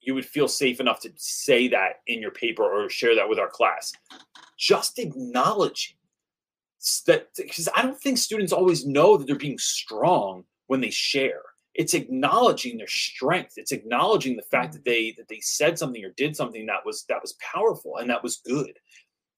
you 0.01 0.14
would 0.14 0.24
feel 0.24 0.48
safe 0.48 0.80
enough 0.80 1.01
to 1.01 1.12
say 1.16 1.68
that 1.68 2.01
in 2.07 2.20
your 2.20 2.30
paper 2.30 2.62
or 2.64 2.88
share 2.88 3.14
that 3.14 3.28
with 3.28 3.38
our 3.38 3.48
class. 3.48 3.92
Just 4.59 4.98
acknowledging 4.98 5.96
that 7.07 7.28
because 7.36 7.68
i 7.76 7.82
don't 7.82 8.01
think 8.01 8.16
students 8.16 8.55
always 8.55 8.86
know 8.86 9.18
that 9.18 9.26
they're 9.26 9.36
being 9.36 9.59
strong 9.59 10.44
when 10.68 10.80
they 10.80 10.90
share. 10.90 11.42
It's 11.74 11.94
acknowledging 11.94 12.78
their 12.78 12.86
strength. 12.86 13.55
It's 13.57 13.72
acknowledging 13.72 14.36
the 14.36 14.42
fact 14.42 14.72
that 14.72 14.84
they 14.84 15.12
that 15.18 15.28
they 15.28 15.40
said 15.40 15.78
something 15.78 16.05
or 16.05 16.11
did 16.11 16.36
something 16.36 16.64
that 16.66 16.86
was 16.86 17.05
that 17.09 17.20
was 17.20 17.36
powerful 17.40 17.96
and 17.96 18.09
that 18.09 18.22
was 18.22 18.36
good. 18.46 18.78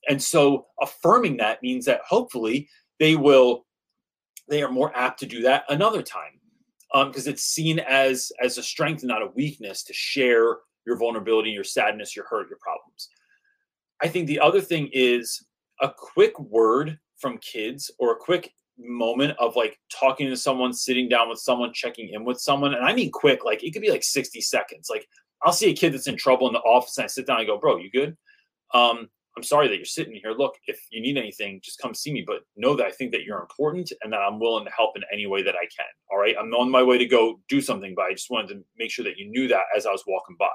And 0.08 0.22
so 0.22 0.66
affirming 0.80 1.38
that 1.38 1.62
means 1.62 1.86
that 1.86 2.02
hopefully 2.06 2.68
they 3.00 3.16
will 3.16 3.66
they 4.48 4.62
are 4.62 4.70
more 4.70 4.94
apt 4.94 5.20
to 5.20 5.26
do 5.26 5.40
that 5.42 5.64
another 5.70 6.02
time 6.02 6.38
because 6.92 7.26
it's 7.26 7.44
seen 7.44 7.78
as 7.80 8.30
as 8.42 8.58
a 8.58 8.62
strength 8.62 9.02
not 9.04 9.22
a 9.22 9.30
weakness 9.34 9.82
to 9.82 9.92
share 9.92 10.58
your 10.86 10.96
vulnerability 10.96 11.50
your 11.50 11.64
sadness 11.64 12.14
your 12.14 12.26
hurt 12.26 12.48
your 12.48 12.58
problems 12.60 13.08
i 14.02 14.08
think 14.08 14.26
the 14.26 14.40
other 14.40 14.60
thing 14.60 14.88
is 14.92 15.44
a 15.80 15.90
quick 15.90 16.38
word 16.38 16.98
from 17.18 17.38
kids 17.38 17.90
or 17.98 18.12
a 18.12 18.16
quick 18.16 18.52
moment 18.78 19.36
of 19.38 19.56
like 19.56 19.78
talking 19.90 20.28
to 20.28 20.36
someone, 20.36 20.72
sitting 20.72 21.08
down 21.08 21.28
with 21.28 21.38
someone, 21.38 21.72
checking 21.72 22.10
in 22.10 22.24
with 22.24 22.40
someone. 22.40 22.74
And 22.74 22.84
I 22.84 22.94
mean 22.94 23.10
quick, 23.10 23.44
like 23.44 23.62
it 23.62 23.72
could 23.72 23.82
be 23.82 23.90
like 23.90 24.04
60 24.04 24.40
seconds. 24.40 24.88
Like 24.90 25.06
I'll 25.42 25.52
see 25.52 25.70
a 25.70 25.74
kid 25.74 25.92
that's 25.92 26.08
in 26.08 26.16
trouble 26.16 26.46
in 26.46 26.52
the 26.52 26.60
office 26.60 26.98
and 26.98 27.04
I 27.04 27.08
sit 27.08 27.26
down 27.26 27.40
and 27.40 27.44
I 27.44 27.46
go, 27.46 27.58
bro, 27.58 27.76
you 27.76 27.90
good? 27.90 28.16
Um, 28.74 29.08
I'm 29.36 29.42
sorry 29.42 29.68
that 29.68 29.76
you're 29.76 29.84
sitting 29.84 30.14
here. 30.14 30.32
Look, 30.32 30.54
if 30.66 30.78
you 30.90 31.00
need 31.00 31.16
anything, 31.16 31.60
just 31.62 31.78
come 31.80 31.94
see 31.94 32.12
me. 32.12 32.22
But 32.26 32.42
know 32.56 32.76
that 32.76 32.86
I 32.86 32.90
think 32.90 33.12
that 33.12 33.22
you're 33.22 33.40
important 33.40 33.92
and 34.02 34.12
that 34.12 34.20
I'm 34.20 34.38
willing 34.38 34.64
to 34.64 34.70
help 34.70 34.96
in 34.96 35.02
any 35.12 35.26
way 35.26 35.42
that 35.42 35.54
I 35.54 35.66
can. 35.76 35.86
All 36.10 36.18
right. 36.18 36.34
I'm 36.38 36.52
on 36.52 36.70
my 36.70 36.82
way 36.82 36.98
to 36.98 37.06
go 37.06 37.40
do 37.48 37.60
something, 37.60 37.94
but 37.96 38.04
I 38.04 38.12
just 38.12 38.30
wanted 38.30 38.48
to 38.48 38.64
make 38.76 38.90
sure 38.90 39.04
that 39.04 39.16
you 39.16 39.30
knew 39.30 39.48
that 39.48 39.64
as 39.76 39.86
I 39.86 39.90
was 39.90 40.04
walking 40.06 40.36
by. 40.38 40.48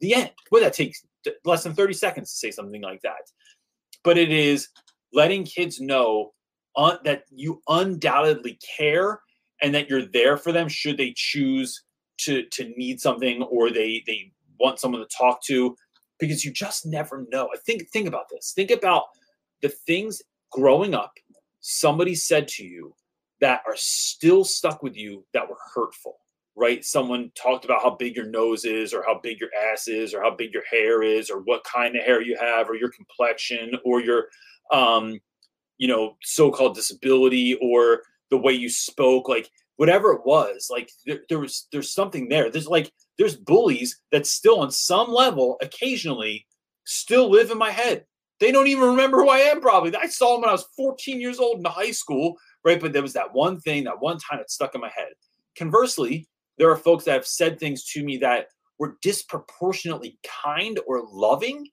The 0.00 0.14
end. 0.14 0.32
Well, 0.50 0.62
that 0.62 0.74
takes 0.74 1.04
less 1.44 1.62
than 1.62 1.74
30 1.74 1.94
seconds 1.94 2.32
to 2.32 2.36
say 2.36 2.50
something 2.50 2.82
like 2.82 3.00
that. 3.02 3.22
But 4.02 4.18
it 4.18 4.30
is 4.30 4.68
letting 5.12 5.44
kids 5.44 5.80
know 5.80 6.32
un- 6.76 6.98
that 7.04 7.24
you 7.30 7.62
undoubtedly 7.68 8.58
care 8.76 9.20
and 9.62 9.74
that 9.74 9.88
you're 9.88 10.06
there 10.06 10.36
for 10.36 10.52
them 10.52 10.68
should 10.68 10.96
they 10.96 11.14
choose 11.16 11.82
to 12.18 12.44
to 12.50 12.72
need 12.76 13.00
something 13.00 13.42
or 13.42 13.70
they 13.70 14.02
they 14.06 14.32
want 14.58 14.78
someone 14.78 15.00
to 15.00 15.16
talk 15.16 15.42
to 15.44 15.76
because 16.18 16.44
you 16.44 16.52
just 16.52 16.86
never 16.86 17.26
know. 17.30 17.48
I 17.52 17.58
think 17.58 17.88
think 17.90 18.08
about 18.08 18.28
this. 18.30 18.52
Think 18.54 18.70
about 18.70 19.04
the 19.62 19.68
things 19.68 20.22
growing 20.50 20.94
up 20.94 21.12
somebody 21.60 22.14
said 22.14 22.46
to 22.46 22.64
you 22.64 22.94
that 23.40 23.60
are 23.66 23.76
still 23.76 24.44
stuck 24.44 24.82
with 24.82 24.96
you 24.96 25.24
that 25.34 25.48
were 25.48 25.58
hurtful. 25.74 26.16
Right? 26.54 26.82
Someone 26.84 27.32
talked 27.34 27.66
about 27.66 27.82
how 27.82 27.96
big 27.96 28.16
your 28.16 28.26
nose 28.26 28.64
is 28.64 28.94
or 28.94 29.02
how 29.04 29.20
big 29.22 29.40
your 29.40 29.50
ass 29.70 29.88
is 29.88 30.14
or 30.14 30.22
how 30.22 30.34
big 30.34 30.54
your 30.54 30.62
hair 30.70 31.02
is 31.02 31.28
or 31.28 31.40
what 31.40 31.64
kind 31.64 31.96
of 31.96 32.02
hair 32.02 32.22
you 32.22 32.36
have 32.40 32.70
or 32.70 32.76
your 32.76 32.90
complexion 32.90 33.72
or 33.84 34.00
your 34.00 34.28
um 34.72 35.18
you 35.78 35.86
know 35.86 36.16
so-called 36.22 36.74
disability 36.74 37.58
or 37.60 38.00
the 38.30 38.38
way 38.38 38.52
you 38.52 38.68
spoke 38.68 39.28
like 39.28 39.50
whatever 39.76 40.12
it 40.12 40.22
was 40.24 40.68
like 40.70 40.90
there, 41.04 41.20
there 41.28 41.38
was 41.38 41.68
there's 41.70 41.92
something 41.92 42.28
there 42.28 42.50
there's 42.50 42.66
like 42.66 42.90
there's 43.18 43.36
bullies 43.36 44.00
that 44.12 44.26
still 44.26 44.60
on 44.60 44.70
some 44.70 45.10
level 45.12 45.56
occasionally 45.62 46.46
still 46.84 47.30
live 47.30 47.50
in 47.50 47.58
my 47.58 47.70
head. 47.70 48.04
They 48.38 48.52
don't 48.52 48.66
even 48.66 48.84
remember 48.84 49.18
who 49.18 49.30
i 49.30 49.38
am 49.38 49.60
probably. 49.60 49.94
I 49.96 50.06
saw 50.06 50.32
them 50.32 50.42
when 50.42 50.50
i 50.50 50.52
was 50.52 50.68
14 50.76 51.20
years 51.20 51.38
old 51.38 51.58
in 51.58 51.64
high 51.64 51.90
school 51.90 52.36
right? 52.66 52.80
But 52.80 52.92
there 52.92 53.02
was 53.02 53.12
that 53.12 53.32
one 53.32 53.60
thing 53.60 53.84
that 53.84 54.00
one 54.00 54.18
time 54.18 54.40
that 54.40 54.50
stuck 54.50 54.74
in 54.74 54.80
my 54.80 54.90
head. 54.94 55.12
Conversely 55.56 56.28
there 56.58 56.70
are 56.70 56.76
folks 56.76 57.04
that 57.04 57.12
have 57.12 57.26
said 57.26 57.58
things 57.58 57.84
to 57.84 58.02
me 58.02 58.16
that 58.18 58.48
were 58.78 58.96
disproportionately 59.02 60.18
kind 60.44 60.80
or 60.86 61.06
loving 61.10 61.66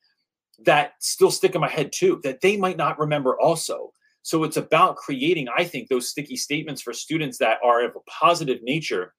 that 0.66 0.94
still 1.00 1.32
stick 1.32 1.56
in 1.56 1.62
my 1.62 1.70
head 1.70 1.92
too 1.92 2.22
that 2.24 2.42
they 2.42 2.56
might 2.58 2.78
not 2.78 3.00
remember 3.00 3.40
also. 3.40 3.92
So 4.22 4.44
it's 4.44 4.56
about 4.56 4.96
creating 4.96 5.48
i 5.58 5.66
think 5.66 5.90
those 5.90 6.10
sticky 6.10 6.38
statements 6.38 6.82
for 6.82 6.94
students 6.94 7.40
that 7.40 7.58
are 7.64 7.84
of 7.84 7.96
a 7.96 8.10
positive 8.10 8.60
nature 8.62 9.14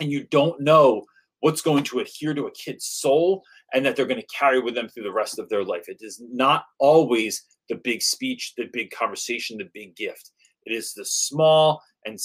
and 0.00 0.10
you 0.10 0.24
don't 0.24 0.60
know 0.60 1.04
what's 1.40 1.62
going 1.62 1.84
to 1.84 1.98
adhere 2.00 2.34
to 2.34 2.46
a 2.46 2.52
kid's 2.52 2.86
soul 2.86 3.42
and 3.72 3.84
that 3.84 3.96
they're 3.96 4.06
going 4.06 4.20
to 4.20 4.26
carry 4.26 4.60
with 4.60 4.74
them 4.74 4.88
through 4.88 5.02
the 5.04 5.12
rest 5.12 5.38
of 5.38 5.48
their 5.48 5.64
life. 5.64 5.88
It 5.88 5.98
is 6.00 6.22
not 6.30 6.64
always 6.78 7.44
the 7.68 7.76
big 7.76 8.02
speech 8.02 8.54
the 8.56 8.66
big 8.72 8.90
conversation 8.90 9.56
the 9.56 9.70
big 9.72 9.96
gift. 9.96 10.32
It 10.66 10.74
is 10.74 10.92
the 10.92 11.04
small 11.04 11.82
and 12.04 12.18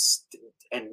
and 0.74 0.90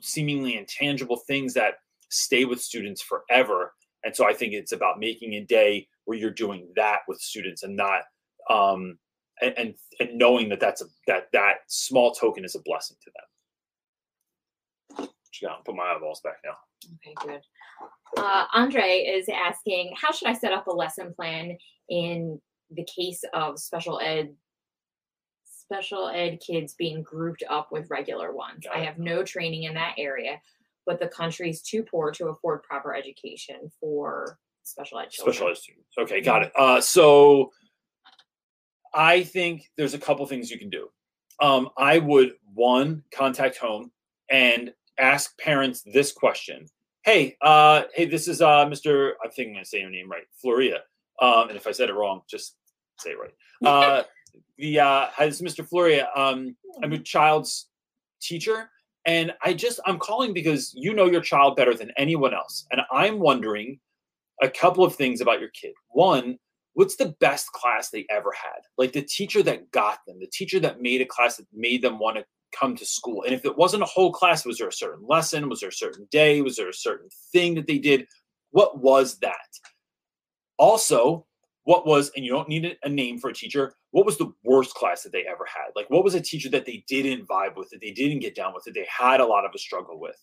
seemingly 0.00 0.56
intangible 0.56 1.20
things 1.26 1.54
that 1.54 1.74
stay 2.08 2.44
with 2.44 2.62
students 2.62 3.02
forever. 3.02 3.74
And 4.04 4.14
so 4.14 4.26
i 4.26 4.32
think 4.32 4.52
it's 4.52 4.72
about 4.72 4.98
making 4.98 5.34
a 5.34 5.44
day 5.44 5.88
where 6.04 6.16
you're 6.16 6.30
doing 6.30 6.68
that 6.76 7.00
with 7.08 7.20
students 7.20 7.62
and 7.62 7.76
not 7.76 8.02
um 8.50 8.98
and 9.40 9.54
and, 9.56 9.74
and 9.98 10.18
knowing 10.18 10.48
that 10.50 10.60
that's 10.60 10.82
a 10.82 10.86
that 11.06 11.28
that 11.32 11.56
small 11.66 12.12
token 12.12 12.44
is 12.44 12.54
a 12.54 12.60
blessing 12.60 12.96
to 13.02 13.10
them. 13.10 13.24
Put 15.64 15.74
my 15.74 15.94
eyeballs 15.94 16.20
back 16.20 16.36
now. 16.44 16.54
Okay, 16.94 17.14
good. 17.20 17.40
Uh, 18.16 18.44
Andre 18.52 18.98
is 18.98 19.28
asking, 19.28 19.94
how 20.00 20.12
should 20.12 20.28
I 20.28 20.34
set 20.34 20.52
up 20.52 20.66
a 20.66 20.72
lesson 20.72 21.12
plan 21.14 21.56
in 21.88 22.40
the 22.70 22.84
case 22.84 23.24
of 23.32 23.58
special 23.58 24.00
ed 24.00 24.34
special 25.46 26.08
ed 26.08 26.38
kids 26.46 26.74
being 26.74 27.02
grouped 27.02 27.42
up 27.48 27.72
with 27.72 27.90
regular 27.90 28.32
ones? 28.32 28.66
I 28.72 28.80
have 28.80 28.98
no 28.98 29.24
training 29.24 29.64
in 29.64 29.74
that 29.74 29.94
area, 29.98 30.40
but 30.86 31.00
the 31.00 31.08
country's 31.08 31.62
too 31.62 31.82
poor 31.82 32.10
to 32.12 32.28
afford 32.28 32.62
proper 32.62 32.94
education 32.94 33.70
for 33.80 34.38
special 34.62 34.98
ed 34.98 35.10
children. 35.10 35.34
Special 35.34 35.50
ed 35.50 35.56
students. 35.56 35.88
Okay, 35.98 36.20
got 36.20 36.42
it. 36.42 36.52
Uh, 36.56 36.80
so 36.80 37.50
I 38.92 39.24
think 39.24 39.70
there's 39.76 39.94
a 39.94 39.98
couple 39.98 40.24
things 40.26 40.50
you 40.50 40.58
can 40.58 40.70
do. 40.70 40.88
Um, 41.40 41.68
I 41.76 41.98
would 41.98 42.34
one 42.54 43.02
contact 43.12 43.58
home 43.58 43.90
and 44.30 44.72
ask 44.98 45.36
parents 45.38 45.82
this 45.82 46.12
question: 46.12 46.66
Hey, 47.04 47.36
uh, 47.42 47.82
hey, 47.94 48.06
this 48.06 48.28
is 48.28 48.40
uh, 48.40 48.66
Mr. 48.66 49.12
I 49.24 49.28
think 49.28 49.48
I'm 49.48 49.54
gonna 49.54 49.64
say 49.64 49.80
your 49.80 49.90
name 49.90 50.10
right, 50.10 50.24
Floria. 50.44 50.78
Um, 51.20 51.48
and 51.48 51.56
if 51.56 51.66
I 51.66 51.72
said 51.72 51.88
it 51.88 51.94
wrong, 51.94 52.22
just 52.28 52.56
say 52.98 53.10
it 53.10 53.18
right. 53.18 53.34
Uh, 53.64 54.02
the 54.58 54.80
uh, 54.80 55.06
hi, 55.12 55.26
this 55.26 55.40
is 55.40 55.42
Mr. 55.42 55.66
Floria. 55.66 56.06
Um, 56.16 56.56
I'm 56.82 56.92
a 56.92 56.98
child's 56.98 57.68
teacher, 58.20 58.68
and 59.06 59.32
I 59.42 59.54
just 59.54 59.80
I'm 59.86 59.98
calling 59.98 60.34
because 60.34 60.72
you 60.74 60.92
know 60.92 61.06
your 61.06 61.20
child 61.20 61.56
better 61.56 61.74
than 61.74 61.92
anyone 61.96 62.34
else, 62.34 62.66
and 62.70 62.80
I'm 62.92 63.20
wondering 63.20 63.78
a 64.42 64.48
couple 64.48 64.84
of 64.84 64.96
things 64.96 65.20
about 65.20 65.40
your 65.40 65.50
kid. 65.50 65.72
One, 65.90 66.38
what's 66.74 66.96
the 66.96 67.14
best 67.20 67.52
class 67.52 67.90
they 67.90 68.06
ever 68.10 68.32
had? 68.32 68.62
Like 68.76 68.92
the 68.92 69.02
teacher 69.02 69.42
that 69.44 69.70
got 69.70 69.98
them, 70.06 70.18
the 70.20 70.26
teacher 70.26 70.60
that 70.60 70.80
made 70.80 71.00
a 71.00 71.06
class 71.06 71.36
that 71.36 71.46
made 71.52 71.82
them 71.82 71.98
want 71.98 72.16
to 72.16 72.24
come 72.58 72.76
to 72.76 72.86
school. 72.86 73.22
And 73.24 73.34
if 73.34 73.44
it 73.44 73.56
wasn't 73.56 73.82
a 73.82 73.86
whole 73.86 74.12
class, 74.12 74.44
was 74.44 74.58
there 74.58 74.68
a 74.68 74.72
certain 74.72 75.06
lesson? 75.06 75.48
Was 75.48 75.60
there 75.60 75.68
a 75.68 75.72
certain 75.72 76.06
day? 76.10 76.40
Was 76.42 76.56
there 76.56 76.68
a 76.68 76.74
certain 76.74 77.08
thing 77.32 77.54
that 77.54 77.66
they 77.66 77.78
did? 77.78 78.06
What 78.50 78.78
was 78.78 79.18
that? 79.18 79.34
Also, 80.58 81.26
what 81.64 81.86
was, 81.86 82.10
and 82.14 82.24
you 82.24 82.30
don't 82.30 82.48
need 82.48 82.76
a- 82.82 82.88
name 82.88 83.18
for 83.18 83.30
a 83.30 83.34
teacher, 83.34 83.74
what 83.90 84.06
was 84.06 84.18
the 84.18 84.32
worst 84.44 84.74
class 84.74 85.02
that 85.02 85.12
they 85.12 85.24
ever 85.26 85.46
had? 85.46 85.72
Like, 85.74 85.88
what 85.90 86.04
was 86.04 86.14
a 86.14 86.20
teacher 86.20 86.50
that 86.50 86.66
they 86.66 86.84
didn't 86.86 87.26
vibe 87.26 87.56
with, 87.56 87.70
that 87.70 87.80
they 87.80 87.90
didn't 87.90 88.20
get 88.20 88.34
down 88.34 88.54
with, 88.54 88.64
that 88.64 88.74
they 88.74 88.86
had 88.88 89.20
a 89.20 89.26
lot 89.26 89.44
of 89.44 89.52
a 89.54 89.58
struggle 89.58 89.98
with? 89.98 90.16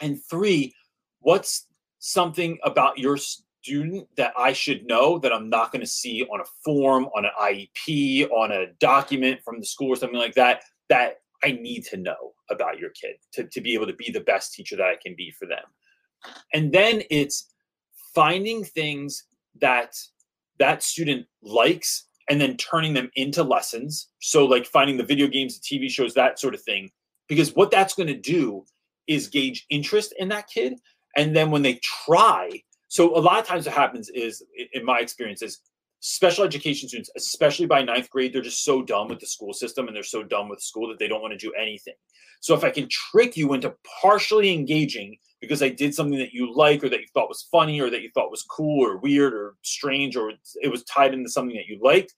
And 0.00 0.18
three, 0.28 0.74
what's 1.20 1.66
something 1.98 2.58
about 2.64 2.98
your 2.98 3.18
student 3.18 4.08
that 4.16 4.32
I 4.36 4.52
should 4.52 4.86
know 4.86 5.18
that 5.18 5.32
I'm 5.32 5.50
not 5.50 5.72
going 5.72 5.82
to 5.82 5.86
see 5.86 6.24
on 6.24 6.40
a 6.40 6.44
form, 6.64 7.06
on 7.14 7.26
an 7.26 7.32
IEP, 7.40 8.30
on 8.30 8.52
a 8.52 8.72
document 8.78 9.40
from 9.44 9.60
the 9.60 9.66
school 9.66 9.88
or 9.88 9.96
something 9.96 10.18
like 10.18 10.34
that, 10.34 10.62
that 10.90 11.20
I 11.42 11.52
need 11.52 11.84
to 11.86 11.96
know 11.96 12.34
about 12.50 12.78
your 12.78 12.90
kid 12.90 13.16
to, 13.32 13.44
to 13.44 13.60
be 13.62 13.72
able 13.72 13.86
to 13.86 13.94
be 13.94 14.10
the 14.10 14.20
best 14.20 14.52
teacher 14.52 14.76
that 14.76 14.86
I 14.86 14.96
can 15.02 15.14
be 15.16 15.30
for 15.30 15.46
them. 15.46 15.64
And 16.52 16.70
then 16.70 17.02
it's 17.10 17.50
finding 18.14 18.62
things 18.64 19.24
that 19.60 19.94
that 20.58 20.82
student 20.82 21.26
likes 21.42 22.06
and 22.28 22.40
then 22.40 22.56
turning 22.56 22.92
them 22.92 23.10
into 23.16 23.42
lessons. 23.42 24.08
So, 24.20 24.44
like 24.44 24.66
finding 24.66 24.98
the 24.98 25.04
video 25.04 25.26
games, 25.26 25.58
the 25.58 25.78
TV 25.78 25.90
shows, 25.90 26.14
that 26.14 26.38
sort 26.38 26.54
of 26.54 26.62
thing. 26.62 26.90
Because 27.28 27.54
what 27.54 27.70
that's 27.70 27.94
going 27.94 28.08
to 28.08 28.18
do 28.18 28.64
is 29.06 29.28
gauge 29.28 29.66
interest 29.70 30.12
in 30.18 30.28
that 30.28 30.48
kid. 30.48 30.74
And 31.16 31.34
then 31.34 31.50
when 31.50 31.62
they 31.62 31.80
try, 31.82 32.62
so 32.88 33.16
a 33.16 33.18
lot 33.18 33.40
of 33.40 33.46
times 33.46 33.66
what 33.66 33.74
happens 33.74 34.10
is, 34.10 34.44
in 34.72 34.84
my 34.84 34.98
experience, 34.98 35.42
is 35.42 35.60
special 36.00 36.44
education 36.44 36.88
students, 36.88 37.10
especially 37.16 37.66
by 37.66 37.82
ninth 37.82 38.10
grade, 38.10 38.32
they're 38.32 38.42
just 38.42 38.64
so 38.64 38.82
done 38.82 39.08
with 39.08 39.20
the 39.20 39.26
school 39.26 39.52
system 39.52 39.86
and 39.86 39.94
they're 39.94 40.02
so 40.02 40.22
done 40.22 40.48
with 40.48 40.60
school 40.60 40.88
that 40.88 40.98
they 40.98 41.06
don't 41.06 41.20
want 41.20 41.32
to 41.32 41.38
do 41.38 41.52
anything. 41.52 41.94
So 42.40 42.54
if 42.54 42.64
I 42.64 42.70
can 42.70 42.88
trick 42.88 43.36
you 43.36 43.52
into 43.52 43.74
partially 44.00 44.52
engaging 44.52 45.18
because 45.40 45.62
I 45.62 45.68
did 45.68 45.94
something 45.94 46.18
that 46.18 46.32
you 46.32 46.54
like 46.54 46.82
or 46.82 46.88
that 46.88 47.00
you 47.00 47.06
thought 47.12 47.28
was 47.28 47.46
funny 47.50 47.80
or 47.80 47.90
that 47.90 48.02
you 48.02 48.10
thought 48.14 48.30
was 48.30 48.42
cool 48.42 48.84
or 48.84 48.96
weird 48.96 49.34
or 49.34 49.56
strange 49.62 50.16
or 50.16 50.32
it 50.62 50.68
was 50.68 50.84
tied 50.84 51.12
into 51.12 51.28
something 51.28 51.56
that 51.56 51.66
you 51.66 51.78
liked, 51.82 52.14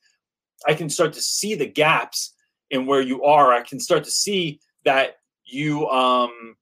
I 0.67 0.75
can 0.75 0.89
start 0.89 1.13
to 1.15 1.21
see 1.21 1.55
the 1.57 1.67
gaps 1.67 2.35
in 2.71 2.87
where 2.87 3.01
you 3.01 3.25
are. 3.25 3.53
I 3.53 3.63
can 3.63 3.81
start 3.81 4.05
to 4.05 4.11
see 4.11 4.61
that 4.85 5.17
you 5.45 5.89
um 5.89 6.57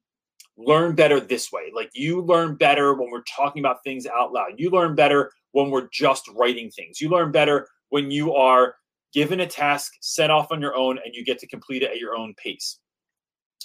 learn 0.57 0.95
better 0.95 1.21
this 1.21 1.53
way. 1.53 1.71
Like 1.75 1.91
you 1.95 2.23
learn 2.23 2.55
better 2.57 2.95
when 2.95 3.11
we're 3.11 3.23
talking 3.23 3.61
about 3.61 3.83
things 3.85 4.07
out 4.07 4.33
loud. 4.33 4.53
You 4.57 4.71
learn 4.71 4.95
better 4.95 5.33
when 5.53 5.71
we're 5.71 5.89
just 5.93 6.29
writing 6.35 6.71
things. 6.71 7.01
You 7.01 7.09
learn 7.09 7.33
better 7.33 7.69
when 7.89 8.11
you 8.11 8.35
are 8.35 8.75
given 9.13 9.41
a 9.41 9.47
task, 9.47 9.93
set 10.01 10.31
off 10.31 10.53
on 10.53 10.61
your 10.61 10.77
own, 10.77 10.99
and 11.05 11.15
you 11.15 11.25
get 11.25 11.39
to 11.41 11.47
complete 11.47 11.83
it 11.83 11.91
at 11.91 11.99
your 11.99 12.15
own 12.17 12.35
pace. 12.35 12.79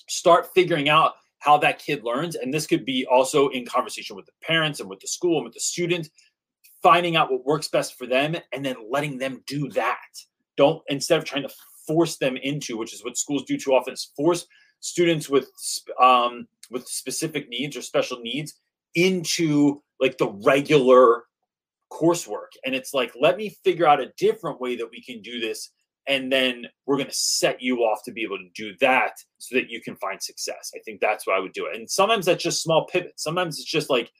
Start 0.08 0.48
figuring 0.54 0.90
out 0.90 1.14
how 1.40 1.58
that 1.60 1.80
kid 1.80 2.04
learns. 2.04 2.36
And 2.36 2.54
this 2.54 2.66
could 2.66 2.86
be 2.86 3.06
also 3.06 3.50
in 3.50 3.66
conversation 3.66 4.16
with 4.16 4.26
the 4.26 4.32
parents 4.42 4.80
and 4.80 4.90
with 4.90 5.00
the 5.00 5.08
school 5.08 5.38
and 5.38 5.46
with 5.46 5.54
the 5.54 5.60
student, 5.60 6.10
finding 6.82 7.16
out 7.16 7.32
what 7.32 7.46
works 7.46 7.68
best 7.68 7.98
for 7.98 8.08
them 8.08 8.36
and 8.52 8.66
then 8.66 8.76
letting 8.90 9.18
them 9.18 9.44
do 9.46 9.70
that. 9.70 10.10
Don't, 10.58 10.82
instead 10.88 11.20
of 11.20 11.26
trying 11.26 11.44
to 11.44 11.54
force 11.86 12.18
them 12.18 12.38
into, 12.38 12.78
which 12.78 12.94
is 12.94 13.04
what 13.04 13.18
schools 13.18 13.44
do 13.44 13.58
too 13.58 13.74
often, 13.74 13.94
is 13.94 14.12
force 14.16 14.48
students 14.80 15.30
with 15.30 15.50
um, 16.02 16.48
with 16.72 16.88
specific 16.88 17.50
needs 17.50 17.78
or 17.78 17.82
special 17.82 18.20
needs 18.22 18.56
into 18.96 19.82
like 20.00 20.18
the 20.18 20.30
regular 20.44 21.24
coursework. 21.92 22.54
And 22.66 22.76
it's 22.76 22.94
like 22.94 23.14
let 23.20 23.38
me 23.38 23.56
figure 23.64 23.88
out 23.88 24.02
a 24.02 24.12
different 24.18 24.60
way 24.60 24.76
that 24.76 24.90
we 24.92 25.02
can 25.02 25.22
do 25.22 25.40
this 25.40 25.72
and 26.08 26.32
then 26.32 26.66
we're 26.86 26.98
going 26.98 27.10
to 27.10 27.16
set 27.16 27.62
you 27.62 27.80
off 27.80 28.04
to 28.06 28.12
be 28.12 28.24
able 28.24 28.38
to 28.38 28.50
do 28.54 28.76
that 28.80 29.14
so 29.40 29.56
that 29.56 29.70
you 29.70 29.82
can 29.82 29.96
find 29.96 30.22
success. 30.22 30.72
I 30.76 30.80
think 30.86 31.02
that's 31.02 31.26
what 31.26 31.36
i 31.36 31.40
would 31.40 31.54
do 31.54 31.66
it. 31.66 31.76
And 31.76 31.90
sometimes 31.90 32.28
that's 32.28 32.44
just 32.44 32.62
small 32.62 32.86
pivots. 32.86 33.24
Sometimes 33.24 33.60
it's 33.60 33.70
just 33.70 33.90
like 33.90 34.12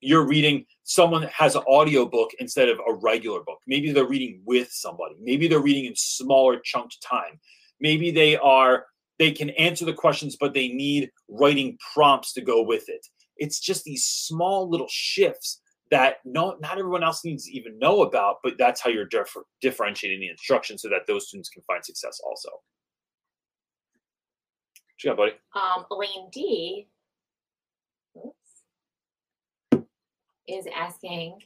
you're 0.00 0.26
reading 0.26 0.64
someone 0.84 1.22
has 1.24 1.54
an 1.54 1.62
audio 1.68 2.06
book 2.06 2.30
instead 2.38 2.68
of 2.68 2.78
a 2.78 2.94
regular 2.94 3.40
book. 3.40 3.58
Maybe 3.66 3.92
they're 3.92 4.06
reading 4.06 4.42
with 4.44 4.68
somebody. 4.70 5.16
Maybe 5.20 5.48
they're 5.48 5.60
reading 5.60 5.86
in 5.86 5.96
smaller 5.96 6.60
chunked 6.60 7.02
time. 7.02 7.40
Maybe 7.80 8.10
they 8.10 8.36
are 8.36 8.86
they 9.18 9.30
can 9.30 9.50
answer 9.50 9.84
the 9.84 9.92
questions 9.92 10.36
but 10.38 10.54
they 10.54 10.68
need 10.68 11.10
writing 11.28 11.78
prompts 11.94 12.32
to 12.34 12.40
go 12.40 12.62
with 12.62 12.88
it. 12.88 13.06
It's 13.36 13.60
just 13.60 13.84
these 13.84 14.04
small 14.04 14.68
little 14.68 14.88
shifts 14.88 15.60
that 15.94 16.16
no 16.24 16.56
not 16.60 16.76
everyone 16.76 17.04
else 17.04 17.24
needs 17.24 17.44
to 17.46 17.52
even 17.56 17.78
know 17.78 18.02
about 18.02 18.38
but 18.42 18.58
that's 18.58 18.80
how 18.80 18.90
you're 18.90 19.04
differ- 19.06 19.44
differentiating 19.60 20.18
the 20.18 20.28
instruction 20.28 20.76
so 20.76 20.88
that 20.88 21.02
those 21.06 21.28
students 21.28 21.48
can 21.48 21.62
find 21.68 21.84
success 21.84 22.20
also 22.26 22.48
what 22.50 22.60
you 25.04 25.10
got 25.10 25.16
buddy 25.16 25.32
Um, 25.54 25.86
Elaine 25.92 26.28
D. 26.32 26.88
oops, 28.16 29.86
is 30.48 30.66
asking, 30.76 31.38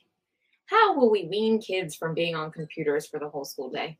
how 0.67 0.95
will 0.97 1.11
we 1.11 1.25
wean 1.27 1.61
kids 1.61 1.95
from 1.95 2.15
being 2.15 2.35
on 2.35 2.51
computers 2.51 3.07
for 3.07 3.21
the 3.21 3.29
whole 3.29 3.45
school 3.45 3.71
day? 3.71 3.99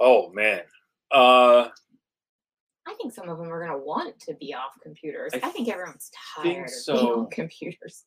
oh 0.00 0.30
man 0.32 0.62
uh 1.12 1.68
I 2.88 2.94
think 2.94 3.12
some 3.12 3.28
of 3.28 3.38
them 3.38 3.52
are 3.52 3.64
going 3.64 3.78
to 3.78 3.84
want 3.84 4.18
to 4.20 4.34
be 4.34 4.54
off 4.54 4.70
computers. 4.80 5.32
I 5.34 5.38
I, 5.38 5.50
think 5.50 5.68
everyone's 5.68 6.08
think 6.42 6.56
tired 6.58 6.70
of 6.88 6.94
being 7.00 7.12
on 7.12 7.30
computers. 7.30 8.04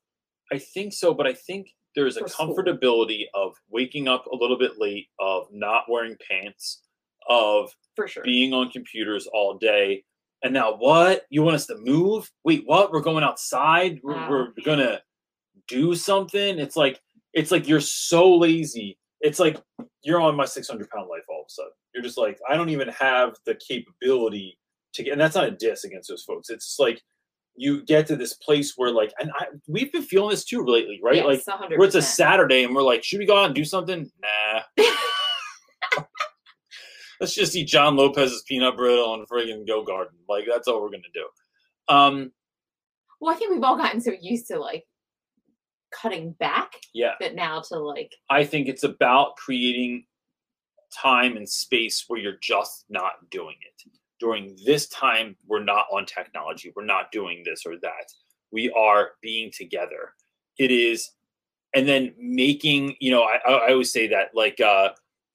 I 0.51 0.57
think 0.57 0.93
so, 0.93 1.13
but 1.13 1.27
I 1.27 1.33
think 1.33 1.67
there's 1.95 2.17
a 2.17 2.21
For 2.21 2.29
comfortability 2.29 3.23
of 3.33 3.53
waking 3.69 4.07
up 4.07 4.25
a 4.27 4.35
little 4.35 4.57
bit 4.57 4.73
late, 4.79 5.07
of 5.19 5.47
not 5.51 5.83
wearing 5.89 6.15
pants, 6.29 6.83
of 7.27 7.71
For 7.95 8.07
sure. 8.07 8.23
being 8.23 8.53
on 8.53 8.69
computers 8.71 9.27
all 9.33 9.57
day. 9.57 10.03
And 10.43 10.53
now 10.53 10.75
what? 10.77 11.25
You 11.29 11.43
want 11.43 11.55
us 11.55 11.65
to 11.67 11.77
move? 11.77 12.31
Wait, 12.43 12.63
what? 12.65 12.91
We're 12.91 13.01
going 13.01 13.23
outside? 13.23 13.99
We're, 14.03 14.13
Wow. 14.15 14.29
we're 14.29 14.63
gonna 14.63 15.01
do 15.67 15.95
something? 15.95 16.59
It's 16.59 16.75
like 16.75 16.99
it's 17.33 17.51
like 17.51 17.67
you're 17.67 17.81
so 17.81 18.35
lazy. 18.37 18.97
It's 19.21 19.37
like 19.39 19.61
you're 20.03 20.21
on 20.21 20.35
my 20.35 20.45
600 20.45 20.89
pound 20.89 21.09
life 21.09 21.23
all 21.29 21.41
of 21.41 21.45
a 21.47 21.49
sudden. 21.49 21.71
You're 21.93 22.03
just 22.03 22.17
like, 22.17 22.39
I 22.49 22.55
don't 22.55 22.69
even 22.69 22.87
have 22.89 23.35
the 23.45 23.55
capability 23.55 24.57
to 24.93 25.03
get, 25.03 25.11
and 25.11 25.21
that's 25.21 25.35
not 25.35 25.47
a 25.47 25.51
diss 25.51 25.83
against 25.83 26.09
those 26.09 26.23
folks. 26.23 26.49
It's 26.49 26.65
just 26.67 26.79
like 26.79 27.01
you 27.59 27.83
get 27.83 28.07
to 28.07 28.15
this 28.15 28.33
place 28.33 28.73
where 28.77 28.89
like, 28.89 29.11
and 29.19 29.31
I, 29.37 29.47
we've 29.67 29.91
been 29.91 30.01
feeling 30.01 30.29
this 30.29 30.45
too 30.45 30.63
lately, 30.65 30.99
right? 31.03 31.25
like 31.25 31.43
Yes, 31.45 31.57
100%. 31.61 31.77
where 31.77 31.87
it's 31.87 31.95
a 31.95 32.01
Saturday 32.01 32.63
and 32.63 32.73
we're 32.73 32.83
like, 32.83 33.03
should 33.03 33.19
we 33.19 33.25
go 33.25 33.37
out 33.37 33.47
and 33.47 33.55
do 33.55 33.65
something? 33.65 34.09
Nah. 34.21 34.85
Let's 37.19 37.35
just 37.35 37.53
eat 37.57 37.67
John 37.67 37.97
Lopez's 37.97 38.43
peanut 38.47 38.77
brittle 38.77 39.13
and 39.13 39.27
friggin' 39.27 39.67
go 39.67 39.83
garden. 39.83 40.17
Like 40.29 40.45
that's 40.49 40.69
all 40.69 40.81
we're 40.81 40.89
gonna 40.89 41.03
do. 41.13 41.93
Um, 41.93 42.31
well, 43.19 43.35
I 43.35 43.37
think 43.37 43.51
we've 43.53 43.63
all 43.63 43.75
gotten 43.75 43.99
so 43.99 44.13
used 44.21 44.47
to 44.47 44.57
like 44.57 44.85
cutting 45.91 46.31
back 46.39 46.71
yeah, 46.93 47.15
that 47.19 47.35
now 47.35 47.61
to 47.67 47.79
like, 47.79 48.15
I 48.29 48.45
think 48.45 48.69
it's 48.69 48.83
about 48.85 49.35
creating 49.35 50.05
time 50.97 51.35
and 51.35 51.47
space 51.47 52.05
where 52.07 52.21
you're 52.21 52.37
just 52.41 52.85
not 52.89 53.29
doing 53.29 53.55
it. 53.61 53.91
During 54.19 54.57
this 54.65 54.87
time, 54.87 55.35
we're 55.47 55.63
not 55.63 55.85
on 55.91 56.05
technology. 56.05 56.73
We're 56.75 56.85
not 56.85 57.11
doing 57.11 57.43
this 57.45 57.63
or 57.65 57.77
that. 57.81 58.11
We 58.51 58.69
are 58.71 59.11
being 59.21 59.51
together. 59.51 60.13
It 60.57 60.71
is, 60.71 61.11
and 61.73 61.87
then 61.87 62.13
making, 62.19 62.95
you 62.99 63.11
know, 63.11 63.23
I, 63.23 63.37
I 63.49 63.71
always 63.71 63.91
say 63.91 64.07
that 64.07 64.29
like, 64.33 64.59
uh, 64.59 64.89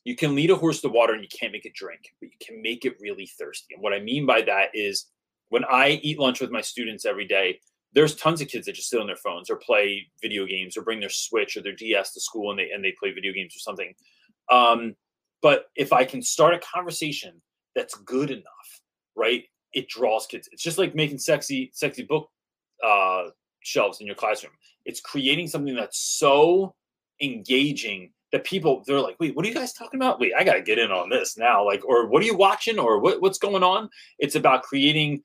you 0.04 0.14
can 0.14 0.34
lead 0.34 0.50
a 0.50 0.56
horse 0.56 0.82
to 0.82 0.88
water 0.88 1.14
and 1.14 1.22
you 1.22 1.28
can't 1.28 1.52
make 1.52 1.64
it 1.64 1.74
drink, 1.74 2.00
but 2.20 2.28
you 2.30 2.36
can 2.46 2.60
make 2.60 2.84
it 2.84 2.96
really 3.00 3.26
thirsty. 3.26 3.74
And 3.74 3.82
what 3.82 3.94
I 3.94 4.00
mean 4.00 4.26
by 4.26 4.42
that 4.42 4.68
is 4.74 5.06
when 5.48 5.64
I 5.64 6.00
eat 6.02 6.18
lunch 6.18 6.40
with 6.40 6.50
my 6.50 6.60
students 6.60 7.06
every 7.06 7.26
day, 7.26 7.60
there's 7.94 8.14
tons 8.16 8.40
of 8.40 8.48
kids 8.48 8.66
that 8.66 8.74
just 8.74 8.90
sit 8.90 9.00
on 9.00 9.06
their 9.06 9.16
phones 9.16 9.48
or 9.48 9.56
play 9.56 10.06
video 10.20 10.46
games 10.46 10.76
or 10.76 10.82
bring 10.82 11.00
their 11.00 11.08
Switch 11.08 11.56
or 11.56 11.62
their 11.62 11.74
DS 11.74 12.12
to 12.12 12.20
school 12.20 12.50
and 12.50 12.58
they 12.58 12.70
and 12.70 12.84
they 12.84 12.92
play 12.98 13.12
video 13.12 13.32
games 13.32 13.54
or 13.56 13.60
something. 13.60 13.94
Um, 14.50 14.96
but 15.40 15.66
if 15.76 15.92
I 15.92 16.04
can 16.04 16.20
start 16.20 16.54
a 16.54 16.58
conversation 16.58 17.40
that's 17.74 17.94
good 17.94 18.30
enough, 18.30 18.63
right? 19.16 19.44
It 19.72 19.88
draws 19.88 20.26
kids. 20.26 20.48
It's 20.52 20.62
just 20.62 20.78
like 20.78 20.94
making 20.94 21.18
sexy, 21.18 21.70
sexy 21.74 22.02
book 22.02 22.30
uh, 22.84 23.24
shelves 23.60 24.00
in 24.00 24.06
your 24.06 24.16
classroom. 24.16 24.52
It's 24.84 25.00
creating 25.00 25.48
something 25.48 25.74
that's 25.74 25.98
so 25.98 26.74
engaging 27.20 28.12
that 28.32 28.44
people 28.44 28.82
they're 28.86 29.00
like, 29.00 29.16
wait, 29.20 29.34
what 29.36 29.44
are 29.44 29.48
you 29.48 29.54
guys 29.54 29.72
talking 29.72 30.00
about? 30.00 30.18
Wait, 30.18 30.32
I 30.36 30.44
gotta 30.44 30.60
get 30.60 30.78
in 30.78 30.90
on 30.90 31.08
this 31.08 31.38
now. 31.38 31.64
Like, 31.64 31.84
or 31.84 32.08
what 32.08 32.22
are 32.22 32.26
you 32.26 32.36
watching? 32.36 32.78
Or 32.78 32.98
what, 32.98 33.22
what's 33.22 33.38
going 33.38 33.62
on? 33.62 33.88
It's 34.18 34.34
about 34.34 34.64
creating 34.64 35.22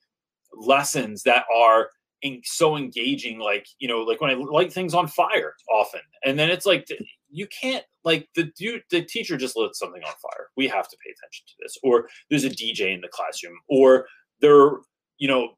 lessons 0.52 1.22
that 1.24 1.44
are 1.54 1.90
in, 2.22 2.40
so 2.44 2.76
engaging. 2.76 3.38
Like, 3.38 3.66
you 3.78 3.88
know, 3.88 4.00
like 4.00 4.20
when 4.20 4.30
I 4.30 4.34
light 4.34 4.72
things 4.72 4.94
on 4.94 5.06
fire 5.06 5.54
often, 5.70 6.00
and 6.24 6.38
then 6.38 6.50
it's 6.50 6.66
like 6.66 6.86
you 7.30 7.46
can't 7.48 7.84
like 8.04 8.28
the 8.34 8.44
dude, 8.56 8.82
the 8.90 9.02
teacher 9.02 9.36
just 9.36 9.56
lit 9.56 9.74
something 9.74 10.02
on 10.02 10.12
fire. 10.22 10.48
We 10.56 10.68
have 10.68 10.88
to 10.88 10.96
pay 11.04 11.10
attention 11.10 11.46
to 11.46 11.54
this. 11.60 11.76
Or 11.82 12.08
there's 12.28 12.44
a 12.44 12.50
DJ 12.50 12.94
in 12.94 13.00
the 13.00 13.08
classroom, 13.08 13.58
or 13.68 14.06
they're 14.40 14.72
you 15.18 15.28
know 15.28 15.56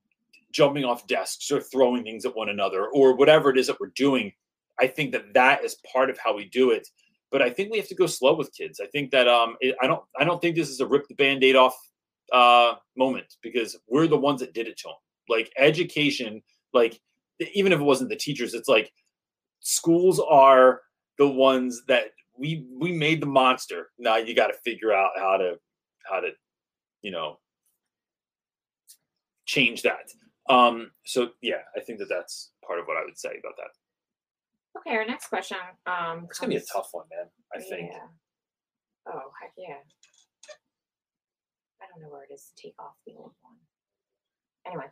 jumping 0.52 0.84
off 0.84 1.06
desks 1.06 1.50
or 1.50 1.60
throwing 1.60 2.04
things 2.04 2.24
at 2.24 2.36
one 2.36 2.48
another, 2.48 2.86
or 2.88 3.16
whatever 3.16 3.50
it 3.50 3.58
is 3.58 3.66
that 3.68 3.80
we're 3.80 3.92
doing. 3.94 4.32
I 4.80 4.86
think 4.86 5.12
that 5.12 5.34
that 5.34 5.64
is 5.64 5.76
part 5.92 6.10
of 6.10 6.18
how 6.18 6.34
we 6.34 6.46
do 6.46 6.70
it 6.70 6.88
but 7.32 7.40
I 7.40 7.48
think 7.48 7.72
we 7.72 7.78
have 7.78 7.88
to 7.88 7.94
go 7.94 8.06
slow 8.06 8.34
with 8.34 8.54
kids. 8.54 8.78
I 8.78 8.86
think 8.86 9.10
that 9.10 9.26
um, 9.26 9.56
it, 9.60 9.74
I 9.80 9.86
don't 9.86 10.02
I 10.20 10.24
don't 10.24 10.40
think 10.40 10.54
this 10.54 10.68
is 10.68 10.80
a 10.80 10.86
rip 10.86 11.08
the 11.08 11.14
band-aid 11.14 11.56
off 11.56 11.74
uh, 12.32 12.74
moment 12.96 13.34
because 13.42 13.76
we're 13.88 14.06
the 14.06 14.18
ones 14.18 14.40
that 14.40 14.54
did 14.54 14.68
it 14.68 14.76
to 14.78 14.88
them. 14.88 14.96
Like 15.32 15.50
education, 15.56 16.42
like 16.72 17.00
even 17.54 17.72
if 17.72 17.80
it 17.80 17.84
wasn't 17.84 18.10
the 18.10 18.16
teachers, 18.16 18.54
it's 18.54 18.68
like 18.68 18.92
schools 19.60 20.20
are 20.20 20.80
the 21.18 21.28
ones 21.28 21.82
that 21.88 22.04
we 22.38 22.66
we 22.78 22.92
made 22.92 23.20
the 23.20 23.26
monster. 23.26 23.90
Now 23.98 24.16
you 24.16 24.34
got 24.34 24.48
to 24.48 24.54
figure 24.64 24.92
out 24.92 25.10
how 25.16 25.36
to 25.38 25.54
how 26.10 26.20
to 26.20 26.30
you 27.02 27.10
know 27.10 27.38
change 29.46 29.82
that. 29.82 30.06
Um, 30.48 30.90
so 31.04 31.30
yeah, 31.40 31.62
I 31.76 31.80
think 31.80 31.98
that 31.98 32.08
that's 32.08 32.52
part 32.66 32.78
of 32.78 32.86
what 32.86 32.96
I 32.96 33.04
would 33.04 33.18
say 33.18 33.30
about 33.30 33.56
that. 33.56 33.72
Okay, 34.78 34.96
our 34.96 35.06
next 35.06 35.28
question. 35.28 35.58
Um, 35.86 36.26
It's 36.28 36.38
gonna 36.38 36.50
be 36.50 36.56
a 36.56 36.72
tough 36.72 36.88
one, 36.92 37.06
man. 37.10 37.28
I 37.54 37.60
think. 37.60 37.90
Oh 39.06 39.30
heck 39.40 39.52
yeah. 39.56 39.82
I 41.80 41.84
don't 41.90 42.02
know 42.02 42.12
where 42.12 42.24
it 42.24 42.32
is 42.32 42.50
to 42.54 42.62
take 42.62 42.74
off 42.78 42.94
the 43.06 43.14
old 43.18 43.32
one. 43.42 43.56
Anyway, 44.66 44.86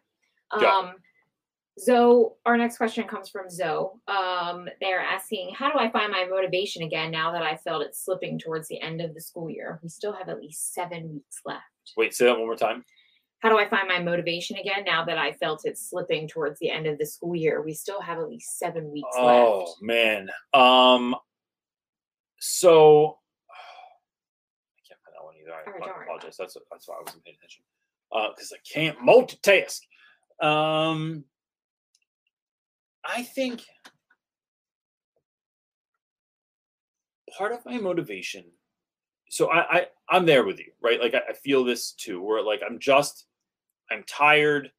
Yeah. 0.58 0.76
um, 0.76 0.92
Zoe. 1.78 2.30
Our 2.46 2.56
next 2.56 2.76
question 2.76 3.06
comes 3.06 3.28
from 3.28 3.48
Zoe. 3.48 3.90
Um, 4.08 4.68
they're 4.80 5.00
asking, 5.00 5.54
how 5.54 5.70
do 5.70 5.78
I 5.78 5.90
find 5.90 6.12
my 6.12 6.26
motivation 6.28 6.82
again 6.82 7.10
now 7.10 7.32
that 7.32 7.42
I 7.42 7.56
felt 7.56 7.82
it 7.82 7.94
slipping 7.94 8.38
towards 8.38 8.68
the 8.68 8.80
end 8.80 9.00
of 9.00 9.14
the 9.14 9.20
school 9.20 9.50
year? 9.50 9.80
We 9.82 9.88
still 9.88 10.12
have 10.12 10.28
at 10.28 10.40
least 10.40 10.74
seven 10.74 11.12
weeks 11.12 11.40
left. 11.44 11.62
Wait, 11.96 12.14
say 12.14 12.26
that 12.26 12.38
one 12.38 12.46
more 12.46 12.56
time. 12.56 12.84
How 13.40 13.48
do 13.48 13.58
I 13.58 13.68
find 13.68 13.88
my 13.88 14.00
motivation 14.00 14.58
again 14.58 14.84
now 14.84 15.04
that 15.06 15.16
I 15.16 15.32
felt 15.32 15.64
it 15.64 15.78
slipping 15.78 16.28
towards 16.28 16.58
the 16.58 16.70
end 16.70 16.86
of 16.86 16.98
the 16.98 17.06
school 17.06 17.34
year? 17.34 17.62
We 17.62 17.72
still 17.72 18.00
have 18.02 18.18
at 18.18 18.28
least 18.28 18.58
seven 18.58 18.90
weeks 18.92 19.08
Oh 19.16 19.26
left. 19.26 19.70
Oh, 19.70 19.74
man. 19.80 20.28
Um. 20.52 21.16
So 22.38 23.18
I 24.76 24.80
can't 24.86 25.00
find 25.04 25.14
that 25.16 25.24
one 25.24 25.34
either. 25.40 25.52
I, 25.52 25.66
Alright, 25.66 25.68
I 25.68 25.70
don't 25.70 25.80
worry 25.80 25.90
about 25.90 26.02
apologize. 26.04 26.36
That's 26.38 26.56
that's 26.70 26.86
why 26.86 26.96
I 26.96 27.02
wasn't 27.04 27.24
paying 27.24 27.36
attention. 27.38 27.64
Uh, 28.12 28.28
because 28.34 28.52
I 28.52 28.58
can't 28.70 28.98
multitask. 28.98 29.80
Um. 30.40 31.24
I 33.04 33.22
think 33.22 33.62
part 37.36 37.52
of 37.52 37.64
my 37.64 37.78
motivation. 37.78 38.44
So 39.30 39.50
I, 39.50 39.78
I 39.78 39.86
I'm 40.08 40.26
there 40.26 40.44
with 40.44 40.58
you, 40.58 40.72
right? 40.82 41.00
Like 41.00 41.14
I, 41.14 41.30
I 41.30 41.32
feel 41.32 41.64
this 41.64 41.92
too. 41.92 42.20
Where 42.22 42.42
like 42.42 42.60
I'm 42.68 42.78
just 42.78 43.26
I'm 43.90 44.04
tired. 44.06 44.70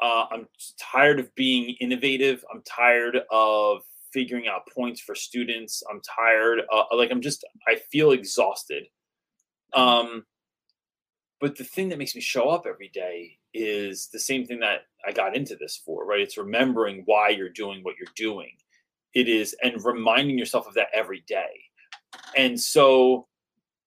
Uh, 0.00 0.26
I'm 0.30 0.46
tired 0.78 1.20
of 1.20 1.34
being 1.34 1.76
innovative. 1.80 2.44
I'm 2.52 2.62
tired 2.62 3.20
of 3.30 3.82
figuring 4.12 4.48
out 4.48 4.68
points 4.74 5.00
for 5.00 5.14
students. 5.14 5.82
I'm 5.90 6.00
tired. 6.00 6.62
Uh, 6.72 6.84
like 6.96 7.10
I'm 7.10 7.22
just. 7.22 7.44
I 7.66 7.76
feel 7.90 8.10
exhausted. 8.10 8.84
Um, 9.72 10.24
but 11.40 11.56
the 11.56 11.64
thing 11.64 11.88
that 11.88 11.98
makes 11.98 12.14
me 12.14 12.20
show 12.20 12.48
up 12.48 12.66
every 12.66 12.88
day 12.88 13.38
is 13.54 14.08
the 14.12 14.18
same 14.18 14.44
thing 14.44 14.60
that 14.60 14.82
I 15.06 15.12
got 15.12 15.36
into 15.36 15.56
this 15.56 15.80
for, 15.84 16.04
right? 16.04 16.20
It's 16.20 16.36
remembering 16.36 17.02
why 17.06 17.30
you're 17.30 17.48
doing 17.48 17.82
what 17.82 17.94
you're 17.98 18.12
doing. 18.16 18.50
It 19.14 19.28
is 19.28 19.54
and 19.62 19.82
reminding 19.84 20.38
yourself 20.38 20.66
of 20.66 20.74
that 20.74 20.88
every 20.92 21.22
day. 21.26 21.62
And 22.36 22.60
so 22.60 23.28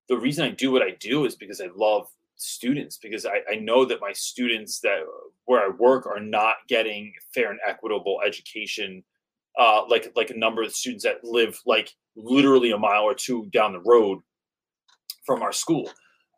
the 0.08 0.18
reason 0.18 0.46
I 0.46 0.52
do 0.52 0.72
what 0.72 0.82
I 0.82 0.92
do 1.00 1.26
is 1.26 1.36
because 1.36 1.60
I 1.60 1.68
love 1.76 2.08
students 2.38 2.98
because 2.98 3.26
I, 3.26 3.42
I 3.52 3.56
know 3.56 3.84
that 3.86 4.00
my 4.00 4.14
students 4.14 4.80
that 4.82 5.00
where 5.46 5.62
I 5.62 5.70
work 5.70 6.06
are 6.06 6.20
not 6.20 6.56
getting 6.70 7.12
fair 7.34 7.52
and 7.52 7.60
equitable 7.68 8.20
education 8.26 9.04
uh, 9.58 9.82
like 9.90 10.12
like 10.16 10.30
a 10.30 10.38
number 10.38 10.62
of 10.62 10.72
students 10.72 11.04
that 11.04 11.24
live 11.24 11.60
like 11.66 11.92
literally 12.16 12.72
a 12.72 12.78
mile 12.78 13.04
or 13.04 13.16
two 13.16 13.48
down 13.52 13.74
the 13.74 13.82
road 13.82 14.20
from 15.26 15.42
our 15.42 15.52
school. 15.52 15.90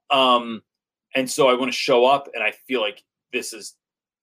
Um, 0.09 0.61
and 1.15 1.29
so 1.29 1.49
I 1.49 1.53
want 1.53 1.71
to 1.71 1.77
show 1.77 2.05
up 2.05 2.29
and 2.33 2.43
I 2.43 2.53
feel 2.67 2.81
like 2.81 3.03
this 3.33 3.53
is 3.53 3.75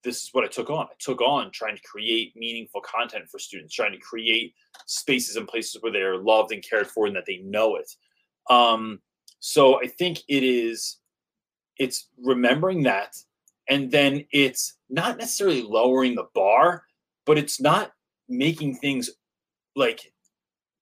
this 0.03 0.23
is 0.23 0.29
what 0.31 0.43
I 0.43 0.47
took 0.47 0.69
on. 0.69 0.85
I 0.85 0.95
took 0.99 1.21
on 1.21 1.51
trying 1.51 1.75
to 1.75 1.81
create 1.81 2.35
meaningful 2.35 2.81
content 2.81 3.27
for 3.29 3.39
students, 3.39 3.73
trying 3.73 3.91
to 3.91 3.97
create 3.97 4.53
spaces 4.85 5.35
and 5.35 5.47
places 5.47 5.81
where 5.81 5.91
they're 5.91 6.17
loved 6.17 6.51
and 6.51 6.63
cared 6.63 6.87
for 6.87 7.07
and 7.07 7.15
that 7.15 7.25
they 7.25 7.37
know 7.37 7.75
it. 7.75 7.91
Um, 8.49 9.01
so 9.39 9.81
I 9.81 9.87
think 9.87 10.19
it 10.27 10.43
is 10.43 10.97
it's 11.77 12.09
remembering 12.17 12.83
that 12.83 13.15
and 13.69 13.91
then 13.91 14.25
it's 14.31 14.77
not 14.89 15.17
necessarily 15.17 15.61
lowering 15.61 16.15
the 16.15 16.27
bar, 16.33 16.83
but 17.25 17.37
it's 17.37 17.59
not 17.59 17.91
making 18.29 18.75
things 18.75 19.09
like 19.75 20.13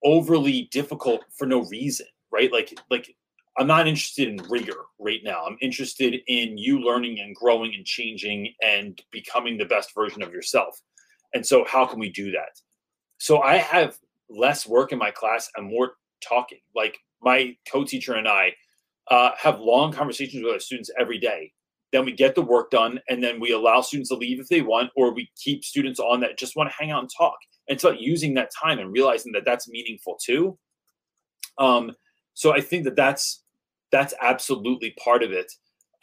overly 0.04 0.70
difficult 0.72 1.24
for 1.38 1.46
no 1.46 1.64
reason, 1.66 2.06
right? 2.32 2.52
Like 2.52 2.78
like 2.90 3.16
I'm 3.58 3.68
not 3.68 3.88
interested 3.88 4.28
in 4.28 4.38
rigor 4.50 4.86
right 5.00 5.22
now. 5.24 5.46
I'm 5.46 5.58
interested 5.62 6.16
in 6.28 6.58
you 6.58 6.80
learning 6.80 7.20
and 7.20 7.36
growing 7.36 7.74
and 7.74 7.86
changing 7.86 8.54
and 8.62 9.02
becoming 9.12 9.58
the 9.58 9.66
best 9.66 9.94
version 9.96 10.22
of 10.22 10.34
yourself. 10.34 10.82
And 11.34 11.46
so, 11.46 11.66
how 11.66 11.86
can 11.86 12.00
we 12.00 12.10
do 12.10 12.32
that? 12.32 12.60
So, 13.18 13.42
I 13.42 13.58
have 13.58 13.98
less 14.30 14.68
work 14.68 14.92
in 14.92 15.00
my 15.00 15.12
class 15.12 15.50
and 15.56 15.68
more 15.68 15.94
talking. 16.28 16.60
Like 16.76 16.98
my 17.22 17.56
co 17.70 17.86
teacher 17.86 18.14
and 18.14 18.28
I 18.28 18.54
uh, 19.10 19.32
have 19.38 19.60
long 19.60 19.92
conversations 19.92 20.44
with 20.44 20.54
our 20.54 20.60
students 20.60 20.92
every 21.00 21.20
day. 21.20 21.52
Then 21.92 22.04
we 22.04 22.12
get 22.12 22.36
the 22.36 22.42
work 22.42 22.72
done, 22.72 23.00
and 23.08 23.24
then 23.24 23.40
we 23.40 23.52
allow 23.52 23.80
students 23.80 24.10
to 24.10 24.16
leave 24.16 24.40
if 24.40 24.50
they 24.50 24.62
want, 24.62 24.92
or 24.98 25.14
we 25.14 25.30
keep 25.42 25.64
students 25.64 26.00
on 26.00 26.20
that 26.22 26.38
just 26.38 26.56
want 26.56 26.70
to 26.70 26.76
hang 26.78 26.92
out 26.92 27.02
and 27.02 27.10
talk. 27.16 27.38
And 27.68 27.80
start 27.80 27.98
using 28.00 28.36
that 28.36 28.52
time 28.52 28.78
and 28.78 28.92
realizing 28.92 29.32
that 29.32 29.44
that's 29.44 29.68
meaningful 29.68 30.20
too. 30.24 30.56
Um, 31.58 31.94
so 32.36 32.54
I 32.54 32.62
think 32.62 32.84
that 32.84 32.96
that's 32.96 33.44
that's 33.96 34.14
absolutely 34.22 34.94
part 35.04 35.24
of 35.24 35.32
it. 35.32 35.52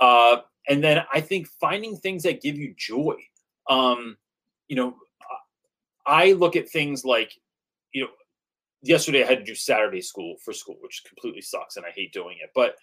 Uh, 0.01 0.39
and 0.69 0.83
then 0.83 1.03
I 1.13 1.21
think 1.21 1.47
finding 1.61 1.97
things 1.97 2.23
that 2.23 2.41
give 2.41 2.57
you 2.57 2.75
joy. 2.77 3.17
Um, 3.69 4.17
you 4.69 4.77
know, 4.77 4.95
I 6.07 6.33
look 6.33 6.57
at 6.57 6.71
things 6.71 7.05
like, 7.05 7.33
you 7.93 8.03
know, 8.03 8.09
yesterday 8.83 9.23
I 9.23 9.27
had 9.27 9.39
to 9.39 9.45
do 9.45 9.55
Saturday 9.55 10.01
school 10.01 10.37
for 10.43 10.53
school, 10.53 10.77
which 10.81 11.03
completely 11.07 11.43
sucks 11.43 11.77
and 11.77 11.85
I 11.85 11.91
hate 11.95 12.13
doing 12.13 12.39
it. 12.43 12.51
But 12.55 12.77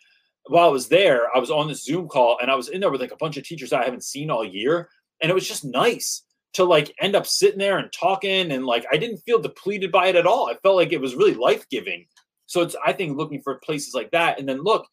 while 0.45 0.68
I 0.68 0.72
was 0.72 0.88
there, 0.88 1.36
I 1.36 1.39
was 1.39 1.51
on 1.51 1.68
this 1.68 1.84
Zoom 1.84 2.07
call 2.07 2.38
and 2.39 2.51
I 2.51 2.55
was 2.55 2.70
in 2.70 2.80
there 2.80 2.91
with 2.91 3.01
like 3.01 3.12
a 3.12 3.18
bunch 3.18 3.38
of 3.38 3.43
teachers 3.43 3.74
I 3.74 3.84
haven't 3.84 4.03
seen 4.03 4.30
all 4.30 4.45
year. 4.45 4.89
And 5.22 5.30
it 5.30 5.34
was 5.34 5.47
just 5.47 5.66
nice 5.66 6.24
to 6.53 6.64
like 6.64 6.95
end 7.01 7.16
up 7.16 7.28
sitting 7.28 7.60
there 7.60 7.80
and 7.80 7.91
talking. 7.91 8.51
And 8.51 8.66
like 8.66 8.86
I 8.91 8.97
didn't 8.97 9.18
feel 9.18 9.41
depleted 9.41 9.91
by 9.91 10.07
it 10.07 10.16
at 10.16 10.28
all. 10.28 10.47
I 10.47 10.55
felt 10.55 10.76
like 10.76 10.93
it 10.93 11.01
was 11.01 11.16
really 11.16 11.34
life 11.34 11.68
giving. 11.70 12.05
So 12.45 12.62
it's 12.62 12.76
I 12.86 12.93
think 12.93 13.18
looking 13.18 13.41
for 13.41 13.60
places 13.60 13.93
like 13.93 14.12
that. 14.12 14.39
And 14.39 14.47
then 14.47 14.64
look, 14.64 14.88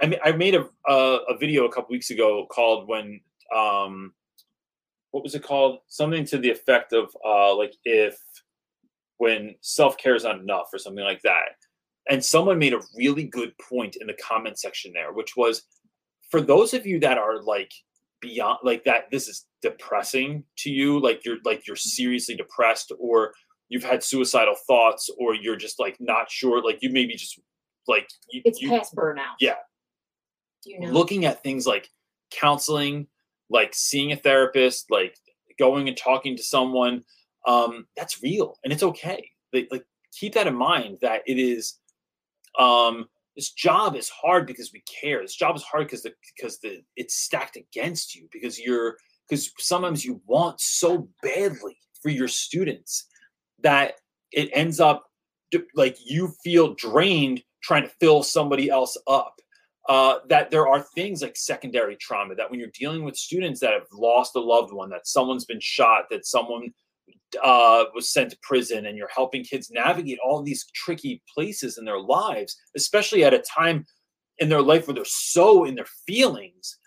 I 0.00 0.06
mean, 0.06 0.18
I 0.24 0.32
made 0.32 0.54
a, 0.54 0.68
a 0.88 1.18
a 1.30 1.38
video 1.38 1.64
a 1.66 1.72
couple 1.72 1.90
weeks 1.92 2.10
ago 2.10 2.46
called 2.50 2.88
when 2.88 3.20
um 3.54 4.12
what 5.10 5.22
was 5.22 5.34
it 5.34 5.42
called? 5.42 5.78
Something 5.88 6.24
to 6.26 6.38
the 6.38 6.50
effect 6.50 6.92
of 6.92 7.14
uh 7.24 7.54
like 7.56 7.74
if 7.84 8.16
when 9.18 9.54
self-care 9.60 10.14
is 10.14 10.24
not 10.24 10.38
enough 10.40 10.68
or 10.72 10.78
something 10.78 11.04
like 11.04 11.22
that. 11.22 11.56
And 12.10 12.24
someone 12.24 12.58
made 12.58 12.72
a 12.72 12.80
really 12.96 13.24
good 13.24 13.52
point 13.58 13.96
in 14.00 14.06
the 14.06 14.14
comment 14.14 14.58
section 14.58 14.92
there, 14.94 15.12
which 15.12 15.36
was 15.36 15.62
for 16.30 16.40
those 16.40 16.72
of 16.74 16.86
you 16.86 17.00
that 17.00 17.18
are 17.18 17.42
like 17.42 17.72
beyond 18.20 18.58
like 18.62 18.84
that 18.84 19.10
this 19.10 19.28
is 19.28 19.46
depressing 19.62 20.44
to 20.58 20.70
you, 20.70 21.00
like 21.00 21.24
you're 21.24 21.38
like 21.44 21.66
you're 21.66 21.76
seriously 21.76 22.36
depressed 22.36 22.92
or 22.98 23.32
you've 23.68 23.84
had 23.84 24.02
suicidal 24.02 24.54
thoughts 24.66 25.10
or 25.18 25.34
you're 25.34 25.56
just 25.56 25.78
like 25.80 25.96
not 26.00 26.30
sure 26.30 26.62
like 26.62 26.78
you 26.80 26.90
maybe 26.90 27.14
just 27.14 27.38
like 27.86 28.08
you, 28.30 28.42
It's 28.44 28.60
you 28.60 28.68
past 28.70 28.94
burnout. 28.94 29.34
yeah. 29.40 29.54
You 30.64 30.80
know. 30.80 30.90
looking 30.90 31.24
at 31.24 31.42
things 31.42 31.66
like 31.66 31.88
counseling 32.30 33.06
like 33.50 33.74
seeing 33.74 34.12
a 34.12 34.16
therapist, 34.16 34.90
like 34.90 35.16
going 35.58 35.88
and 35.88 35.96
talking 35.96 36.36
to 36.36 36.42
someone, 36.42 37.04
um, 37.46 37.86
that's 37.96 38.22
real 38.22 38.58
and 38.64 38.72
it's 38.72 38.82
okay. 38.82 39.30
Like, 39.52 39.68
like 39.70 39.84
keep 40.12 40.34
that 40.34 40.46
in 40.46 40.54
mind 40.54 40.98
that 41.02 41.22
it 41.26 41.38
is 41.38 41.78
um 42.58 43.06
this 43.36 43.52
job 43.52 43.94
is 43.94 44.08
hard 44.08 44.46
because 44.46 44.72
we 44.72 44.82
care. 45.00 45.22
This 45.22 45.36
job 45.36 45.54
is 45.54 45.62
hard 45.62 45.86
because 45.86 46.02
the 46.02 46.12
because 46.36 46.58
the 46.58 46.82
it's 46.96 47.14
stacked 47.14 47.56
against 47.56 48.14
you 48.14 48.28
because 48.32 48.58
you're 48.58 48.96
because 49.28 49.52
sometimes 49.58 50.04
you 50.04 50.20
want 50.26 50.60
so 50.60 51.08
badly 51.22 51.78
for 52.02 52.08
your 52.10 52.28
students 52.28 53.06
that 53.60 53.94
it 54.32 54.50
ends 54.52 54.80
up 54.80 55.04
like 55.74 55.96
you 56.04 56.34
feel 56.42 56.74
drained 56.74 57.42
trying 57.62 57.84
to 57.84 57.92
fill 58.00 58.22
somebody 58.22 58.68
else 58.68 58.96
up. 59.06 59.40
Uh, 59.88 60.18
that 60.28 60.50
there 60.50 60.68
are 60.68 60.82
things 60.94 61.22
like 61.22 61.34
secondary 61.34 61.96
trauma 61.96 62.34
that 62.34 62.50
when 62.50 62.60
you're 62.60 62.68
dealing 62.78 63.04
with 63.04 63.16
students 63.16 63.58
that 63.58 63.72
have 63.72 63.86
lost 63.90 64.36
a 64.36 64.40
loved 64.40 64.70
one, 64.70 64.90
that 64.90 65.06
someone's 65.06 65.46
been 65.46 65.60
shot, 65.60 66.04
that 66.10 66.26
someone 66.26 66.68
uh, 67.42 67.84
was 67.94 68.12
sent 68.12 68.30
to 68.30 68.38
prison, 68.42 68.84
and 68.84 68.98
you're 68.98 69.08
helping 69.08 69.42
kids 69.42 69.70
navigate 69.70 70.18
all 70.22 70.42
these 70.42 70.66
tricky 70.74 71.22
places 71.34 71.78
in 71.78 71.86
their 71.86 71.98
lives, 72.00 72.54
especially 72.76 73.24
at 73.24 73.32
a 73.32 73.38
time 73.38 73.86
in 74.38 74.50
their 74.50 74.62
life 74.62 74.86
where 74.86 74.94
they're 74.94 75.04
so 75.06 75.64
in 75.64 75.74
their 75.74 75.88
feelings 76.06 76.78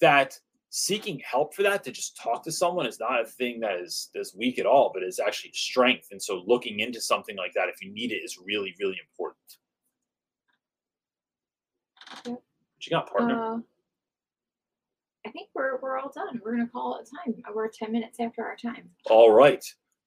that 0.00 0.38
seeking 0.70 1.18
help 1.20 1.54
for 1.54 1.62
that 1.62 1.82
to 1.84 1.90
just 1.90 2.18
talk 2.22 2.44
to 2.44 2.52
someone 2.52 2.86
is 2.86 3.00
not 3.00 3.22
a 3.22 3.24
thing 3.24 3.60
that 3.60 3.80
is 3.80 4.10
is 4.14 4.34
weak 4.36 4.58
at 4.58 4.66
all, 4.66 4.90
but 4.92 5.02
is 5.02 5.18
actually 5.18 5.52
strength. 5.54 6.08
And 6.10 6.22
so 6.22 6.42
looking 6.46 6.80
into 6.80 7.00
something 7.00 7.36
like 7.36 7.54
that 7.54 7.70
if 7.70 7.76
you 7.80 7.92
need 7.92 8.12
it 8.12 8.16
is 8.16 8.38
really, 8.44 8.74
really 8.78 8.98
important. 9.08 9.56
You 12.86 12.90
got, 12.96 13.10
partner? 13.10 13.40
Uh, 13.54 13.58
I 15.26 15.30
think 15.30 15.48
we're 15.54 15.78
we're 15.80 15.98
all 15.98 16.12
done. 16.14 16.40
We're 16.44 16.52
gonna 16.52 16.68
call 16.68 16.98
it 17.00 17.08
time. 17.24 17.34
Uh, 17.48 17.52
We're 17.54 17.68
ten 17.68 17.90
minutes 17.92 18.18
after 18.20 18.44
our 18.44 18.56
time. 18.56 18.90
all 19.10 19.32
right. 19.32 19.64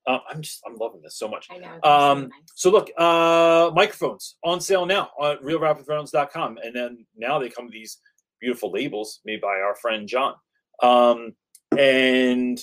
Uh, 0.08 0.20
I'm 0.30 0.42
just 0.42 0.62
I'm 0.66 0.76
loving 0.78 1.02
this 1.02 1.18
so 1.20 1.28
much. 1.28 1.48
I 1.52 1.58
know. 1.58 1.74
it's 1.76 1.86
so 1.86 1.92
Um, 1.92 2.22
nice. 2.24 2.32
So 2.56 2.70
look, 2.72 2.90
uh, 2.98 3.70
microphones 3.76 4.38
on 4.44 4.62
sale 4.62 4.86
now 4.86 5.10
on 5.20 5.38
realrapwithreynolds.com. 5.38 6.58
And 6.64 6.74
then 6.76 7.06
now 7.18 7.38
they 7.38 7.50
come 7.50 7.66
with 7.66 7.74
these 7.74 8.00
beautiful 8.40 8.72
labels 8.72 9.20
made 9.26 9.42
by 9.42 9.60
our 9.60 9.76
friend 9.76 10.08
John. 10.08 10.36
Um, 10.82 11.34
and 11.78 12.60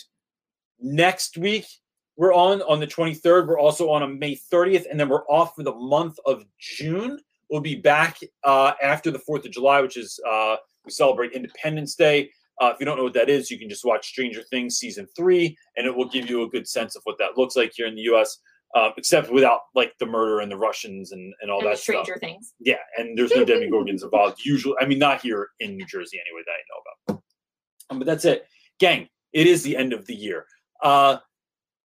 next 0.81 1.37
week 1.37 1.67
we're 2.17 2.33
on 2.35 2.63
on 2.63 2.81
the 2.81 2.87
23rd. 2.87 3.47
We're 3.47 3.59
also 3.61 3.91
on 3.91 4.03
on 4.03 4.19
May 4.19 4.35
30th, 4.35 4.87
and 4.91 4.99
then 4.99 5.11
we're 5.11 5.27
off 5.27 5.55
for 5.55 5.63
the 5.63 5.75
month 5.75 6.17
of 6.25 6.43
June. 6.59 7.19
We'll 7.51 7.61
be 7.61 7.77
back 7.77 8.19
uh, 8.45 8.73
after 8.83 9.11
the 9.11 9.21
4th 9.21 9.45
of 9.45 9.53
July, 9.53 9.81
which 9.81 9.97
is 9.97 10.19
uh, 10.29 10.57
we 10.85 10.91
celebrate 10.91 11.33
Independence 11.33 11.95
Day. 11.95 12.31
Uh, 12.61 12.71
if 12.73 12.81
you 12.81 12.87
don't 12.87 12.97
know 12.97 13.05
what 13.05 13.15
that 13.15 13.29
is, 13.29 13.51
you 13.51 13.59
can 13.59 13.69
just 13.69 13.85
watch 13.85 14.07
Stranger 14.07 14.43
Things 14.51 14.79
season 14.79 15.07
three, 15.17 15.57
and 15.77 15.87
it 15.87 15.95
will 15.95 16.09
give 16.09 16.31
you 16.31 16.43
a 16.43 16.49
good 16.49 16.67
sense 16.67 16.97
of 16.97 17.03
what 17.05 17.19
that 17.19 17.37
looks 17.37 17.55
like 17.55 17.73
here 17.75 17.87
in 17.87 17.95
the 17.95 18.03
U.S. 18.03 18.39
Uh, 18.75 18.91
except 18.97 19.31
without 19.31 19.61
like 19.75 19.93
the 20.01 20.07
murder 20.07 20.41
and 20.41 20.51
the 20.51 20.57
Russians 20.57 21.13
and, 21.13 21.35
and 21.41 21.51
all 21.51 21.59
and 21.61 21.69
that 21.69 21.79
stuff. 21.79 22.05
Stranger 22.05 22.19
Things. 22.19 22.55
Yeah, 22.59 22.77
and 22.97 23.17
there's 23.17 23.31
no 23.31 23.45
Demogorgons 23.45 24.03
involved. 24.03 24.45
Usually, 24.45 24.75
I 24.81 24.87
mean, 24.87 24.99
not 24.99 25.21
here 25.21 25.49
in 25.61 25.77
New 25.77 25.87
Jersey 25.87 26.19
anyway 26.19 26.43
that 26.47 26.53
I 26.53 26.63
know 26.69 27.15
about. 27.15 27.23
Um, 27.91 27.99
but 27.99 28.07
that's 28.07 28.25
it, 28.25 28.47
gang. 28.81 29.09
It 29.33 29.47
is 29.47 29.63
the 29.63 29.77
end 29.77 29.93
of 29.93 30.07
the 30.07 30.15
year. 30.15 30.47
Uh, 30.83 31.19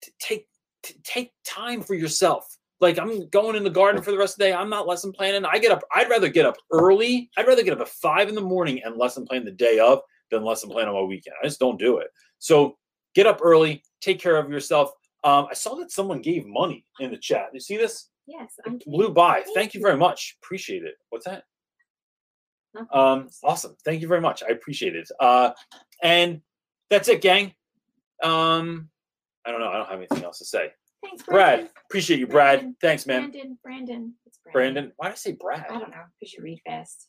t- 0.03 0.13
take 0.21 0.47
t- 0.83 1.01
take 1.03 1.33
time 1.45 1.83
for 1.83 1.95
yourself. 1.95 2.47
Like 2.81 2.99
I'm 2.99 3.29
going 3.29 3.57
in 3.57 3.65
the 3.65 3.71
garden 3.71 4.03
for 4.03 4.11
the 4.11 4.19
rest 4.19 4.35
of 4.35 4.39
the 4.39 4.45
day. 4.45 4.53
I'm 4.53 4.71
not 4.71 4.87
lesson 4.87 5.13
planning. 5.13 5.45
I 5.45 5.59
get 5.59 5.71
up. 5.71 5.83
I'd 5.95 6.09
rather 6.09 6.29
get 6.29 6.47
up 6.47 6.57
early. 6.73 7.31
I'd 7.37 7.47
rather 7.47 7.63
get 7.63 7.75
up 7.75 7.81
at 7.81 7.89
five 7.89 8.29
in 8.29 8.35
the 8.35 8.41
morning 8.41 8.83
and 8.85 8.97
lesson 8.97 9.27
plan 9.27 9.45
the 9.45 9.51
day 9.51 9.79
of 9.79 10.01
than 10.31 10.45
lesson 10.45 10.71
plan 10.71 10.89
on 10.89 10.95
my 10.95 11.03
weekend. 11.03 11.37
I 11.43 11.47
just 11.47 11.61
don't 11.61 11.79
do 11.79 11.99
it. 11.99 12.09
So 12.39 12.79
get 13.15 13.27
up 13.27 13.41
early. 13.43 13.83
Take 14.01 14.21
care 14.21 14.37
of 14.37 14.51
yourself. 14.51 14.93
Um, 15.25 15.47
I 15.51 15.55
saw 15.55 15.75
that 15.77 15.91
someone 15.91 16.23
gave 16.23 16.47
money 16.47 16.87
in 17.01 17.11
the 17.11 17.19
chat. 17.19 17.49
You 17.53 17.61
see 17.61 17.77
this? 17.77 18.09
Yes. 18.27 18.55
I'm 18.67 18.79
blew 18.79 19.11
by. 19.11 19.43
Thank 19.43 19.55
Thank 19.55 19.75
you 19.75 19.81
you. 19.81 19.87
very 19.87 19.99
much. 19.99 20.37
Appreciate 20.43 20.85
it. 20.85 20.95
What's 21.11 21.27
that? 21.27 21.45
Nothing. 22.73 22.89
Um, 22.93 23.29
awesome. 23.43 23.77
Thank 23.85 24.01
you 24.01 24.09
very 24.09 24.21
much. 24.21 24.43
I 24.43 24.53
appreciate 24.53 24.95
it. 24.97 25.11
Uh, 25.19 25.51
and 26.03 26.41
that's 26.89 27.09
it, 27.09 27.21
gang. 27.21 27.53
Um, 28.23 28.89
I 29.45 29.51
don't 29.51 29.61
know. 29.61 29.69
I 29.69 29.77
don't 29.79 29.89
have 29.89 29.99
anything 29.99 30.25
else 30.25 30.39
to 30.39 30.45
say. 30.45 30.71
Thanks, 31.03 31.23
Brad, 31.23 31.37
Brandon. 31.59 31.69
appreciate 31.89 32.21
you, 32.21 32.27
Brad. 32.27 32.59
Brandon. 32.61 32.77
Thanks, 32.81 33.07
man. 33.07 33.31
Brandon. 33.31 33.59
Brandon. 33.63 34.15
It's 34.27 34.39
Brandon. 34.45 34.53
Brandon, 34.75 34.93
why 34.97 35.07
did 35.09 35.13
I 35.13 35.17
say 35.17 35.33
Brad? 35.33 35.67
I 35.71 35.79
don't 35.79 35.91
know 35.91 35.97
because 36.19 36.33
you 36.35 36.43
read 36.43 36.61
fast. 36.67 37.09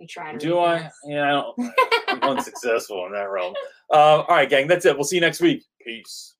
We 0.00 0.06
try 0.06 0.32
to. 0.32 0.38
Do 0.38 0.58
I? 0.58 0.78
fast. 0.80 0.96
Yeah, 1.06 1.24
I 1.24 1.30
don't. 1.30 1.72
I'm 2.08 2.22
unsuccessful 2.38 3.06
in 3.06 3.12
that 3.12 3.30
realm. 3.30 3.54
Uh, 3.92 4.22
all 4.22 4.26
right, 4.36 4.48
gang. 4.50 4.66
That's 4.66 4.84
it. 4.86 4.96
We'll 4.96 5.04
see 5.04 5.16
you 5.16 5.20
next 5.20 5.40
week. 5.40 5.64
Peace. 5.84 6.34